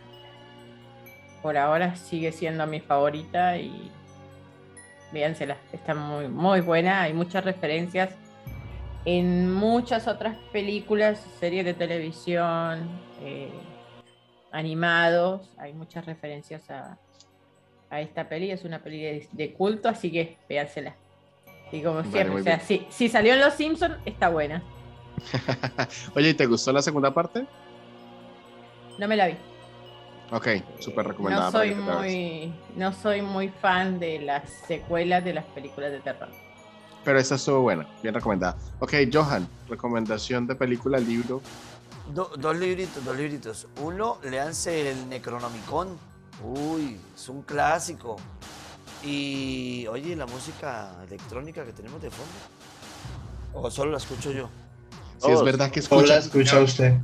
[1.42, 3.90] por ahora sigue siendo mi favorita y
[5.12, 5.56] véansela.
[5.72, 7.02] Está muy, muy buena.
[7.02, 8.10] Hay muchas referencias
[9.04, 12.88] en muchas otras películas, series de televisión,
[13.22, 13.50] eh,
[14.52, 16.98] animados, hay muchas referencias a,
[17.90, 18.50] a esta peli.
[18.50, 20.94] Es una peli de, de culto, así que véansela.
[21.72, 24.62] Y como siempre, o sea, si, si salió en Los Simpsons, está buena.
[26.14, 27.46] Oye, ¿y te gustó la segunda parte?
[28.98, 29.36] No me la vi.
[30.30, 30.48] Ok,
[30.80, 31.46] súper recomendada.
[31.46, 36.28] No soy muy, no soy muy fan de las secuelas de las películas de terror.
[37.04, 38.56] Pero esta estuvo buena, bien recomendada.
[38.78, 41.42] Ok, Johan, recomendación de película, libro.
[42.14, 43.66] Do- dos libritos, dos libritos.
[43.80, 45.96] Uno, léanse el Necronomicon.
[46.44, 48.16] Uy, es un clásico.
[49.04, 52.32] Y oye, la música electrónica que tenemos de fondo.
[53.54, 54.48] ¿O solo la escucho yo?
[55.18, 55.44] Si es Todos.
[55.44, 56.94] verdad que Hola, escucha, escucha usted.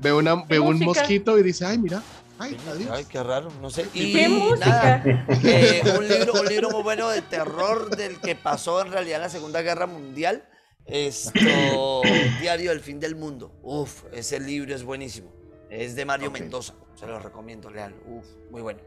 [0.00, 0.86] ve, una, ve un música?
[0.86, 2.02] mosquito y dice, ay, mira,
[2.38, 2.90] ay, adiós.
[2.92, 3.86] Ay, qué raro, no sé.
[3.94, 5.02] Y ¿Qué nada, música?
[5.48, 9.22] eh, un, libro, un libro muy bueno de terror del que pasó en realidad en
[9.22, 10.44] la Segunda Guerra Mundial.
[10.86, 12.02] Esto,
[12.40, 13.52] Diario del Fin del Mundo.
[13.62, 15.30] Uf, ese libro es buenísimo.
[15.70, 16.30] Es de Mario.
[16.30, 16.74] Mendoza.
[16.94, 17.96] Se lo recomiendo, leanlo.
[18.06, 18.80] Uf, muy bueno.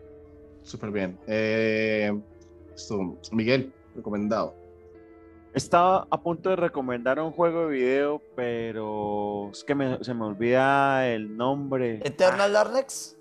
[0.61, 1.18] Súper bien.
[1.28, 2.18] Eh,
[2.76, 4.56] esto, Miguel, recomendado.
[5.53, 10.26] Estaba a punto de recomendar un juego de video, pero es que me- se me
[10.26, 11.99] olvida el nombre.
[12.03, 13.18] Eternal Darkness.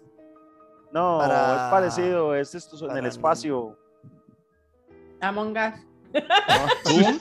[0.92, 3.08] No, para- es parecido, es esto en el mí.
[3.08, 3.78] espacio.
[5.20, 5.80] Among Us.
[6.86, 7.20] Uy,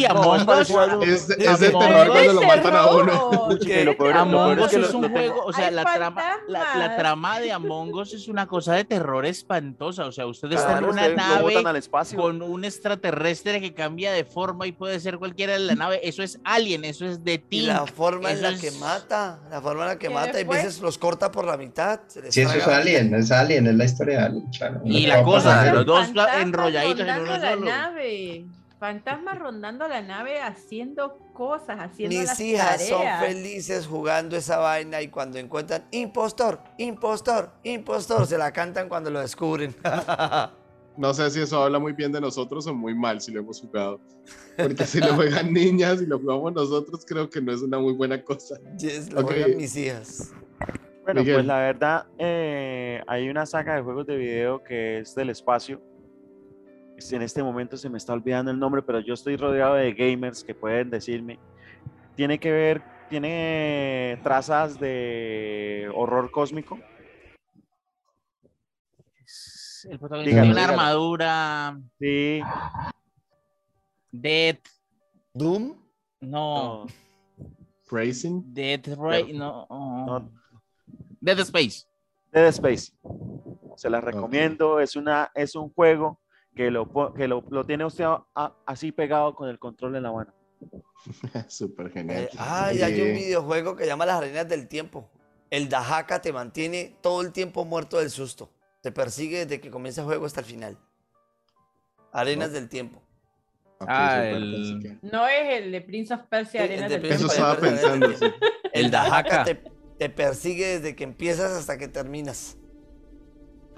[0.10, 1.26] No, Among es Us.
[1.26, 3.04] de- es terror ¡Es cuando lo matan a uno.
[3.04, 3.58] terror!
[3.58, 6.96] Que lo peor- lo Among peor es Us un juego, o sea, la trama, la,
[6.96, 10.06] trama de Among Us es una cosa de terror espantosa.
[10.06, 11.54] O sea, usted está en una nave
[12.16, 16.00] con un extraterrestre que cambia de forma y puede ser cualquiera de la nave.
[16.02, 17.68] Eso es Alien, eso es de Tink.
[17.68, 20.44] la forma en la es- que mata, la forma en la que ¿Qué mata, y
[20.44, 22.00] veces los corta por la mitad.
[22.30, 24.80] Sí, eso es Alien, es Alien, es la historia de Alien, claro.
[24.84, 26.08] Y la cosa, los dos
[26.40, 28.44] enrolladitos en rondando la nave.
[28.78, 33.24] Fantasmas rondando la nave haciendo cosas, haciendo Mis las hijas son tareas.
[33.26, 39.20] felices jugando esa vaina y cuando encuentran impostor, impostor, impostor, se la cantan cuando lo
[39.20, 39.74] descubren.
[40.96, 43.58] No sé si eso habla muy bien de nosotros o muy mal si lo hemos
[43.60, 44.00] jugado.
[44.56, 47.94] Porque si lo juegan niñas y lo jugamos nosotros, creo que no es una muy
[47.94, 48.56] buena cosa.
[48.76, 49.28] Yes, lo Ok.
[49.28, 50.32] juegan mis hijas.
[51.04, 51.36] Bueno, Miguel.
[51.36, 55.80] pues la verdad, eh, hay una saga de juegos de video que es del espacio.
[57.12, 60.44] En este momento se me está olvidando el nombre, pero yo estoy rodeado de gamers
[60.44, 61.38] que pueden decirme.
[62.14, 66.78] Tiene que ver, tiene trazas de horror cósmico.
[69.88, 70.72] El protagonista tiene una dígalo.
[70.80, 71.80] armadura.
[71.98, 72.42] Sí,
[74.12, 74.58] Dead.
[75.32, 75.74] Doom,
[76.20, 76.84] No.
[76.84, 76.86] no,
[77.90, 78.42] Racing.
[78.52, 79.32] Dead Ray.
[79.32, 79.66] No.
[79.70, 80.30] no,
[81.20, 81.86] Dead Space.
[82.30, 82.92] Dead Space.
[83.76, 84.80] Se las recomiendo.
[84.80, 86.20] Es, una, es un juego
[86.60, 90.02] que, lo, que lo, lo tiene usted a- a- así pegado con el control en
[90.02, 90.34] la mano.
[91.48, 92.24] Súper genial.
[92.24, 95.08] Eh, ay, hay un videojuego que llama Las Reinas del Tiempo.
[95.48, 98.50] El Dajaka te mantiene todo el tiempo muerto del susto.
[98.82, 100.78] Te persigue desde que comienza el juego hasta el final.
[102.12, 103.00] Arenas del Tiempo.
[103.80, 107.08] Ah, el- que- No es el de Prince of Persia, Sí, Arena el de del
[107.08, 107.52] Prince Eso Tiempo.
[107.52, 108.26] estaba pensando, sí.
[108.74, 109.44] El Dajaka.
[109.44, 109.62] te,
[109.98, 112.58] te persigue desde que empiezas hasta que terminas.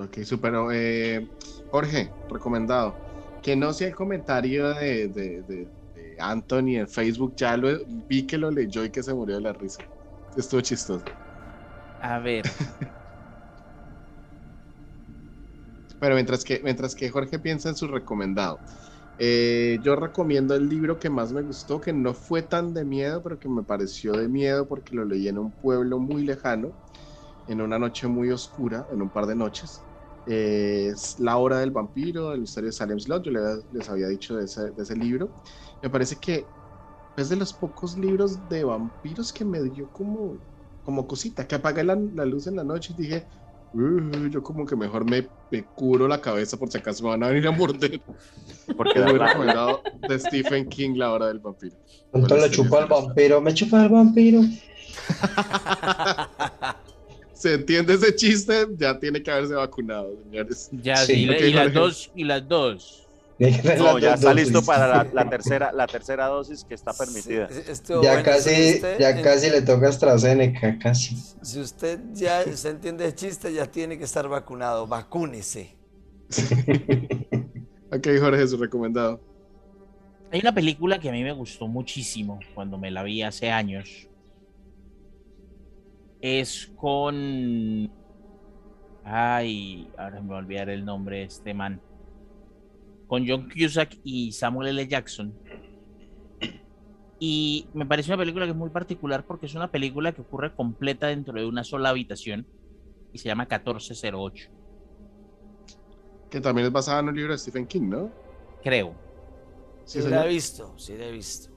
[0.00, 0.52] Ok, súper.
[0.72, 1.28] Eh,
[1.72, 3.00] Jorge, recomendado.
[3.42, 7.34] Que no sea el comentario de, de, de- de Anthony en Facebook.
[7.36, 9.84] Ya lo vi que lo leyó y que se murió de la risa.
[10.36, 11.04] Estuvo chistoso.
[12.00, 12.44] A ver.
[15.98, 18.62] Pero mientras que, mientras que Jorge piensa en su recomendado,
[19.18, 23.22] eh, yo recomiendo el libro que más me gustó, que no fue tan de miedo,
[23.22, 26.74] pero que me pareció de miedo porque lo leí en un pueblo muy lejano,
[27.46, 29.86] en una noche muy oscura, en un par de noches.
[30.26, 34.08] Eh, es La Hora del Vampiro, el misterio de Salem Slot, yo le- les había
[34.08, 35.32] dicho de ese, de ese libro.
[35.80, 36.50] Me parece que
[37.16, 40.38] es de los pocos libros de vampiros que me dio como,
[40.82, 43.26] como cosita, que apagué la, la luz en la noche y dije,
[43.72, 47.22] "Uh, yo como que mejor me, me curo la cabeza por si acaso me van
[47.24, 48.02] a venir a morder.
[48.76, 51.76] Porque Es muy recomendado de Stephen King, La Hora del Vampiro.
[52.12, 54.40] Entonces le chupa al vampiro, me chupa el vampiro.
[57.42, 58.68] ¿Se entiende ese chiste?
[58.76, 60.68] Ya tiene que haberse vacunado, señores.
[60.70, 62.98] Ya, Sí, y, las dos, y las dos.
[63.78, 67.48] No, ya está listo para la, la tercera, la tercera dosis que está permitida.
[67.50, 68.24] Sí, estuvo Ya bueno.
[68.24, 71.16] casi, usted ya en- casi le toca AstraZeneca, casi.
[71.42, 74.86] Si usted ya se entiende el chiste, ya tiene que estar vacunado.
[74.86, 75.74] Vacúnese.
[77.90, 79.20] Ok, Jorge, su recomendado.
[80.30, 84.06] Hay una película que a mí me gustó muchísimo cuando me la vi hace años.
[86.22, 87.90] Es con.
[89.04, 91.80] Ay, ahora me voy a olvidar el nombre de este man.
[93.08, 94.86] Con John Cusack y Samuel L.
[94.88, 95.34] Jackson.
[97.18, 100.54] Y me parece una película que es muy particular porque es una película que ocurre
[100.54, 102.46] completa dentro de una sola habitación
[103.12, 104.50] y se llama 1408,
[106.30, 108.10] Que también es basada en un libro de Stephen King, ¿no?
[108.62, 108.94] creo.
[109.84, 111.51] Sí, Sí, la he visto, sí la he visto.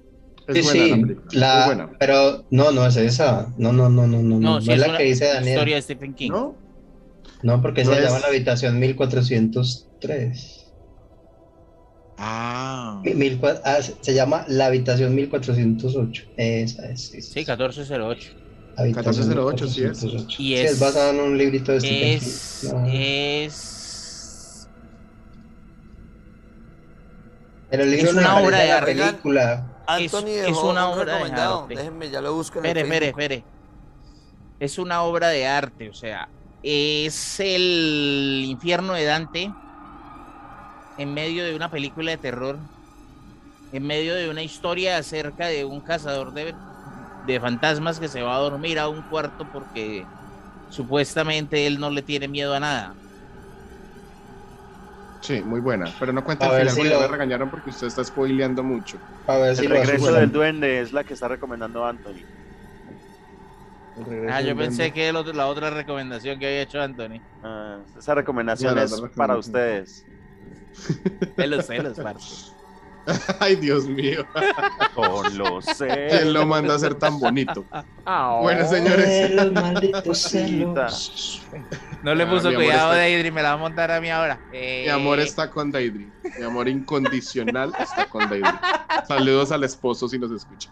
[0.47, 1.29] Es Sí, buena sí, la película.
[1.33, 1.97] la- Muy buena.
[1.99, 3.53] pero no, no es esa.
[3.57, 4.39] No, no, no, no, no.
[4.39, 5.53] No, No, sí es es la que dice Daniel.
[5.53, 6.29] historia de Stephen King.
[6.31, 6.55] ¿No?
[7.43, 10.61] No, porque No se es- llama la habitación 1403.
[12.17, 13.01] Ah.
[13.03, 16.23] Mi- mil ah, se se llama la habitación 1408.
[16.37, 17.01] Esa es.
[17.01, 17.39] sí, sí, Sí, sí.
[17.39, 18.31] 1408.
[18.77, 20.01] Habitación 1408, sí es.
[20.03, 20.27] 1408.
[20.29, 22.69] Y Sí, es- es basada en un librito de Stephen Es, King.
[22.71, 22.85] No.
[22.87, 24.67] es,
[27.69, 28.95] Pero el libro es una obra de la arte.
[28.95, 29.71] película.
[29.87, 31.75] Anthony es una un obra de arte.
[31.75, 33.43] Déjenme, ya lo busco en el Espere, espere.
[34.59, 36.29] Es una obra de arte, o sea,
[36.63, 39.51] es el infierno de Dante
[40.97, 42.57] en medio de una película de terror,
[43.71, 46.55] en medio de una historia acerca de un cazador de,
[47.27, 50.05] de fantasmas que se va a dormir a un cuarto porque
[50.69, 52.93] supuestamente él no le tiene miedo a nada.
[55.25, 55.85] Sí, muy buena.
[55.99, 58.97] Pero no cuenta el final si lo- me regañaron porque usted está spoileando mucho.
[59.27, 62.21] A ver si El regreso del duende es la que está recomendando Anthony.
[64.29, 67.21] Ah, yo pensé que el otro- la otra recomendación que había hecho Anthony.
[67.43, 70.05] Ah, esa recomendación es para ustedes.
[71.37, 72.51] Celos, celos, parce.
[73.39, 74.25] Ay, Dios mío.
[74.95, 77.65] Con los ¿Quién lo manda a ser tan bonito?
[78.41, 79.05] Bueno, señores.
[79.05, 80.89] Celos, malditos Cosita.
[80.89, 81.41] celos.
[82.03, 84.39] No le Ah, puso cuidado, está- Deidre, me la va a montar a mí ahora.
[84.51, 86.11] Mi amor Eh, está con Daydream.
[86.37, 88.59] Mi amor incondicional está con Daydream.
[89.07, 90.69] Saludos al esposo si nos escucha.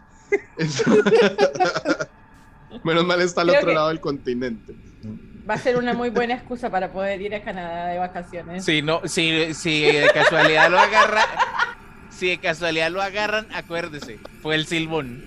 [0.58, 0.84] Eso-
[2.84, 4.76] Menos mal está al Creo otro que- lado del continente.
[5.50, 8.64] Va a ser una muy buena excusa para poder ir a Canadá de vacaciones.
[8.64, 11.22] Si no, si, si de casualidad lo agarra,
[12.24, 15.26] si de casualidad lo agarran, acuérdese, fue el silbón.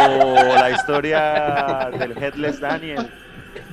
[0.00, 3.08] O la historia del Headless Daniel.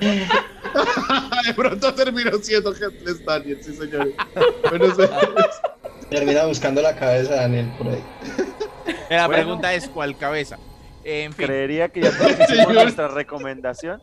[0.00, 4.14] De pronto terminó siendo Headless Daniel, sí, señores.
[4.70, 5.60] Bueno, señores.
[6.08, 8.04] Termina buscando la cabeza de Daniel por ahí.
[9.10, 9.28] La Bueno.
[9.32, 10.56] pregunta es cuál cabeza.
[11.02, 12.74] En fin, Creería que ya todos hicimos Señor.
[12.74, 14.00] nuestra recomendación.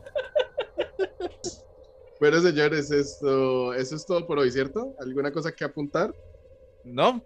[2.19, 4.95] Bueno, señores, esto, eso es todo por hoy, ¿cierto?
[4.99, 6.13] ¿Alguna cosa que apuntar?
[6.83, 7.23] ¿no?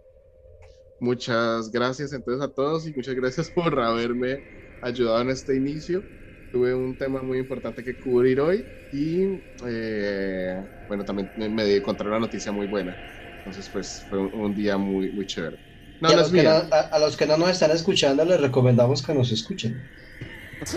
[1.00, 4.44] Muchas gracias entonces a todos y muchas gracias por haberme
[4.82, 6.08] ayudado en este inicio.
[6.52, 9.26] Tuve un tema muy importante que cubrir hoy y
[9.68, 12.98] eh, bueno, también me, me encontré una noticia muy buena.
[13.40, 15.58] Entonces, pues fue un, un día muy, muy chévere.
[16.00, 17.72] No, Y a, no los es que no, a, a los que no nos están
[17.72, 19.90] escuchando, les recomendamos que nos escuchen.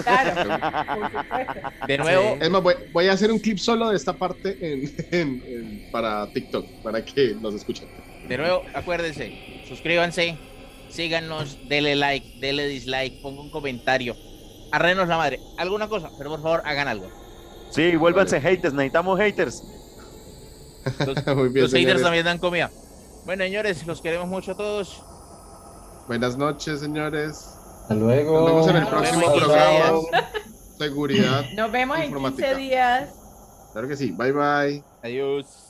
[0.02, 0.34] Claro.
[1.80, 4.82] De nuevo, Es más, voy, voy a hacer un clip solo de esta parte en,
[5.10, 7.88] en- en- para TikTok, para que nos escuchen.
[8.22, 10.36] de nuevo, acuérdense, suscríbanse,
[10.88, 14.16] síganos, denle like, denle dislike, pongan un comentario,
[14.72, 17.08] arrenos la madre, alguna cosa, pero por favor hagan algo.
[17.70, 19.62] Sí, vuélvanse haters, necesitamos haters.
[21.06, 22.70] Los, Muy bien, los haters también dan comida.
[23.26, 25.02] Bueno, señores, los queremos mucho a todos.
[26.06, 27.46] Buenas noches, señores.
[27.82, 28.40] Hasta luego.
[28.40, 29.90] Nos vemos en el Nos próximo programa.
[30.00, 30.24] 15 días.
[30.78, 31.44] Seguridad.
[31.54, 32.54] Nos vemos en 15 Informática.
[32.56, 33.10] días.
[33.72, 34.12] Claro que sí.
[34.12, 34.84] Bye bye.
[35.02, 35.67] Adiós.